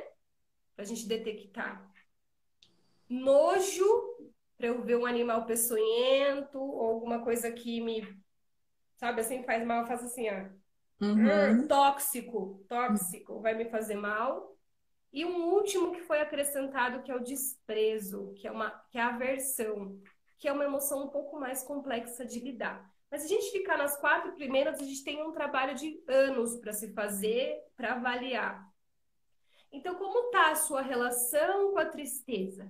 Pra 0.76 0.86
gente 0.86 1.08
detectar. 1.08 1.88
Nojo, 3.10 4.30
para 4.60 4.68
eu 4.68 4.82
ver 4.84 4.98
um 4.98 5.06
animal 5.06 5.46
peçonhento 5.46 6.60
ou 6.60 6.92
alguma 6.92 7.24
coisa 7.24 7.50
que 7.50 7.80
me, 7.80 8.06
sabe, 8.98 9.22
assim, 9.22 9.42
faz 9.44 9.66
mal, 9.66 9.82
eu 9.82 9.88
faço 9.88 10.04
assim, 10.04 10.28
ó. 10.30 10.50
Uhum. 11.02 11.66
Tóxico, 11.66 12.62
tóxico, 12.68 13.40
vai 13.40 13.56
me 13.56 13.70
fazer 13.70 13.96
mal. 13.96 14.54
E 15.14 15.24
um 15.24 15.54
último 15.54 15.94
que 15.94 16.02
foi 16.02 16.20
acrescentado, 16.20 17.02
que 17.04 17.10
é 17.10 17.16
o 17.16 17.24
desprezo, 17.24 18.34
que 18.36 18.46
é 18.50 18.52
uma, 18.52 18.70
que 18.92 18.98
é 18.98 19.02
a 19.02 19.08
aversão, 19.08 19.98
que 20.38 20.46
é 20.46 20.52
uma 20.52 20.66
emoção 20.66 21.06
um 21.06 21.10
pouco 21.10 21.40
mais 21.40 21.64
complexa 21.64 22.26
de 22.26 22.42
lidar. 22.42 22.86
Mas 23.10 23.22
se 23.22 23.28
a 23.28 23.30
gente 23.30 23.54
ficar 23.54 23.78
nas 23.78 23.96
quatro 23.96 24.34
primeiras, 24.34 24.78
a 24.78 24.84
gente 24.84 25.06
tem 25.06 25.24
um 25.24 25.32
trabalho 25.32 25.74
de 25.74 26.04
anos 26.06 26.58
para 26.58 26.74
se 26.74 26.94
fazer, 26.94 27.64
para 27.78 27.94
avaliar. 27.94 28.70
Então, 29.72 29.96
como 29.96 30.26
está 30.26 30.52
a 30.52 30.56
sua 30.56 30.82
relação 30.82 31.72
com 31.72 31.80
a 31.80 31.86
tristeza? 31.86 32.70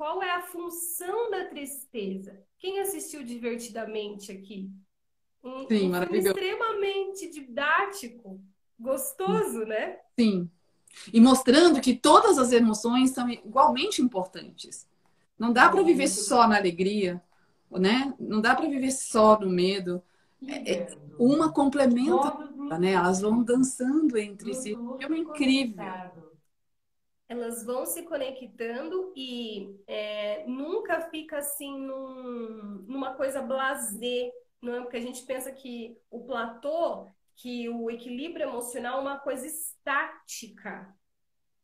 Qual 0.00 0.22
é 0.22 0.30
a 0.30 0.40
função 0.40 1.30
da 1.30 1.44
tristeza? 1.44 2.40
Quem 2.58 2.80
assistiu 2.80 3.22
divertidamente 3.22 4.32
aqui? 4.32 4.70
Um, 5.44 5.58
Sim, 5.58 5.64
um 5.64 5.68
filme 5.68 5.88
maravilhoso. 5.90 6.28
extremamente 6.28 7.30
didático, 7.30 8.40
gostoso, 8.78 9.58
né? 9.66 9.98
Sim. 10.18 10.50
E 11.12 11.20
mostrando 11.20 11.82
que 11.82 11.94
todas 11.94 12.38
as 12.38 12.50
emoções 12.50 13.10
são 13.10 13.28
igualmente 13.28 14.00
importantes. 14.00 14.88
Não 15.38 15.52
dá 15.52 15.68
para 15.68 15.82
viver 15.82 16.08
só 16.08 16.48
na 16.48 16.56
alegria, 16.56 17.22
né? 17.70 18.14
Não 18.18 18.40
dá 18.40 18.54
para 18.54 18.70
viver 18.70 18.92
só 18.92 19.38
no 19.38 19.50
medo. 19.50 20.02
É, 20.48 20.96
uma 21.18 21.52
complementa 21.52 22.28
a 22.28 22.38
outra, 22.38 22.78
né? 22.78 22.92
Elas 22.92 23.20
vão 23.20 23.44
dançando 23.44 24.16
entre 24.16 24.54
si. 24.54 24.78
É 24.98 25.14
incrível. 25.14 25.92
Elas 27.30 27.64
vão 27.64 27.86
se 27.86 28.02
conectando 28.02 29.12
e 29.16 29.80
é, 29.86 30.44
nunca 30.48 31.00
fica 31.10 31.38
assim 31.38 31.78
num- 31.78 32.84
numa 32.88 33.14
coisa 33.14 33.40
blasé, 33.40 34.32
não 34.60 34.74
é? 34.74 34.80
Porque 34.80 34.96
a 34.96 35.00
gente 35.00 35.24
pensa 35.24 35.52
que 35.52 35.96
o 36.10 36.24
platô, 36.26 37.06
que 37.36 37.68
o 37.68 37.88
equilíbrio 37.88 38.48
emocional 38.48 38.98
é 38.98 39.00
uma 39.00 39.20
coisa 39.20 39.46
estática, 39.46 40.92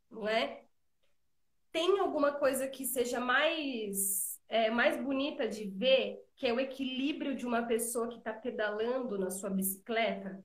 não 0.09 0.29
é? 0.29 0.63
Tem 1.73 1.99
alguma 1.99 2.31
coisa 2.31 2.69
que 2.69 2.85
seja 2.85 3.19
mais, 3.19 4.41
é, 4.49 4.71
mais 4.71 4.97
bonita 5.03 5.49
de 5.49 5.69
ver, 5.69 6.25
que 6.37 6.47
é 6.47 6.53
o 6.53 6.61
equilíbrio 6.61 7.35
de 7.35 7.45
uma 7.45 7.63
pessoa 7.67 8.07
que 8.07 8.19
está 8.19 8.33
pedalando 8.33 9.19
na 9.19 9.33
sua 9.33 9.51
bicicleta? 9.51 10.45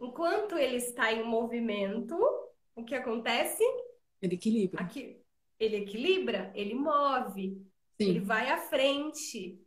Enquanto 0.00 0.56
ele 0.56 0.76
está 0.76 1.12
em 1.12 1.22
movimento, 1.22 2.16
o 2.74 2.84
que 2.84 2.94
acontece? 2.94 3.62
Ele 4.20 4.34
equilibra. 4.34 4.82
Aqui, 4.82 5.20
ele 5.58 5.76
equilibra, 5.76 6.52
ele 6.54 6.74
move, 6.74 7.62
ele 7.98 8.20
Sim. 8.20 8.24
vai 8.24 8.50
à 8.50 8.58
frente. 8.58 9.60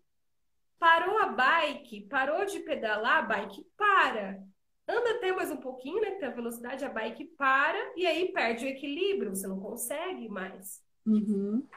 Parou 0.80 1.18
a 1.20 1.28
bike, 1.28 2.02
parou 2.08 2.46
de 2.46 2.60
pedalar, 2.60 3.20
a 3.20 3.22
bike 3.22 3.66
para. 3.76 4.44
Anda 4.88 5.12
até 5.12 5.34
mais 5.34 5.52
um 5.52 5.58
pouquinho, 5.58 6.02
né? 6.02 6.12
Que 6.12 6.20
tem 6.20 6.30
a 6.30 6.34
velocidade, 6.34 6.86
a 6.86 6.90
bike 6.90 7.26
para 7.38 7.94
e 7.96 8.06
aí 8.06 8.32
perde 8.32 8.66
o 8.66 8.70
equilíbrio, 8.70 9.36
você 9.36 9.48
não 9.48 9.60
consegue 9.60 10.30
mais. 10.30 10.82
Uhum. 11.06 11.68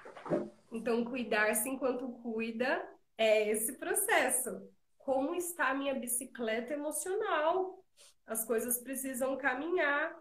Então, 0.72 1.04
cuidar-se 1.04 1.68
enquanto 1.68 2.08
cuida 2.22 2.86
é 3.18 3.50
esse 3.50 3.78
processo. 3.78 4.62
Como 4.98 5.34
está 5.34 5.70
a 5.70 5.74
minha 5.74 5.94
bicicleta 5.94 6.74
emocional? 6.74 7.84
As 8.26 8.44
coisas 8.44 8.78
precisam 8.78 9.36
caminhar. 9.36 10.14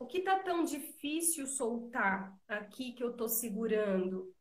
O 0.00 0.06
que 0.06 0.18
está 0.18 0.38
tão 0.38 0.64
difícil 0.64 1.46
soltar 1.46 2.34
aqui 2.48 2.92
que 2.92 3.04
eu 3.04 3.10
estou 3.10 3.28
segurando? 3.28 4.34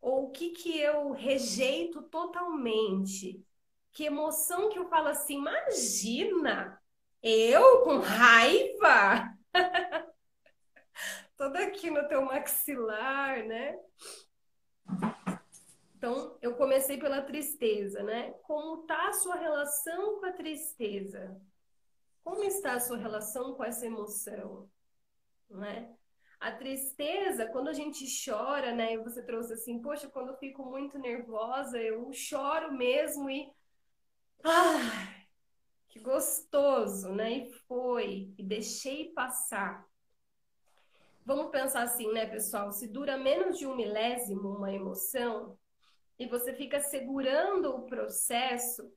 Ou 0.00 0.24
o 0.24 0.30
que 0.30 0.50
que 0.50 0.80
eu 0.80 1.12
rejeito 1.12 2.00
totalmente? 2.04 3.44
Que 3.92 4.04
emoção 4.04 4.70
que 4.70 4.78
eu 4.78 4.88
falo 4.88 5.08
assim, 5.08 5.36
imagina, 5.36 6.82
eu 7.22 7.82
com 7.82 7.98
raiva? 7.98 9.36
Toda 11.36 11.58
aqui 11.60 11.90
no 11.90 12.08
teu 12.08 12.22
maxilar, 12.22 13.44
né? 13.44 13.78
Então, 15.94 16.38
eu 16.40 16.54
comecei 16.54 16.96
pela 16.96 17.20
tristeza, 17.20 18.02
né? 18.02 18.32
Como 18.44 18.80
está 18.80 19.08
a 19.08 19.12
sua 19.12 19.34
relação 19.34 20.20
com 20.20 20.24
a 20.24 20.32
tristeza? 20.32 21.38
Como 22.24 22.42
está 22.44 22.72
a 22.72 22.80
sua 22.80 22.96
relação 22.96 23.54
com 23.54 23.62
essa 23.62 23.84
emoção? 23.84 24.70
Né? 25.50 25.94
A 26.38 26.52
tristeza, 26.52 27.46
quando 27.46 27.68
a 27.68 27.72
gente 27.72 28.04
chora, 28.24 28.74
né? 28.74 28.98
Você 28.98 29.22
trouxe 29.22 29.54
assim, 29.54 29.80
poxa, 29.80 30.08
quando 30.08 30.28
eu 30.28 30.36
fico 30.36 30.64
muito 30.64 30.98
nervosa, 30.98 31.78
eu 31.80 32.12
choro 32.12 32.72
mesmo 32.72 33.30
e. 33.30 33.50
Ah, 34.44 35.24
que 35.88 35.98
gostoso, 35.98 37.12
né? 37.12 37.38
E 37.38 37.52
foi, 37.66 38.34
e 38.36 38.42
deixei 38.42 39.12
passar. 39.12 39.86
Vamos 41.24 41.50
pensar 41.50 41.82
assim, 41.82 42.12
né, 42.12 42.26
pessoal? 42.26 42.70
Se 42.70 42.86
dura 42.86 43.16
menos 43.16 43.58
de 43.58 43.66
um 43.66 43.74
milésimo 43.74 44.56
uma 44.56 44.72
emoção 44.72 45.58
e 46.18 46.26
você 46.26 46.54
fica 46.54 46.80
segurando 46.80 47.74
o 47.74 47.86
processo 47.86 48.88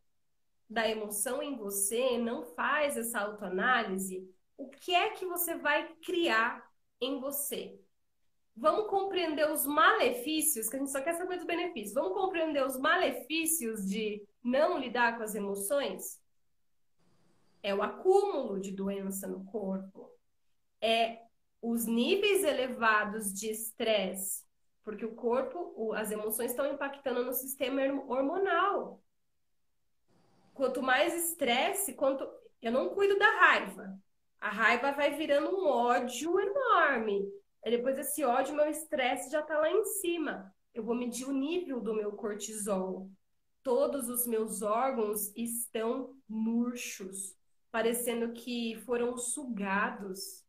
da 0.69 0.87
emoção 0.87 1.41
em 1.41 1.57
você, 1.57 2.19
não 2.19 2.45
faz 2.53 2.95
essa 2.97 3.19
autoanálise, 3.21 4.29
o 4.59 4.69
que 4.69 4.93
é 4.93 5.11
que 5.11 5.25
você 5.25 5.55
vai 5.55 5.87
criar 6.05 6.69
em 6.99 7.17
você? 7.17 7.79
Vamos 8.55 8.89
compreender 8.89 9.49
os 9.49 9.65
malefícios, 9.65 10.67
que 10.67 10.75
a 10.75 10.79
gente 10.79 10.91
só 10.91 11.01
quer 11.01 11.13
saber 11.13 11.37
dos 11.37 11.45
benefícios. 11.45 11.93
Vamos 11.93 12.13
compreender 12.13 12.65
os 12.65 12.77
malefícios 12.77 13.87
de 13.87 14.21
não 14.43 14.77
lidar 14.77 15.15
com 15.15 15.23
as 15.23 15.33
emoções? 15.33 16.21
É 17.63 17.73
o 17.73 17.81
acúmulo 17.81 18.59
de 18.59 18.73
doença 18.73 19.27
no 19.27 19.45
corpo. 19.45 20.11
É 20.81 21.21
os 21.61 21.85
níveis 21.85 22.43
elevados 22.43 23.33
de 23.33 23.49
estresse, 23.49 24.43
porque 24.83 25.05
o 25.05 25.15
corpo, 25.15 25.93
as 25.93 26.11
emoções 26.11 26.51
estão 26.51 26.69
impactando 26.69 27.23
no 27.23 27.31
sistema 27.31 27.81
hormonal. 28.07 29.01
Quanto 30.53 30.81
mais 30.81 31.13
estresse, 31.13 31.93
quanto 31.93 32.29
eu 32.61 32.73
não 32.73 32.89
cuido 32.89 33.17
da 33.17 33.39
raiva. 33.39 33.97
A 34.39 34.49
raiva 34.49 34.91
vai 34.91 35.11
virando 35.11 35.55
um 35.55 35.67
ódio 35.67 36.39
enorme. 36.39 37.29
E 37.63 37.71
depois 37.71 37.95
desse 37.95 38.23
ódio, 38.23 38.55
meu 38.55 38.69
estresse 38.69 39.29
já 39.29 39.41
está 39.41 39.57
lá 39.57 39.69
em 39.69 39.83
cima. 39.83 40.53
Eu 40.73 40.83
vou 40.83 40.95
medir 40.95 41.25
o 41.25 41.33
nível 41.33 41.81
do 41.81 41.93
meu 41.93 42.13
cortisol. 42.13 43.09
Todos 43.61 44.07
os 44.07 44.25
meus 44.25 44.61
órgãos 44.61 45.35
estão 45.35 46.15
murchos, 46.27 47.35
parecendo 47.69 48.31
que 48.31 48.75
foram 48.85 49.17
sugados. 49.17 50.45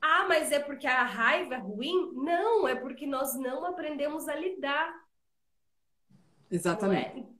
Ah, 0.00 0.26
mas 0.28 0.52
é 0.52 0.60
porque 0.60 0.86
a 0.86 1.04
raiva 1.04 1.54
é 1.54 1.58
ruim? 1.58 2.12
Não, 2.14 2.66
é 2.68 2.74
porque 2.76 3.06
nós 3.06 3.34
não 3.34 3.64
aprendemos 3.64 4.28
a 4.28 4.34
lidar. 4.36 4.94
Exatamente. 6.50 7.16
Não 7.16 7.22
é? 7.22 7.32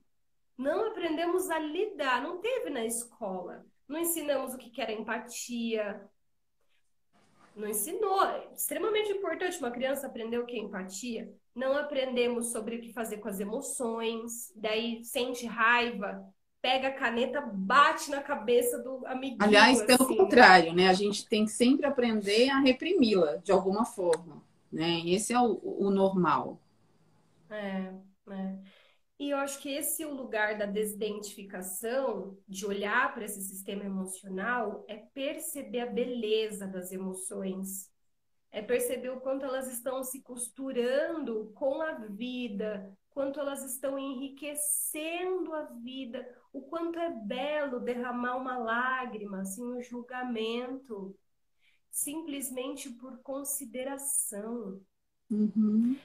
Não 0.57 0.87
aprendemos 0.87 1.49
a 1.49 1.59
lidar, 1.59 2.21
não 2.21 2.39
teve 2.39 2.69
na 2.69 2.85
escola. 2.85 3.65
Não 3.87 3.99
ensinamos 3.99 4.53
o 4.53 4.57
que 4.57 4.81
era 4.81 4.91
empatia. 4.91 6.03
Não 7.55 7.67
ensinou. 7.67 8.23
É 8.25 8.47
extremamente 8.55 9.11
importante 9.11 9.59
uma 9.59 9.71
criança 9.71 10.07
aprender 10.07 10.37
o 10.39 10.45
que 10.45 10.55
é 10.55 10.59
empatia. 10.59 11.31
Não 11.55 11.77
aprendemos 11.77 12.51
sobre 12.51 12.77
o 12.77 12.81
que 12.81 12.93
fazer 12.93 13.17
com 13.17 13.29
as 13.29 13.39
emoções. 13.39 14.51
Daí 14.55 15.03
sente 15.03 15.45
raiva, 15.45 16.25
pega 16.61 16.87
a 16.87 16.93
caneta, 16.93 17.41
bate 17.41 18.09
na 18.09 18.21
cabeça 18.21 18.79
do 18.79 19.05
amiguinho. 19.05 19.43
Aliás, 19.43 19.81
pelo 19.83 20.03
assim, 20.03 20.13
né? 20.13 20.17
contrário, 20.17 20.73
né? 20.73 20.87
A 20.87 20.93
gente 20.93 21.27
tem 21.27 21.45
que 21.45 21.51
sempre 21.51 21.85
aprender 21.85 22.49
a 22.49 22.59
reprimi-la 22.59 23.35
de 23.35 23.51
alguma 23.51 23.85
forma, 23.85 24.41
né? 24.71 25.01
Esse 25.05 25.33
é 25.33 25.39
o, 25.39 25.59
o 25.61 25.91
normal. 25.91 26.57
É, 27.49 27.93
é. 28.31 28.55
E 29.19 29.29
eu 29.29 29.37
acho 29.37 29.59
que 29.59 29.69
esse 29.69 30.03
é 30.03 30.07
o 30.07 30.13
lugar 30.13 30.57
da 30.57 30.65
desidentificação, 30.65 32.37
de 32.47 32.65
olhar 32.65 33.13
para 33.13 33.25
esse 33.25 33.41
sistema 33.41 33.85
emocional, 33.85 34.83
é 34.87 34.97
perceber 34.97 35.81
a 35.81 35.85
beleza 35.85 36.67
das 36.67 36.91
emoções. 36.91 37.91
É 38.51 38.61
perceber 38.61 39.09
o 39.09 39.21
quanto 39.21 39.45
elas 39.45 39.71
estão 39.71 40.03
se 40.03 40.21
costurando 40.21 41.51
com 41.55 41.81
a 41.81 41.93
vida, 41.93 42.95
quanto 43.09 43.39
elas 43.39 43.63
estão 43.63 43.97
enriquecendo 43.97 45.53
a 45.53 45.63
vida, 45.83 46.27
o 46.51 46.61
quanto 46.61 46.99
é 46.99 47.09
belo 47.09 47.79
derramar 47.79 48.35
uma 48.35 48.57
lágrima, 48.57 49.41
assim, 49.41 49.63
um 49.63 49.81
julgamento, 49.81 51.15
simplesmente 51.91 52.89
por 52.89 53.19
consideração. 53.19 54.81
Uhum. 55.29 55.95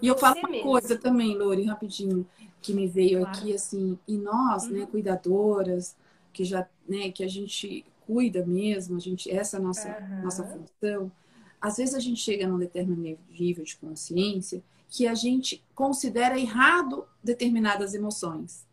E 0.00 0.06
eu 0.06 0.16
falo 0.16 0.38
uma 0.38 0.48
mesmo. 0.48 0.64
coisa 0.64 0.96
também, 0.96 1.36
Lori, 1.36 1.64
rapidinho, 1.64 2.26
que 2.60 2.72
me 2.72 2.86
veio 2.86 3.20
claro. 3.20 3.38
aqui, 3.38 3.54
assim, 3.54 3.98
e 4.06 4.16
nós, 4.16 4.64
né, 4.64 4.70
uhum. 4.70 4.80
né, 4.80 4.86
cuidadoras, 4.86 5.96
que 6.32 6.44
já, 6.44 6.66
né, 6.88 7.10
que 7.10 7.24
a 7.24 7.28
gente 7.28 7.84
cuida 8.06 8.44
mesmo, 8.44 8.96
a 8.96 9.00
gente, 9.00 9.30
essa 9.30 9.56
é 9.56 9.60
a 9.60 9.62
nossa, 9.62 9.88
uhum. 9.88 10.22
nossa 10.22 10.44
função, 10.44 11.12
às 11.60 11.76
vezes 11.76 11.94
a 11.94 12.00
gente 12.00 12.20
chega 12.20 12.46
num 12.46 12.58
determinado 12.58 13.18
nível 13.30 13.64
de 13.64 13.76
consciência 13.76 14.62
que 14.88 15.06
a 15.06 15.14
gente 15.14 15.62
considera 15.74 16.38
errado 16.38 17.06
determinadas 17.22 17.94
emoções. 17.94 18.66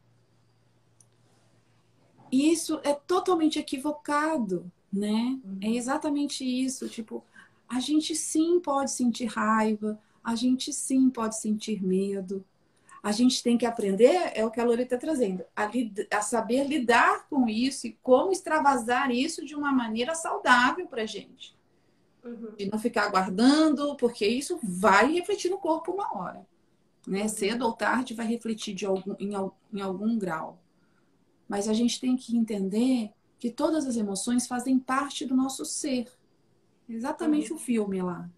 E 2.31 2.51
isso 2.51 2.79
é 2.83 2.93
totalmente 2.93 3.57
equivocado, 3.57 4.69
né? 4.91 5.39
Uhum. 5.43 5.59
É 5.61 5.69
exatamente 5.69 6.43
isso, 6.43 6.89
tipo, 6.89 7.23
a 7.67 7.79
gente 7.79 8.15
sim 8.15 8.59
pode 8.59 8.91
sentir 8.91 9.25
raiva, 9.25 9.99
a 10.29 10.35
gente 10.35 10.71
sim 10.71 11.09
pode 11.09 11.39
sentir 11.39 11.83
medo. 11.83 12.45
A 13.01 13.11
gente 13.11 13.41
tem 13.41 13.57
que 13.57 13.65
aprender, 13.65 14.31
é 14.35 14.45
o 14.45 14.51
que 14.51 14.59
a 14.59 14.63
Loreta 14.63 14.95
está 14.95 14.97
trazendo, 14.97 15.43
a, 15.55 15.69
a, 16.17 16.21
saber 16.21 16.65
lidar 16.65 17.27
com 17.29 17.47
isso 17.47 17.87
e 17.87 17.97
como 18.03 18.31
extravasar 18.31 19.09
isso 19.09 19.43
de 19.43 19.55
uma 19.55 19.71
maneira 19.71 20.13
saudável 20.13 20.85
para 20.85 21.03
a 21.03 21.05
gente. 21.05 21.55
Uhum. 22.23 22.51
De 22.57 22.69
não 22.69 22.77
ficar 22.77 23.09
guardando, 23.09 23.95
porque 23.95 24.27
isso 24.27 24.59
vai 24.61 25.13
refletir 25.13 25.49
no 25.49 25.57
corpo 25.57 25.93
uma 25.93 26.15
hora. 26.15 26.45
Né? 27.07 27.21
Uhum. 27.21 27.29
Cedo 27.29 27.65
ou 27.65 27.73
tarde 27.73 28.13
vai 28.13 28.27
refletir 28.27 28.75
de 28.75 28.85
algum, 28.85 29.15
em, 29.17 29.31
em 29.73 29.81
algum 29.81 30.19
grau. 30.19 30.59
Mas 31.47 31.69
a 31.69 31.73
gente 31.73 31.99
tem 31.99 32.17
que 32.17 32.37
entender 32.37 33.11
que 33.39 33.49
todas 33.49 33.87
as 33.87 33.95
emoções 33.95 34.45
fazem 34.45 34.77
parte 34.77 35.25
do 35.25 35.35
nosso 35.35 35.65
ser. 35.65 36.11
Exatamente 36.87 37.51
uhum. 37.51 37.57
o 37.57 37.59
filme 37.59 38.01
lá. 38.01 38.29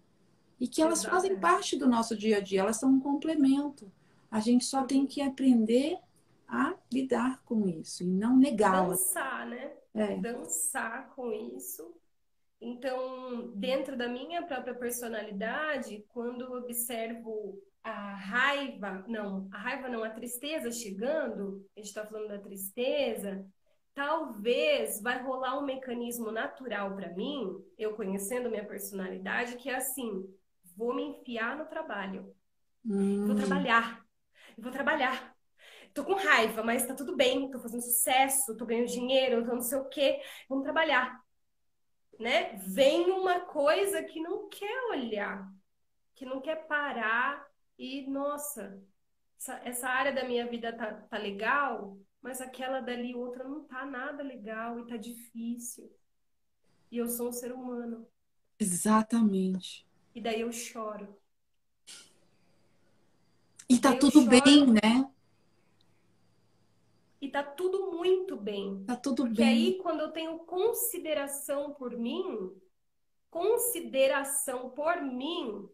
E 0.62 0.68
que 0.68 0.80
elas 0.80 1.00
Exato. 1.00 1.16
fazem 1.16 1.40
parte 1.40 1.76
do 1.76 1.88
nosso 1.88 2.16
dia 2.16 2.36
a 2.36 2.40
dia, 2.40 2.60
elas 2.60 2.76
são 2.76 2.88
um 2.88 3.00
complemento. 3.00 3.90
A 4.30 4.38
gente 4.38 4.64
só 4.64 4.84
tem 4.84 5.04
que 5.08 5.20
aprender 5.20 5.98
a 6.46 6.76
lidar 6.92 7.42
com 7.44 7.66
isso 7.66 8.04
e 8.04 8.06
não 8.06 8.36
negá-las. 8.36 9.00
Dançar, 9.00 9.48
né? 9.48 9.72
É. 9.92 10.16
Dançar 10.18 11.10
com 11.16 11.32
isso. 11.32 11.92
Então, 12.60 13.50
dentro 13.56 13.98
da 13.98 14.06
minha 14.06 14.40
própria 14.46 14.72
personalidade, 14.72 16.04
quando 16.10 16.42
eu 16.42 16.52
observo 16.52 17.60
a 17.82 18.14
raiva, 18.14 19.04
não, 19.08 19.48
a 19.50 19.58
raiva 19.58 19.88
não, 19.88 20.04
a 20.04 20.10
tristeza 20.10 20.70
chegando, 20.70 21.66
a 21.76 21.80
gente 21.80 21.88
está 21.88 22.06
falando 22.06 22.28
da 22.28 22.38
tristeza, 22.38 23.44
talvez 23.92 25.02
vai 25.02 25.20
rolar 25.24 25.58
um 25.58 25.66
mecanismo 25.66 26.30
natural 26.30 26.94
para 26.94 27.12
mim, 27.14 27.52
eu 27.76 27.96
conhecendo 27.96 28.48
minha 28.48 28.64
personalidade, 28.64 29.56
que 29.56 29.68
é 29.68 29.74
assim: 29.74 30.24
vou 30.76 30.94
me 30.94 31.02
enfiar 31.02 31.56
no 31.56 31.66
trabalho. 31.66 32.34
Hum. 32.84 33.26
Vou 33.26 33.36
trabalhar. 33.36 34.04
Vou 34.58 34.70
trabalhar. 34.70 35.34
Tô 35.94 36.04
com 36.04 36.14
raiva, 36.14 36.62
mas 36.62 36.86
tá 36.86 36.94
tudo 36.94 37.14
bem, 37.14 37.50
tô 37.50 37.60
fazendo 37.60 37.82
sucesso, 37.82 38.56
tô 38.56 38.64
ganhando 38.64 38.88
dinheiro, 38.88 39.44
tô 39.44 39.54
não 39.54 39.60
sei 39.60 39.78
o 39.78 39.88
quê. 39.88 40.20
Vamos 40.48 40.64
trabalhar. 40.64 41.20
Né? 42.18 42.56
Vem 42.56 43.10
uma 43.10 43.40
coisa 43.40 44.02
que 44.02 44.20
não 44.20 44.48
quer 44.48 44.90
olhar, 44.90 45.50
que 46.14 46.24
não 46.24 46.40
quer 46.40 46.66
parar 46.66 47.44
e, 47.78 48.06
nossa, 48.08 48.80
essa, 49.38 49.60
essa 49.64 49.88
área 49.88 50.12
da 50.12 50.24
minha 50.24 50.46
vida 50.46 50.72
tá, 50.72 50.92
tá 50.92 51.18
legal, 51.18 51.98
mas 52.22 52.40
aquela 52.40 52.80
dali 52.80 53.14
outra 53.14 53.44
não 53.44 53.64
tá 53.64 53.84
nada 53.84 54.22
legal 54.22 54.78
e 54.78 54.86
tá 54.86 54.96
difícil. 54.96 55.90
E 56.90 56.98
eu 56.98 57.08
sou 57.08 57.28
um 57.28 57.32
ser 57.32 57.52
humano. 57.52 58.06
Exatamente. 58.58 59.84
E 60.14 60.20
daí 60.20 60.40
eu 60.40 60.52
choro. 60.52 61.16
E 63.68 63.78
tá 63.78 63.96
tudo 63.96 64.22
bem, 64.22 64.66
né? 64.66 65.10
E 67.20 67.28
tá 67.28 67.42
tudo 67.42 67.92
muito 67.92 68.36
bem. 68.36 68.84
Tá 68.84 68.96
tudo 68.96 69.22
Porque 69.24 69.42
bem. 69.42 69.48
aí, 69.48 69.78
quando 69.78 70.00
eu 70.00 70.10
tenho 70.10 70.40
consideração 70.40 71.72
por 71.72 71.96
mim, 71.96 72.52
consideração 73.30 74.70
por 74.70 75.00
mim, 75.00 75.68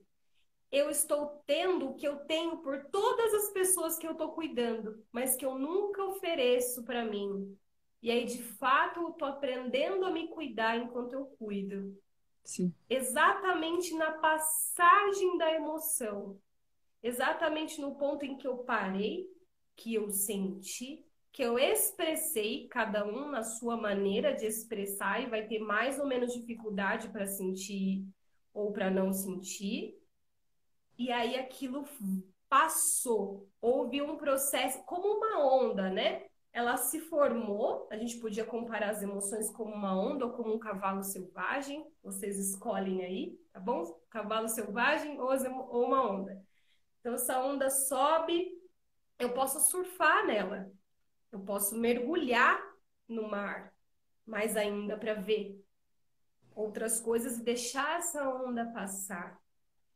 eu 0.71 0.91
estou 0.91 1.43
tendo 1.47 1.89
o 1.89 1.95
que 1.95 2.07
eu 2.07 2.17
tenho 2.27 2.59
por 2.59 2.85
todas 2.91 3.33
as 3.33 3.51
pessoas 3.51 3.99
que 3.99 4.07
eu 4.07 4.13
estou 4.13 4.33
cuidando, 4.33 5.03
mas 5.11 5.37
que 5.37 5.45
eu 5.45 5.59
nunca 5.59 6.05
ofereço 6.05 6.85
para 6.85 7.05
mim. 7.05 7.57
E 8.03 8.11
aí, 8.11 8.27
de 8.27 8.43
fato, 8.43 9.01
eu 9.01 9.13
tô 9.13 9.25
aprendendo 9.25 10.05
a 10.05 10.11
me 10.11 10.29
cuidar 10.29 10.77
enquanto 10.77 11.15
eu 11.15 11.25
cuido. 11.39 11.99
Sim. 12.45 12.73
Exatamente 12.89 13.95
na 13.95 14.13
passagem 14.13 15.37
da 15.39 15.53
emoção. 15.53 16.41
Exatamente 17.03 17.81
no 17.81 17.95
ponto 17.97 18.25
em 18.25 18.37
que 18.37 18.47
eu 18.47 18.59
parei, 18.59 19.27
que 19.77 19.95
eu 19.95 20.11
senti, 20.11 21.05
que 21.33 21.43
eu 21.43 21.59
expressei, 21.59 22.67
cada 22.69 23.07
um 23.07 23.31
na 23.31 23.43
sua 23.45 23.77
maneira 23.77 24.35
de 24.35 24.47
expressar, 24.47 25.23
e 25.23 25.27
vai 25.27 25.47
ter 25.47 25.61
mais 25.61 25.99
ou 26.01 26.07
menos 26.07 26.33
dificuldade 26.33 27.09
para 27.11 27.27
sentir 27.27 28.05
ou 28.53 28.73
para 28.73 28.91
não 28.91 29.13
sentir. 29.13 29.97
E 30.99 31.13
aí 31.13 31.37
aquilo 31.37 31.85
passou. 32.49 33.49
Houve 33.61 34.03
um 34.03 34.17
processo, 34.17 34.83
como 34.85 35.19
uma 35.19 35.45
onda, 35.47 35.89
né? 35.91 36.27
Ela 36.53 36.77
se 36.77 37.01
formou, 37.01 37.87
a 37.91 37.97
gente 37.97 38.19
podia 38.19 38.45
comparar 38.45 38.91
as 38.91 39.03
emoções 39.03 39.51
como 39.51 39.75
uma 39.75 39.99
onda 39.99 40.27
ou 40.27 40.33
como 40.33 40.55
um 40.55 40.59
cavalo 40.59 41.03
selvagem, 41.03 41.87
vocês 42.03 42.39
escolhem 42.39 43.05
aí, 43.05 43.39
tá 43.53 43.61
bom? 43.61 43.85
Cavalo 44.11 44.49
selvagem 44.49 45.21
ou, 45.21 45.29
ou 45.69 45.87
uma 45.87 46.11
onda. 46.11 46.43
Então, 47.01 47.15
essa 47.15 47.41
onda 47.41 47.71
sobe, 47.71 48.51
eu 49.19 49.33
posso 49.33 49.61
surfar 49.61 50.27
nela, 50.27 50.71
eu 51.31 51.41
posso 51.41 51.77
mergulhar 51.77 52.61
no 53.07 53.29
mar, 53.29 53.73
mais 54.27 54.57
ainda 54.57 54.97
para 54.97 55.15
ver 55.15 55.65
outras 56.55 57.01
coisas 57.01 57.39
e 57.39 57.45
deixar 57.45 57.99
essa 57.99 58.29
onda 58.29 58.67
passar. 58.73 59.39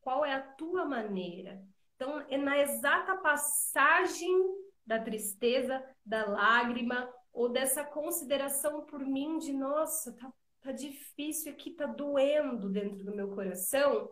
Qual 0.01 0.25
é 0.25 0.35
a 0.35 0.43
tua 0.43 0.85
maneira? 0.85 1.63
Então, 1.97 2.25
é 2.29 2.37
na 2.37 2.59
exata 2.59 3.17
passagem 3.17 4.62
da 4.87 4.99
tristeza, 4.99 5.83
da 6.05 6.27
lágrima 6.27 7.13
ou 7.33 7.49
dessa 7.49 7.85
consideração 7.85 8.85
por 8.85 9.01
mim 9.01 9.39
de 9.39 9.53
nossa, 9.53 10.13
tá, 10.13 10.33
tá 10.61 10.73
difícil 10.73 11.53
aqui, 11.53 11.71
tá 11.71 11.87
doendo 11.87 12.69
dentro 12.69 13.05
do 13.05 13.15
meu 13.15 13.35
coração, 13.35 14.11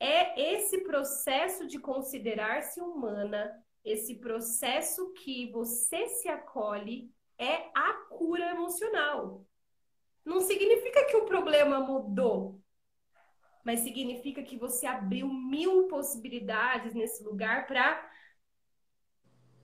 é 0.00 0.54
esse 0.54 0.82
processo 0.82 1.66
de 1.66 1.78
considerar-se 1.78 2.80
humana, 2.80 3.50
esse 3.84 4.16
processo 4.16 5.12
que 5.12 5.50
você 5.52 6.08
se 6.08 6.28
acolhe 6.28 7.10
é 7.38 7.70
a 7.74 7.92
cura 8.10 8.50
emocional. 8.50 9.44
Não 10.24 10.40
significa 10.40 11.04
que 11.04 11.16
o 11.16 11.24
problema 11.24 11.78
mudou, 11.80 12.60
mas 13.64 13.80
significa 13.80 14.42
que 14.42 14.56
você 14.56 14.86
abriu 14.86 15.28
mil 15.28 15.86
possibilidades 15.88 16.94
nesse 16.94 17.22
lugar 17.22 17.66
para 17.66 18.10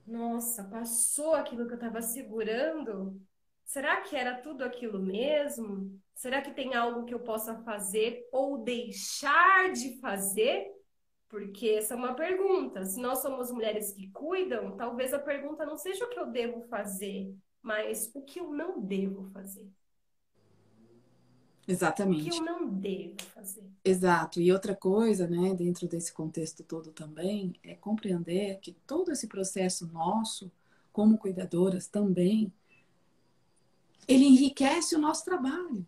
nossa, 0.05 0.63
passou 0.65 1.33
aquilo 1.33 1.65
que 1.65 1.73
eu 1.73 1.75
estava 1.75 2.01
segurando? 2.01 3.21
Será 3.65 4.01
que 4.01 4.15
era 4.15 4.41
tudo 4.41 4.63
aquilo 4.63 4.99
mesmo? 4.99 5.99
Será 6.15 6.41
que 6.41 6.53
tem 6.53 6.73
algo 6.75 7.05
que 7.05 7.13
eu 7.13 7.19
possa 7.19 7.55
fazer 7.63 8.27
ou 8.31 8.63
deixar 8.63 9.71
de 9.73 9.99
fazer 9.99 10.71
Porque 11.29 11.69
essa 11.71 11.95
é 11.95 11.97
uma 11.97 12.15
pergunta. 12.15 12.85
Se 12.85 12.99
nós 13.01 13.19
somos 13.21 13.51
mulheres 13.51 13.93
que 13.93 14.09
cuidam, 14.11 14.77
talvez 14.77 15.13
a 15.13 15.19
pergunta 15.19 15.65
não 15.65 15.77
seja 15.77 16.05
o 16.05 16.09
que 16.09 16.19
eu 16.19 16.27
devo 16.31 16.61
fazer, 16.69 17.35
mas 17.61 18.11
o 18.15 18.23
que 18.23 18.39
eu 18.39 18.51
não 18.51 18.81
devo 18.81 19.25
fazer. 19.31 19.69
Exatamente. 21.67 22.29
O 22.29 22.31
que 22.31 22.37
eu 22.39 22.45
não 22.45 22.69
devo 22.69 23.15
fazer. 23.33 23.63
Exato. 23.83 24.41
E 24.41 24.51
outra 24.51 24.75
coisa, 24.75 25.27
né, 25.27 25.53
dentro 25.53 25.87
desse 25.87 26.11
contexto 26.11 26.63
todo 26.63 26.91
também, 26.91 27.55
é 27.63 27.73
compreender 27.75 28.59
que 28.59 28.73
todo 28.85 29.11
esse 29.11 29.27
processo 29.27 29.87
nosso, 29.87 30.51
como 30.91 31.17
cuidadoras 31.17 31.87
também, 31.87 32.51
ele 34.07 34.25
enriquece 34.25 34.95
o 34.95 34.99
nosso 34.99 35.23
trabalho. 35.23 35.85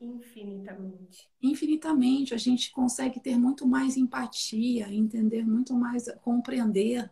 Infinitamente. 0.00 1.30
Infinitamente. 1.42 2.34
A 2.34 2.36
gente 2.36 2.70
consegue 2.72 3.18
ter 3.20 3.38
muito 3.38 3.66
mais 3.66 3.96
empatia, 3.96 4.92
entender 4.92 5.44
muito 5.44 5.74
mais, 5.74 6.06
compreender, 6.22 7.10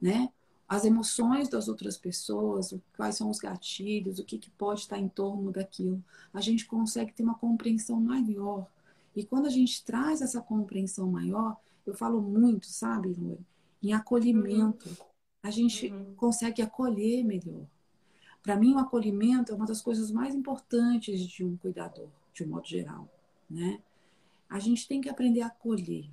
né? 0.00 0.30
As 0.68 0.84
emoções 0.84 1.48
das 1.48 1.68
outras 1.68 1.96
pessoas, 1.96 2.74
quais 2.96 3.16
são 3.16 3.28
os 3.30 3.38
gatilhos, 3.38 4.18
o 4.18 4.24
que, 4.24 4.38
que 4.38 4.50
pode 4.50 4.80
estar 4.80 4.98
em 4.98 5.08
torno 5.08 5.52
daquilo. 5.52 6.02
A 6.32 6.40
gente 6.40 6.66
consegue 6.66 7.12
ter 7.12 7.22
uma 7.22 7.34
compreensão 7.34 8.00
maior. 8.00 8.66
E 9.14 9.24
quando 9.24 9.46
a 9.46 9.50
gente 9.50 9.84
traz 9.84 10.22
essa 10.22 10.40
compreensão 10.40 11.06
maior, 11.06 11.56
eu 11.86 11.94
falo 11.94 12.20
muito, 12.20 12.66
sabe, 12.66 13.12
Lore, 13.12 13.44
em 13.82 13.92
acolhimento. 13.92 14.88
Uhum. 14.88 15.06
A 15.42 15.50
gente 15.50 15.92
uhum. 15.92 16.14
consegue 16.16 16.62
acolher 16.62 17.22
melhor. 17.22 17.66
Para 18.42 18.56
mim, 18.56 18.74
o 18.74 18.78
acolhimento 18.78 19.52
é 19.52 19.54
uma 19.54 19.66
das 19.66 19.80
coisas 19.82 20.10
mais 20.10 20.34
importantes 20.34 21.20
de 21.20 21.44
um 21.44 21.56
cuidador 21.56 22.08
de 22.34 22.42
um 22.42 22.48
modo 22.48 22.66
geral, 22.66 23.08
né? 23.48 23.80
A 24.50 24.58
gente 24.58 24.86
tem 24.88 25.00
que 25.00 25.08
aprender 25.08 25.40
a 25.40 25.46
acolher. 25.46 26.10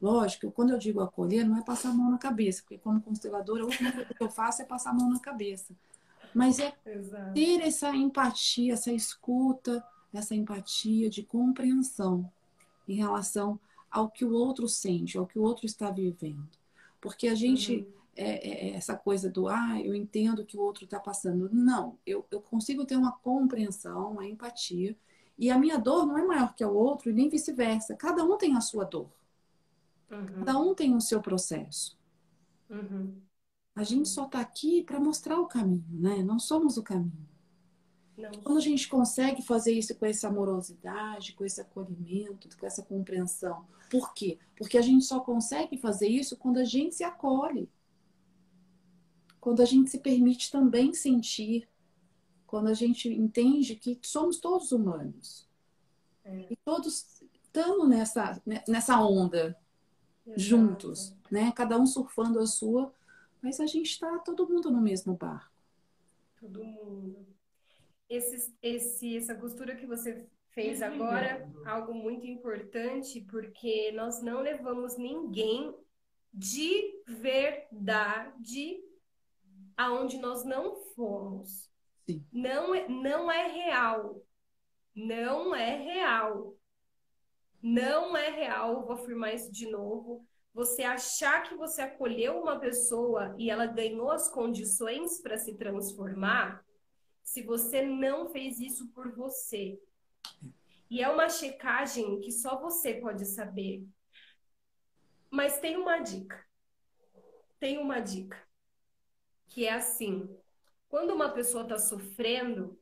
Lógico, 0.00 0.52
quando 0.52 0.70
eu 0.70 0.78
digo 0.78 1.00
acolher, 1.00 1.44
não 1.44 1.58
é 1.58 1.62
passar 1.62 1.90
a 1.90 1.94
mão 1.94 2.10
na 2.10 2.18
cabeça, 2.18 2.62
porque 2.62 2.78
como 2.78 3.00
consteladora, 3.00 3.62
a 3.62 3.66
última 3.66 3.90
coisa 3.90 4.14
que 4.14 4.22
eu 4.22 4.30
faço 4.30 4.62
é 4.62 4.64
passar 4.64 4.90
a 4.90 4.94
mão 4.94 5.10
na 5.10 5.18
cabeça. 5.18 5.74
Mas 6.32 6.58
é 6.58 6.72
Exato. 6.86 7.34
ter 7.34 7.60
essa 7.62 7.94
empatia, 7.94 8.74
essa 8.74 8.92
escuta, 8.92 9.84
essa 10.12 10.34
empatia 10.34 11.10
de 11.10 11.22
compreensão 11.22 12.30
em 12.86 12.94
relação 12.94 13.58
ao 13.90 14.08
que 14.08 14.24
o 14.24 14.32
outro 14.32 14.68
sente, 14.68 15.18
ao 15.18 15.26
que 15.26 15.38
o 15.38 15.42
outro 15.42 15.66
está 15.66 15.90
vivendo. 15.90 16.48
Porque 17.00 17.26
a 17.26 17.34
gente, 17.34 17.78
uhum. 17.78 17.92
é, 18.16 18.48
é, 18.48 18.70
é 18.70 18.76
essa 18.76 18.96
coisa 18.96 19.28
do, 19.28 19.48
ah, 19.48 19.80
eu 19.82 19.94
entendo 19.94 20.42
o 20.42 20.46
que 20.46 20.56
o 20.56 20.60
outro 20.60 20.84
está 20.84 21.00
passando. 21.00 21.48
Não, 21.52 21.98
eu, 22.06 22.24
eu 22.30 22.40
consigo 22.40 22.84
ter 22.84 22.96
uma 22.96 23.12
compreensão, 23.12 24.12
uma 24.12 24.26
empatia, 24.26 24.96
e 25.38 25.50
a 25.50 25.58
minha 25.58 25.78
dor 25.78 26.06
não 26.06 26.18
é 26.18 26.24
maior 26.24 26.54
que 26.54 26.64
a 26.64 26.68
outro, 26.68 27.10
e 27.10 27.12
nem 27.12 27.28
vice-versa. 27.28 27.94
Cada 27.94 28.24
um 28.24 28.36
tem 28.36 28.56
a 28.56 28.60
sua 28.60 28.84
dor. 28.84 29.08
Uhum. 30.10 30.26
Cada 30.26 30.58
um 30.58 30.74
tem 30.74 30.94
o 30.94 31.00
seu 31.00 31.20
processo. 31.20 31.98
Uhum. 32.68 33.20
A 33.74 33.84
gente 33.84 34.08
só 34.08 34.26
está 34.26 34.40
aqui 34.40 34.82
para 34.82 34.98
mostrar 34.98 35.38
o 35.38 35.46
caminho, 35.46 35.84
né? 35.88 36.22
Nós 36.22 36.44
somos 36.44 36.76
o 36.76 36.82
caminho. 36.82 37.28
Não. 38.16 38.32
Quando 38.42 38.58
a 38.58 38.62
gente 38.62 38.88
consegue 38.88 39.42
fazer 39.42 39.72
isso 39.72 39.94
com 39.94 40.04
essa 40.04 40.26
amorosidade, 40.26 41.34
com 41.34 41.44
esse 41.44 41.60
acolhimento, 41.60 42.48
com 42.58 42.66
essa 42.66 42.82
compreensão. 42.82 43.64
Por 43.88 44.12
quê? 44.12 44.38
Porque 44.56 44.76
a 44.76 44.82
gente 44.82 45.04
só 45.04 45.20
consegue 45.20 45.78
fazer 45.78 46.08
isso 46.08 46.36
quando 46.36 46.58
a 46.58 46.64
gente 46.64 46.96
se 46.96 47.04
acolhe. 47.04 47.70
Quando 49.40 49.62
a 49.62 49.64
gente 49.64 49.88
se 49.88 49.98
permite 49.98 50.50
também 50.50 50.92
sentir 50.92 51.68
quando 52.48 52.68
a 52.68 52.74
gente 52.74 53.08
entende 53.08 53.76
que 53.76 54.00
somos 54.02 54.40
todos 54.40 54.72
humanos. 54.72 55.46
É. 56.24 56.46
E 56.50 56.56
todos 56.56 57.22
estamos 57.44 57.88
nessa, 57.88 58.42
nessa 58.66 59.00
onda 59.00 59.56
Exato. 60.28 60.40
juntos, 60.40 61.16
né? 61.30 61.52
Cada 61.52 61.78
um 61.78 61.86
surfando 61.86 62.38
a 62.38 62.46
sua, 62.46 62.92
mas 63.42 63.60
a 63.60 63.66
gente 63.66 63.90
está 63.90 64.18
todo 64.18 64.48
mundo 64.48 64.70
no 64.70 64.80
mesmo 64.80 65.14
barco. 65.14 65.52
Todo 66.40 66.64
mundo. 66.64 67.26
Esse, 68.08 68.54
esse, 68.62 69.16
essa 69.16 69.34
costura 69.34 69.76
que 69.76 69.86
você 69.86 70.26
fez 70.50 70.82
agora, 70.82 71.48
algo 71.66 71.94
muito 71.94 72.26
importante, 72.26 73.20
porque 73.20 73.92
nós 73.92 74.22
não 74.22 74.40
levamos 74.40 74.96
ninguém 74.96 75.74
de 76.32 77.02
verdade 77.06 78.82
aonde 79.76 80.18
nós 80.18 80.44
não 80.44 80.74
fomos. 80.94 81.70
Sim. 82.06 82.24
Não, 82.32 82.74
é, 82.74 82.88
não 82.88 83.30
é 83.30 83.46
real. 83.46 84.20
Não 84.94 85.54
é 85.54 85.76
real. 85.76 86.57
Não 87.62 88.16
é 88.16 88.30
real, 88.30 88.84
vou 88.84 88.92
afirmar 88.92 89.34
isso 89.34 89.50
de 89.50 89.68
novo. 89.70 90.24
Você 90.54 90.82
achar 90.82 91.42
que 91.42 91.54
você 91.54 91.82
acolheu 91.82 92.40
uma 92.40 92.58
pessoa 92.58 93.34
e 93.38 93.50
ela 93.50 93.66
ganhou 93.66 94.10
as 94.10 94.28
condições 94.28 95.20
para 95.20 95.36
se 95.36 95.54
transformar, 95.54 96.64
se 97.22 97.42
você 97.42 97.82
não 97.82 98.28
fez 98.30 98.58
isso 98.58 98.88
por 98.88 99.14
você. 99.14 99.78
E 100.90 101.02
é 101.02 101.08
uma 101.08 101.28
checagem 101.28 102.18
que 102.20 102.32
só 102.32 102.58
você 102.60 102.94
pode 102.94 103.26
saber. 103.26 103.86
Mas 105.30 105.60
tem 105.60 105.76
uma 105.76 105.98
dica. 105.98 106.42
Tem 107.60 107.78
uma 107.78 108.00
dica. 108.00 108.42
Que 109.48 109.66
é 109.66 109.74
assim: 109.74 110.28
quando 110.88 111.12
uma 111.12 111.30
pessoa 111.30 111.64
está 111.64 111.78
sofrendo, 111.78 112.80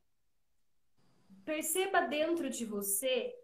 perceba 1.44 2.02
dentro 2.02 2.48
de 2.48 2.64
você 2.64 3.34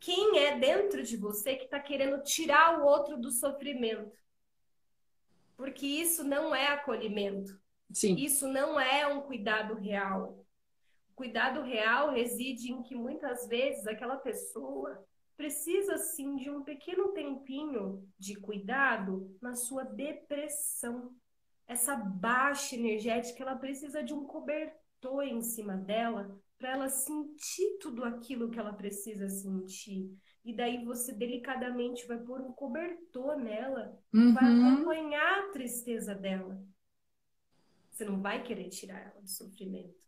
quem 0.00 0.38
é 0.38 0.58
dentro 0.58 1.02
de 1.02 1.16
você 1.16 1.54
que 1.54 1.64
está 1.64 1.78
querendo 1.78 2.22
tirar 2.22 2.80
o 2.80 2.84
outro 2.84 3.18
do 3.18 3.30
sofrimento. 3.30 4.18
Porque 5.56 5.86
isso 5.86 6.24
não 6.24 6.54
é 6.54 6.68
acolhimento. 6.68 7.60
Sim. 7.92 8.14
Isso 8.16 8.48
não 8.48 8.80
é 8.80 9.06
um 9.06 9.20
cuidado 9.20 9.74
real. 9.74 10.44
O 11.10 11.14
cuidado 11.14 11.60
real 11.60 12.10
reside 12.10 12.72
em 12.72 12.82
que 12.82 12.94
muitas 12.94 13.46
vezes 13.46 13.86
aquela 13.86 14.16
pessoa 14.16 15.04
precisa 15.36 15.98
sim 15.98 16.36
de 16.36 16.50
um 16.50 16.62
pequeno 16.62 17.12
tempinho 17.12 18.06
de 18.18 18.34
cuidado 18.36 19.36
na 19.40 19.54
sua 19.54 19.84
depressão 19.84 21.14
essa 21.70 21.94
baixa 21.94 22.74
energética, 22.74 23.44
ela 23.44 23.54
precisa 23.54 24.02
de 24.02 24.12
um 24.12 24.24
cobertor 24.24 25.22
em 25.22 25.40
cima 25.40 25.76
dela 25.76 26.36
para 26.60 26.72
ela 26.72 26.88
sentir 26.90 27.78
tudo 27.80 28.04
aquilo 28.04 28.50
que 28.50 28.58
ela 28.58 28.74
precisa 28.74 29.30
sentir. 29.30 30.14
E 30.44 30.54
daí 30.54 30.84
você 30.84 31.10
delicadamente 31.10 32.06
vai 32.06 32.18
pôr 32.18 32.42
um 32.42 32.52
cobertor 32.52 33.36
nela, 33.36 33.98
uhum. 34.12 34.34
vai 34.34 34.44
acompanhar 34.44 35.38
a 35.38 35.48
tristeza 35.48 36.14
dela. 36.14 36.62
Você 37.90 38.04
não 38.04 38.20
vai 38.20 38.42
querer 38.42 38.68
tirar 38.68 39.00
ela 39.00 39.20
do 39.22 39.28
sofrimento. 39.28 39.98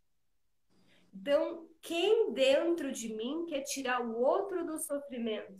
Então, 1.15 1.67
quem 1.81 2.33
dentro 2.33 2.93
de 2.93 3.15
mim 3.15 3.47
quer 3.49 3.63
tirar 3.63 4.03
o 4.03 4.15
outro 4.15 4.65
do 4.65 4.79
sofrimento? 4.79 5.59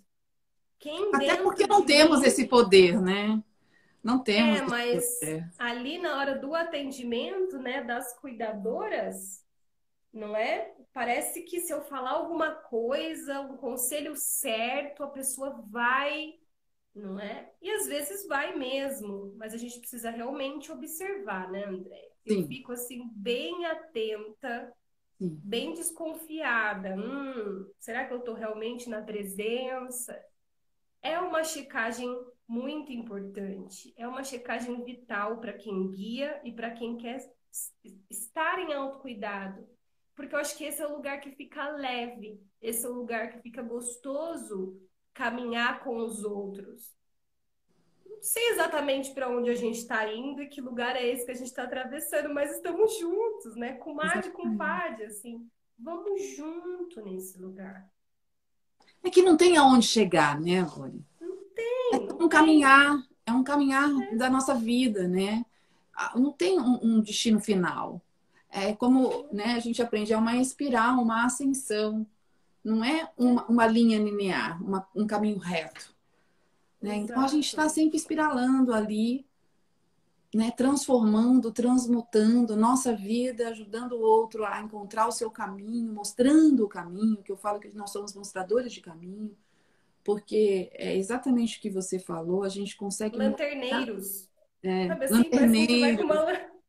Quem 0.79 1.11
Até 1.15 1.37
porque 1.37 1.67
não 1.67 1.85
temos 1.85 2.21
mim... 2.21 2.27
esse 2.27 2.47
poder, 2.47 3.01
né? 3.01 3.43
Não 4.03 4.19
temos. 4.19 4.61
É, 4.61 4.67
mas 4.67 5.05
ali 5.59 5.99
na 5.99 6.19
hora 6.19 6.39
do 6.39 6.55
atendimento, 6.55 7.59
né, 7.59 7.83
das 7.83 8.19
cuidadoras, 8.19 9.43
não 10.13 10.37
é? 10.37 10.75
Parece 10.93 11.43
que 11.43 11.61
se 11.61 11.73
eu 11.73 11.83
falar 11.83 12.11
alguma 12.11 12.51
coisa, 12.55 13.41
um 13.41 13.57
conselho 13.57 14.15
certo, 14.15 15.03
a 15.03 15.09
pessoa 15.09 15.65
vai, 15.69 16.35
não 16.95 17.19
é? 17.19 17.51
E 17.63 17.71
às 17.71 17.87
vezes 17.87 18.27
vai 18.27 18.55
mesmo, 18.55 19.35
mas 19.37 19.55
a 19.55 19.57
gente 19.57 19.81
precisa 19.81 20.11
realmente 20.11 20.71
observar, 20.71 21.51
né, 21.51 21.65
André? 21.65 22.11
Sim. 22.27 22.43
Eu 22.43 22.47
fico 22.47 22.73
assim 22.73 23.11
bem 23.15 23.65
atenta, 23.67 24.73
Sim. 25.19 25.41
bem 25.43 25.73
desconfiada. 25.73 26.95
Hum, 26.95 27.71
será 27.79 28.05
que 28.05 28.13
eu 28.13 28.19
estou 28.19 28.35
realmente 28.35 28.89
na 28.89 29.01
presença? 29.01 30.21
É 31.01 31.19
uma 31.19 31.43
checagem 31.43 32.09
muito 32.47 32.93
importante. 32.93 33.93
É 33.97 34.07
uma 34.07 34.23
checagem 34.23 34.85
vital 34.85 35.41
para 35.41 35.55
quem 35.55 35.91
guia 35.91 36.41
e 36.45 36.53
para 36.53 36.71
quem 36.71 36.97
quer 36.97 37.19
estar 38.11 38.59
em 38.59 38.73
autocuidado. 38.73 39.67
Porque 40.15 40.35
eu 40.35 40.39
acho 40.39 40.57
que 40.57 40.65
esse 40.65 40.83
é 40.83 40.87
o 40.87 40.95
lugar 40.95 41.21
que 41.21 41.31
fica 41.31 41.71
leve, 41.71 42.41
esse 42.61 42.85
é 42.85 42.89
o 42.89 42.95
lugar 42.95 43.31
que 43.31 43.41
fica 43.41 43.63
gostoso 43.63 44.81
caminhar 45.15 45.83
com 45.83 45.97
os 45.97 46.25
outros. 46.25 46.95
Não 48.05 48.23
sei 48.23 48.51
exatamente 48.51 49.13
para 49.13 49.29
onde 49.29 49.51
a 49.51 49.55
gente 49.55 49.79
está 49.79 50.13
indo 50.13 50.43
e 50.43 50.49
que 50.49 50.61
lugar 50.61 50.97
é 50.97 51.07
esse 51.07 51.25
que 51.25 51.33
a 51.33 51.37
gente 51.37 51.49
está 51.49 51.65
atravessando, 51.65 52.33
mas 52.33 52.55
estamos 52.55 52.99
juntos, 52.99 53.57
né? 53.57 53.75
Com 53.75 53.95
Mad 53.95 54.29
com 54.29 54.57
Pad, 54.57 55.03
assim. 55.05 55.49
Vamos 55.79 56.37
junto 56.37 57.01
nesse 57.03 57.41
lugar. 57.41 57.91
É 59.03 59.11
que 59.11 59.23
não 59.23 59.37
tem 59.37 59.57
aonde 59.57 59.87
chegar, 59.87 60.41
né, 60.41 60.61
Rony? 60.61 61.05
tem. 61.55 61.91
É 61.93 62.25
um 62.25 62.29
caminhar, 62.29 63.03
é 63.27 63.33
um 63.33 63.45
caminhar 63.45 63.91
é. 63.91 64.17
da 64.17 64.31
nossa 64.31 64.55
vida, 64.55 65.07
né? 65.07 65.45
Ah, 65.95 66.13
não 66.19 66.33
tem 66.33 66.59
um, 66.59 66.79
um, 66.83 67.01
destino 67.01 67.41
final. 67.41 68.01
É 68.53 68.75
como 68.75 69.27
né, 69.33 69.55
a 69.55 69.61
gente 69.61 69.81
aprende, 69.81 70.13
é 70.13 70.17
uma 70.17 70.37
espiral, 70.37 71.01
uma 71.01 71.25
ascensão. 71.25 72.07
não 72.63 72.85
é 72.85 73.11
uma, 73.17 73.47
uma 73.47 73.67
linha 73.67 73.99
linear, 73.99 74.63
uma, 74.63 74.87
um 74.95 75.07
caminho 75.07 75.39
reto. 75.39 75.95
Né? 76.81 76.97
Então 76.97 77.23
a 77.23 77.29
gente 77.29 77.47
está 77.47 77.67
sempre 77.71 77.97
espiralando 77.97 78.75
ali, 78.75 79.25
né? 80.35 80.51
transformando, 80.51 81.51
transmutando 81.51 82.55
nossa 82.55 82.95
vida, 82.95 83.49
ajudando 83.49 83.93
o 83.93 84.03
outro 84.03 84.45
a 84.45 84.61
encontrar 84.61 85.09
o 85.09 85.13
seu 85.13 85.31
caminho, 85.31 85.91
mostrando 85.91 86.65
o 86.65 86.69
caminho, 86.69 87.23
que 87.23 87.33
eu 87.33 87.37
falo 87.39 87.59
que 87.59 87.75
nós 87.75 87.91
somos 87.91 88.15
mostradores 88.15 88.71
de 88.71 88.83
caminho, 88.83 89.35
porque 90.05 90.71
é 90.75 90.95
exatamente 90.95 91.59
o 91.59 91.61
que 91.63 91.71
você 91.71 91.99
falou, 91.99 92.43
a 92.43 92.51
gente 92.51 92.77
consegue. 92.77 93.17
Lanterneiros. 93.17 94.29
É, 94.63 94.89
Sabe 94.89 95.05
assim, 95.07 95.15
lanterneiro. 95.15 96.07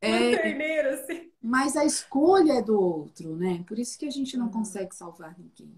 É, 0.05 0.31
lanterneiro, 0.31 0.89
assim. 0.89 1.31
Mas 1.41 1.75
a 1.75 1.85
escolha 1.85 2.53
é 2.53 2.61
do 2.61 2.79
outro, 2.79 3.35
né? 3.35 3.63
Por 3.67 3.79
isso 3.79 3.97
que 3.97 4.05
a 4.05 4.11
gente 4.11 4.37
não 4.37 4.49
consegue 4.49 4.95
salvar 4.95 5.35
ninguém. 5.37 5.73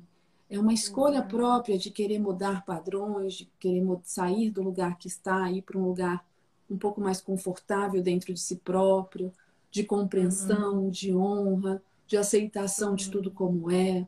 É 0.50 0.60
uma 0.60 0.74
escolha 0.74 1.22
uhum. 1.22 1.28
própria 1.28 1.78
de 1.78 1.90
querer 1.90 2.20
mudar 2.20 2.66
padrões, 2.66 3.34
de 3.34 3.46
querer 3.60 3.84
sair 4.04 4.52
do 4.52 4.62
lugar 4.62 4.98
que 4.98 5.08
está, 5.08 5.50
ir 5.52 5.64
para 5.64 5.78
um 5.78 5.86
lugar 5.86 6.26
um 6.70 6.78
pouco 6.78 7.02
mais 7.02 7.22
confortável 7.22 8.02
dentro 8.02 8.34
de 8.34 8.40
si 8.40 8.56
próprio, 8.58 9.32
de 9.72 9.84
compreensão, 9.84 10.84
uhum. 10.84 10.90
de 10.90 11.14
honra, 11.14 11.82
de 12.08 12.18
aceitação 12.18 12.92
uhum. 12.92 12.96
de 12.96 13.10
tudo 13.10 13.32
como 13.32 13.72
é, 13.72 14.08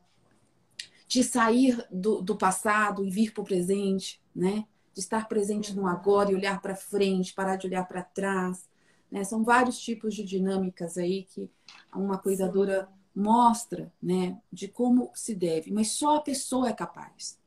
de 1.07 1.23
sair 1.23 1.85
do, 1.91 2.21
do 2.21 2.35
passado 2.35 3.03
e 3.03 3.09
vir 3.09 3.33
para 3.33 3.41
o 3.41 3.45
presente, 3.45 4.21
né? 4.35 4.65
De 4.93 4.99
estar 4.99 5.27
presente 5.27 5.75
no 5.75 5.87
agora 5.87 6.31
e 6.31 6.35
olhar 6.35 6.61
para 6.61 6.75
frente, 6.75 7.33
parar 7.33 7.55
de 7.55 7.67
olhar 7.67 7.87
para 7.87 8.03
trás. 8.03 8.67
Né? 9.11 9.23
São 9.23 9.43
vários 9.43 9.79
tipos 9.79 10.13
de 10.13 10.23
dinâmicas 10.23 10.97
aí 10.97 11.23
que 11.23 11.49
uma 11.93 12.17
cuidadora 12.17 12.89
mostra, 13.15 13.91
né? 14.01 14.39
De 14.51 14.67
como 14.67 15.11
se 15.15 15.33
deve, 15.33 15.71
mas 15.71 15.91
só 15.91 16.17
a 16.17 16.21
pessoa 16.21 16.69
é 16.69 16.73
capaz. 16.73 17.39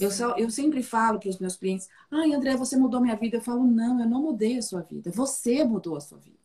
Eu, 0.00 0.10
só, 0.10 0.36
eu 0.36 0.48
sempre 0.48 0.82
falo 0.82 1.18
para 1.18 1.28
os 1.28 1.38
meus 1.38 1.56
clientes: 1.56 1.88
ai, 2.10 2.32
André, 2.32 2.56
você 2.56 2.76
mudou 2.76 3.00
minha 3.00 3.16
vida. 3.16 3.36
Eu 3.36 3.42
falo: 3.42 3.64
não, 3.64 4.00
eu 4.00 4.08
não 4.08 4.22
mudei 4.22 4.56
a 4.56 4.62
sua 4.62 4.80
vida. 4.80 5.10
Você 5.10 5.64
mudou 5.64 5.96
a 5.96 6.00
sua 6.00 6.18
vida. 6.18 6.38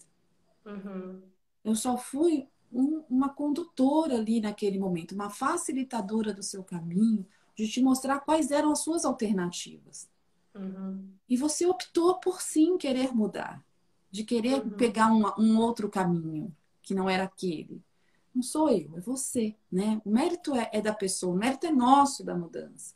Uhum. 0.65 1.21
Eu 1.63 1.75
só 1.75 1.97
fui 1.97 2.47
um, 2.73 3.03
uma 3.09 3.29
condutora 3.29 4.15
ali 4.15 4.41
naquele 4.41 4.77
momento, 4.77 5.13
uma 5.13 5.29
facilitadora 5.29 6.33
do 6.33 6.43
seu 6.43 6.63
caminho, 6.63 7.25
de 7.55 7.67
te 7.67 7.81
mostrar 7.81 8.19
quais 8.19 8.51
eram 8.51 8.71
as 8.71 8.79
suas 8.79 9.05
alternativas. 9.05 10.09
Uhum. 10.53 11.07
E 11.29 11.37
você 11.37 11.65
optou 11.65 12.19
por 12.19 12.41
sim 12.41 12.77
querer 12.77 13.13
mudar, 13.13 13.63
de 14.15 14.23
querer 14.23 14.61
uhum. 14.61 14.69
pegar 14.69 15.07
uma, 15.07 15.37
um 15.37 15.59
outro 15.59 15.89
caminho 15.89 16.55
que 16.81 16.95
não 16.95 17.09
era 17.09 17.25
aquele. 17.25 17.83
Não 18.33 18.41
sou 18.41 18.69
eu, 18.69 18.89
é 18.95 19.01
você, 19.01 19.55
né? 19.69 20.01
O 20.05 20.09
mérito 20.09 20.55
é, 20.55 20.69
é 20.71 20.81
da 20.81 20.93
pessoa, 20.93 21.35
o 21.35 21.37
mérito 21.37 21.67
é 21.67 21.71
nosso 21.71 22.23
da 22.23 22.33
mudança. 22.33 22.95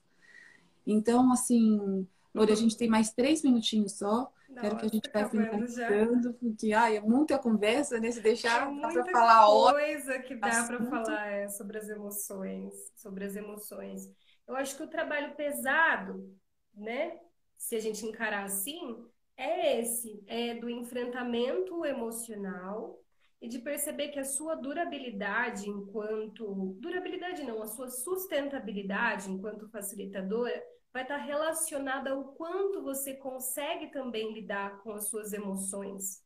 Então, 0.88 1.30
assim, 1.34 2.07
Lore, 2.34 2.53
a 2.53 2.55
gente 2.55 2.78
tem 2.78 2.88
mais 2.88 3.11
três 3.11 3.43
minutinhos 3.43 3.93
só. 3.93 4.32
Nossa, 4.47 4.61
Quero 4.61 4.78
que 4.78 4.86
a 4.86 4.89
gente 4.89 5.11
vá 5.13 5.30
finalizando, 5.30 6.34
porque 6.36 6.72
ai, 6.72 6.97
é 6.97 7.01
muita 7.01 7.38
conversa, 7.38 7.99
né? 7.99 8.09
Se 8.11 8.22
deixar 8.22 8.72
é 8.72 8.80
para 8.80 9.05
falar 9.11 9.45
coisa 9.74 10.20
que 10.20 10.36
dá 10.36 10.63
para 10.63 10.86
falar 10.86 11.28
é, 11.28 11.49
sobre 11.49 11.80
as 11.80 11.89
emoções, 11.89 12.74
sobre 12.95 13.26
as 13.26 13.36
emoções. 13.36 14.09
Eu 14.47 14.55
acho 14.55 14.76
que 14.78 14.84
o 14.84 14.88
trabalho 14.88 15.36
pesado, 15.36 16.34
né? 16.74 17.20
Se 17.57 17.76
a 17.76 17.80
gente 17.80 18.05
encarar 18.05 18.45
assim, 18.45 19.05
é 19.39 19.79
esse, 19.79 20.21
é 20.27 20.53
do 20.55 20.69
enfrentamento 20.69 21.85
emocional 21.85 22.99
e 23.41 23.47
de 23.47 23.59
perceber 23.59 24.09
que 24.09 24.19
a 24.19 24.25
sua 24.25 24.55
durabilidade 24.55 25.69
enquanto 25.69 26.75
durabilidade 26.81 27.43
não, 27.43 27.63
a 27.63 27.67
sua 27.67 27.89
sustentabilidade 27.89 29.31
enquanto 29.31 29.69
facilitadora 29.69 30.61
vai 30.91 31.03
estar 31.03 31.17
relacionada 31.17 32.11
ao 32.11 32.33
quanto 32.33 32.83
você 32.83 33.13
consegue 33.15 33.87
também 33.87 34.33
lidar 34.33 34.81
com 34.81 34.91
as 34.91 35.07
suas 35.07 35.31
emoções. 35.31 36.21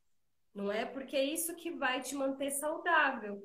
Não 0.52 0.72
é? 0.72 0.84
Porque 0.84 1.16
é 1.16 1.24
isso 1.24 1.56
que 1.56 1.72
vai 1.72 2.02
te 2.02 2.16
manter 2.16 2.50
saudável. 2.50 3.44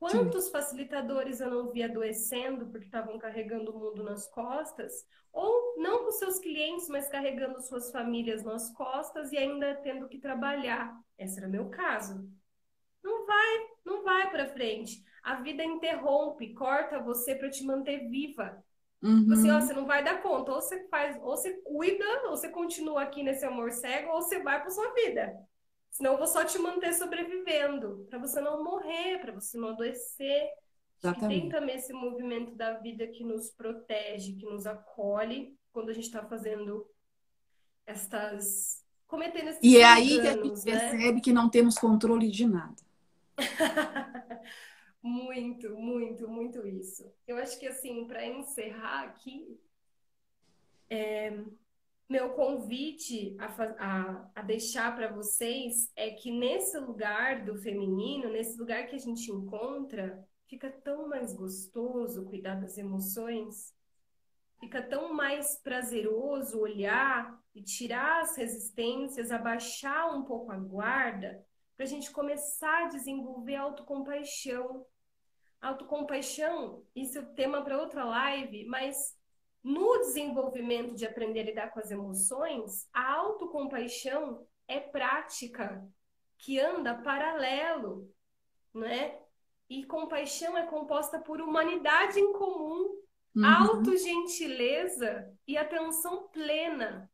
Quantos 0.00 0.46
Sim. 0.46 0.50
facilitadores 0.52 1.40
eu 1.40 1.50
não 1.50 1.70
vi 1.70 1.82
adoecendo 1.82 2.66
porque 2.70 2.86
estavam 2.86 3.18
carregando 3.18 3.70
o 3.70 3.78
mundo 3.78 4.02
nas 4.02 4.26
costas? 4.30 5.06
Ou 5.30 5.74
não 5.76 6.04
com 6.04 6.10
seus 6.10 6.38
clientes, 6.38 6.88
mas 6.88 7.06
carregando 7.10 7.60
suas 7.60 7.92
famílias 7.92 8.42
nas 8.42 8.72
costas 8.72 9.30
e 9.30 9.36
ainda 9.36 9.74
tendo 9.82 10.08
que 10.08 10.18
trabalhar. 10.18 10.98
Esse 11.18 11.38
era 11.38 11.46
meu 11.46 11.68
caso. 11.68 12.26
Não 13.04 13.26
vai, 13.26 13.68
não 13.84 14.02
vai 14.02 14.30
para 14.30 14.48
frente. 14.54 15.04
A 15.22 15.34
vida 15.42 15.62
interrompe, 15.62 16.54
corta 16.54 16.98
você 16.98 17.34
para 17.34 17.50
te 17.50 17.62
manter 17.62 18.08
viva. 18.08 18.64
Uhum. 19.02 19.30
Assim, 19.30 19.50
ó, 19.50 19.60
você 19.60 19.74
não 19.74 19.84
vai 19.84 20.02
dar 20.02 20.22
conta. 20.22 20.50
Ou 20.50 20.62
você 20.62 20.88
faz, 20.88 21.14
ou 21.16 21.36
você 21.36 21.60
cuida, 21.60 22.22
ou 22.24 22.30
você 22.30 22.48
continua 22.48 23.02
aqui 23.02 23.22
nesse 23.22 23.44
amor 23.44 23.70
cego, 23.70 24.12
ou 24.12 24.22
você 24.22 24.42
vai 24.42 24.62
para 24.62 24.70
sua 24.70 24.94
vida. 24.94 25.38
Senão 25.90 26.12
eu 26.12 26.18
vou 26.18 26.26
só 26.26 26.44
te 26.44 26.58
manter 26.58 26.94
sobrevivendo, 26.94 28.06
para 28.08 28.18
você 28.18 28.40
não 28.40 28.62
morrer, 28.62 29.18
para 29.20 29.32
você 29.32 29.58
não 29.58 29.70
adoecer. 29.70 30.48
Exatamente. 31.02 31.40
tem 31.40 31.48
também 31.48 31.76
esse 31.76 31.92
movimento 31.92 32.54
da 32.54 32.74
vida 32.74 33.06
que 33.06 33.24
nos 33.24 33.50
protege, 33.50 34.34
que 34.34 34.44
nos 34.44 34.66
acolhe 34.66 35.58
quando 35.72 35.88
a 35.88 35.92
gente 35.92 36.04
está 36.04 36.22
fazendo 36.26 36.86
estas. 37.86 38.84
cometendo 39.06 39.48
esses 39.48 39.60
E 39.62 39.78
é 39.78 39.84
aí 39.84 40.20
que 40.20 40.28
a 40.28 40.32
gente 40.34 40.66
né? 40.66 40.90
percebe 40.90 41.20
que 41.20 41.32
não 41.32 41.48
temos 41.48 41.76
controle 41.78 42.30
de 42.30 42.46
nada. 42.46 42.76
Muito, 45.02 45.70
muito, 45.78 46.28
muito 46.28 46.66
isso. 46.66 47.10
Eu 47.26 47.38
acho 47.38 47.58
que, 47.58 47.66
assim, 47.66 48.06
para 48.06 48.26
encerrar 48.26 49.04
aqui, 49.04 49.58
é, 50.90 51.42
meu 52.10 52.30
convite 52.30 53.36
a, 53.38 53.46
a, 53.78 54.30
a 54.34 54.42
deixar 54.42 54.96
para 54.96 55.12
vocês 55.12 55.92
é 55.94 56.10
que 56.10 56.32
nesse 56.32 56.76
lugar 56.76 57.44
do 57.44 57.56
feminino, 57.56 58.28
nesse 58.28 58.58
lugar 58.58 58.88
que 58.88 58.96
a 58.96 58.98
gente 58.98 59.30
encontra, 59.30 60.26
fica 60.48 60.68
tão 60.68 61.08
mais 61.08 61.32
gostoso 61.32 62.24
cuidar 62.24 62.56
das 62.56 62.76
emoções, 62.76 63.72
fica 64.58 64.82
tão 64.82 65.14
mais 65.14 65.60
prazeroso 65.62 66.58
olhar 66.58 67.40
e 67.54 67.62
tirar 67.62 68.22
as 68.22 68.36
resistências, 68.36 69.30
abaixar 69.30 70.12
um 70.12 70.24
pouco 70.24 70.50
a 70.50 70.56
guarda 70.56 71.46
para 71.76 71.86
a 71.86 71.88
gente 71.88 72.10
começar 72.10 72.86
a 72.86 72.88
desenvolver 72.88 73.54
autocompaixão. 73.54 74.84
Autocompaixão, 75.60 76.82
isso 76.92 77.20
é 77.20 77.22
tema 77.22 77.62
para 77.62 77.80
outra 77.80 78.02
live, 78.02 78.64
mas 78.64 79.16
no 79.62 79.98
desenvolvimento 79.98 80.94
de 80.94 81.06
aprender 81.06 81.40
a 81.40 81.44
lidar 81.44 81.70
com 81.70 81.80
as 81.80 81.90
emoções, 81.90 82.88
a 82.92 83.12
autocompaixão 83.14 84.46
é 84.66 84.80
prática 84.80 85.86
que 86.38 86.58
anda 86.58 86.94
paralelo, 86.94 88.10
né? 88.72 89.18
E 89.68 89.84
compaixão 89.84 90.56
é 90.56 90.66
composta 90.66 91.20
por 91.20 91.40
humanidade 91.40 92.18
em 92.18 92.32
comum, 92.32 93.00
uhum. 93.36 93.44
autogentileza 93.44 95.32
e 95.46 95.56
atenção 95.56 96.28
plena. 96.28 97.10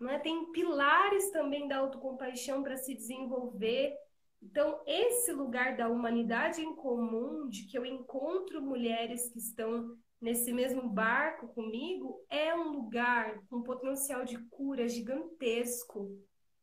Né? 0.00 0.18
Tem 0.18 0.50
pilares 0.50 1.30
também 1.30 1.68
da 1.68 1.78
autocompaixão 1.78 2.62
para 2.62 2.76
se 2.76 2.94
desenvolver. 2.94 3.94
Então, 4.42 4.82
esse 4.86 5.32
lugar 5.32 5.76
da 5.76 5.88
humanidade 5.88 6.60
em 6.60 6.74
comum, 6.74 7.48
de 7.48 7.64
que 7.66 7.78
eu 7.78 7.86
encontro 7.86 8.60
mulheres 8.60 9.28
que 9.28 9.38
estão 9.38 9.96
nesse 10.22 10.52
mesmo 10.52 10.88
barco 10.88 11.48
comigo, 11.48 12.24
é 12.30 12.54
um 12.54 12.70
lugar 12.70 13.40
com 13.50 13.62
potencial 13.62 14.24
de 14.24 14.38
cura 14.48 14.88
gigantesco. 14.88 16.16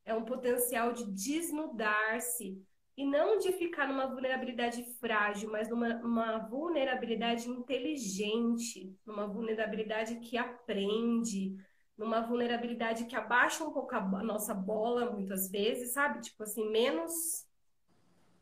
É 0.05 0.13
um 0.13 0.25
potencial 0.25 0.93
de 0.93 1.05
desnudar-se. 1.11 2.59
E 2.97 3.05
não 3.05 3.37
de 3.37 3.51
ficar 3.53 3.87
numa 3.87 4.07
vulnerabilidade 4.07 4.83
frágil, 4.99 5.51
mas 5.51 5.69
numa 5.69 6.39
vulnerabilidade 6.39 7.47
inteligente, 7.47 8.93
numa 9.05 9.27
vulnerabilidade 9.27 10.19
que 10.19 10.37
aprende, 10.37 11.55
numa 11.97 12.21
vulnerabilidade 12.21 13.05
que 13.05 13.15
abaixa 13.15 13.63
um 13.63 13.71
pouco 13.71 13.95
a 13.95 14.23
nossa 14.23 14.53
bola 14.53 15.11
muitas 15.11 15.49
vezes, 15.49 15.93
sabe? 15.93 16.21
Tipo 16.21 16.43
assim, 16.43 16.69
menos 16.69 17.47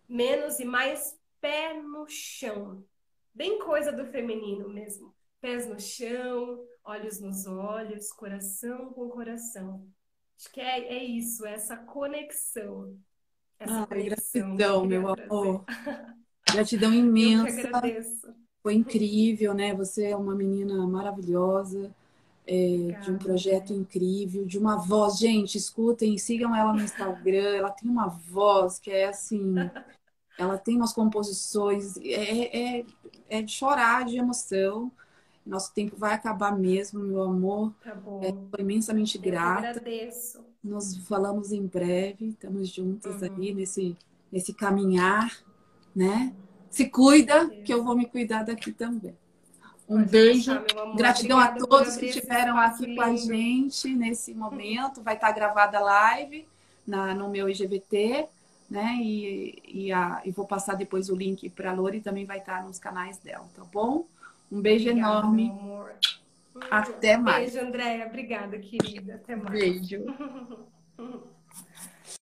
menos 0.08 0.60
e 0.60 0.66
mais 0.66 1.20
pé 1.42 1.74
no 1.74 2.08
chão. 2.08 2.84
Bem 3.38 3.60
coisa 3.60 3.92
do 3.92 4.04
feminino 4.08 4.68
mesmo. 4.68 5.14
Pés 5.40 5.68
no 5.68 5.80
chão, 5.80 6.66
olhos 6.84 7.20
nos 7.20 7.46
olhos, 7.46 8.12
coração 8.12 8.92
com 8.94 9.08
coração. 9.10 9.88
Acho 10.36 10.52
que 10.52 10.60
é, 10.60 10.96
é 10.96 11.04
isso, 11.04 11.46
é 11.46 11.54
essa 11.54 11.78
conexão. 11.78 12.98
Essa 13.60 13.82
Ai, 13.82 13.86
conexão 13.86 14.56
gratidão, 14.56 14.86
meu 14.88 15.08
amor. 15.08 15.64
Gratidão 16.52 16.92
imensa. 16.92 17.48
Eu 17.48 17.62
que 17.62 17.68
agradeço. 17.68 18.36
Foi 18.64 18.74
incrível, 18.74 19.54
né? 19.54 19.72
Você 19.76 20.06
é 20.06 20.18
uma 20.18 20.34
menina 20.34 20.88
maravilhosa 20.88 21.94
é, 22.48 23.00
de 23.04 23.12
um 23.12 23.20
projeto 23.20 23.72
incrível, 23.72 24.46
de 24.46 24.58
uma 24.58 24.78
voz. 24.78 25.20
Gente, 25.20 25.60
escutem, 25.60 26.18
sigam 26.18 26.56
ela 26.56 26.74
no 26.74 26.82
Instagram. 26.82 27.56
Ela 27.56 27.70
tem 27.70 27.88
uma 27.88 28.08
voz 28.08 28.80
que 28.80 28.90
é 28.90 29.06
assim. 29.06 29.54
Ela 30.38 30.58
tem 30.58 30.76
umas 30.78 30.94
composições, 30.94 31.98
é, 31.98 32.80
é, 32.80 32.86
é 33.30 33.42
de 33.42 33.52
chorar 33.52 34.06
de 34.06 34.18
emoção. 34.18 34.92
Nosso 35.46 35.74
tempo 35.74 35.96
vai 35.98 36.14
acabar 36.14 36.52
mesmo, 36.56 37.00
meu 37.00 37.24
amor. 37.24 37.74
Tá 37.84 37.96
bom. 37.96 38.22
É, 38.24 38.32
foi 38.52 38.60
imensamente 38.60 39.18
Eu 39.18 39.24
grata. 39.24 39.70
agradeço. 39.70 40.46
Nos 40.64 40.98
falamos 41.08 41.52
em 41.52 41.66
breve, 41.66 42.28
estamos 42.30 42.70
juntas 42.70 43.22
Uhum. 43.22 43.30
aí 43.38 43.54
nesse, 43.54 43.96
nesse 44.32 44.54
caminhar, 44.54 45.32
né? 45.96 46.34
Se 46.70 46.90
cuida, 46.90 47.50
que 47.64 47.74
eu 47.74 47.84
vou 47.84 47.96
me 47.96 48.06
cuidar 48.06 48.44
daqui 48.44 48.72
também. 48.74 49.16
Um 49.90 50.00
Pode 50.00 50.10
beijo. 50.12 50.52
deixar. 50.60 50.96
Gratidão 50.98 51.40
a 51.40 51.46
Obrigada 51.46 51.60
por 51.62 51.68
todos 51.70 51.96
que 51.96 52.08
estiveram 52.08 52.58
aqui 52.58 52.94
com 52.94 53.02
a 53.02 53.16
gente 53.16 53.96
nesse 53.96 54.34
momento. 54.34 55.02
Vai 55.02 55.16
estar 55.16 55.32
gravada 55.32 55.78
a 55.78 55.82
live 55.82 56.46
na, 56.86 57.14
no 57.16 57.30
meu 57.30 57.48
IGVT, 57.50 58.28
né? 58.70 58.98
E, 59.00 59.62
e, 59.66 59.92
a, 59.92 60.22
e 60.26 60.32
vou 60.32 60.46
passar 60.46 60.76
depois 60.76 61.10
o 61.10 61.16
link 61.16 61.50
para 61.50 61.72
a 61.72 61.74
Lori, 61.74 62.02
também 62.02 62.26
vai 62.26 62.40
estar 62.40 62.64
nos 62.64 62.80
canais 62.80 63.18
dela, 63.18 63.46
tá 63.56 63.64
bom? 63.64 64.06
Um 64.52 64.62
beijo 64.62 64.90
Obrigada, 64.90 65.18
enorme. 65.20 65.50
amor. 65.50 65.94
Até 66.72 67.18
mais. 67.18 67.54
Beijo, 67.54 67.68
Andréia. 67.68 68.08
Obrigada, 68.08 68.58
querida. 68.58 69.16
Até 69.16 69.36
mais. 69.36 69.60
Beijo. 69.60 70.06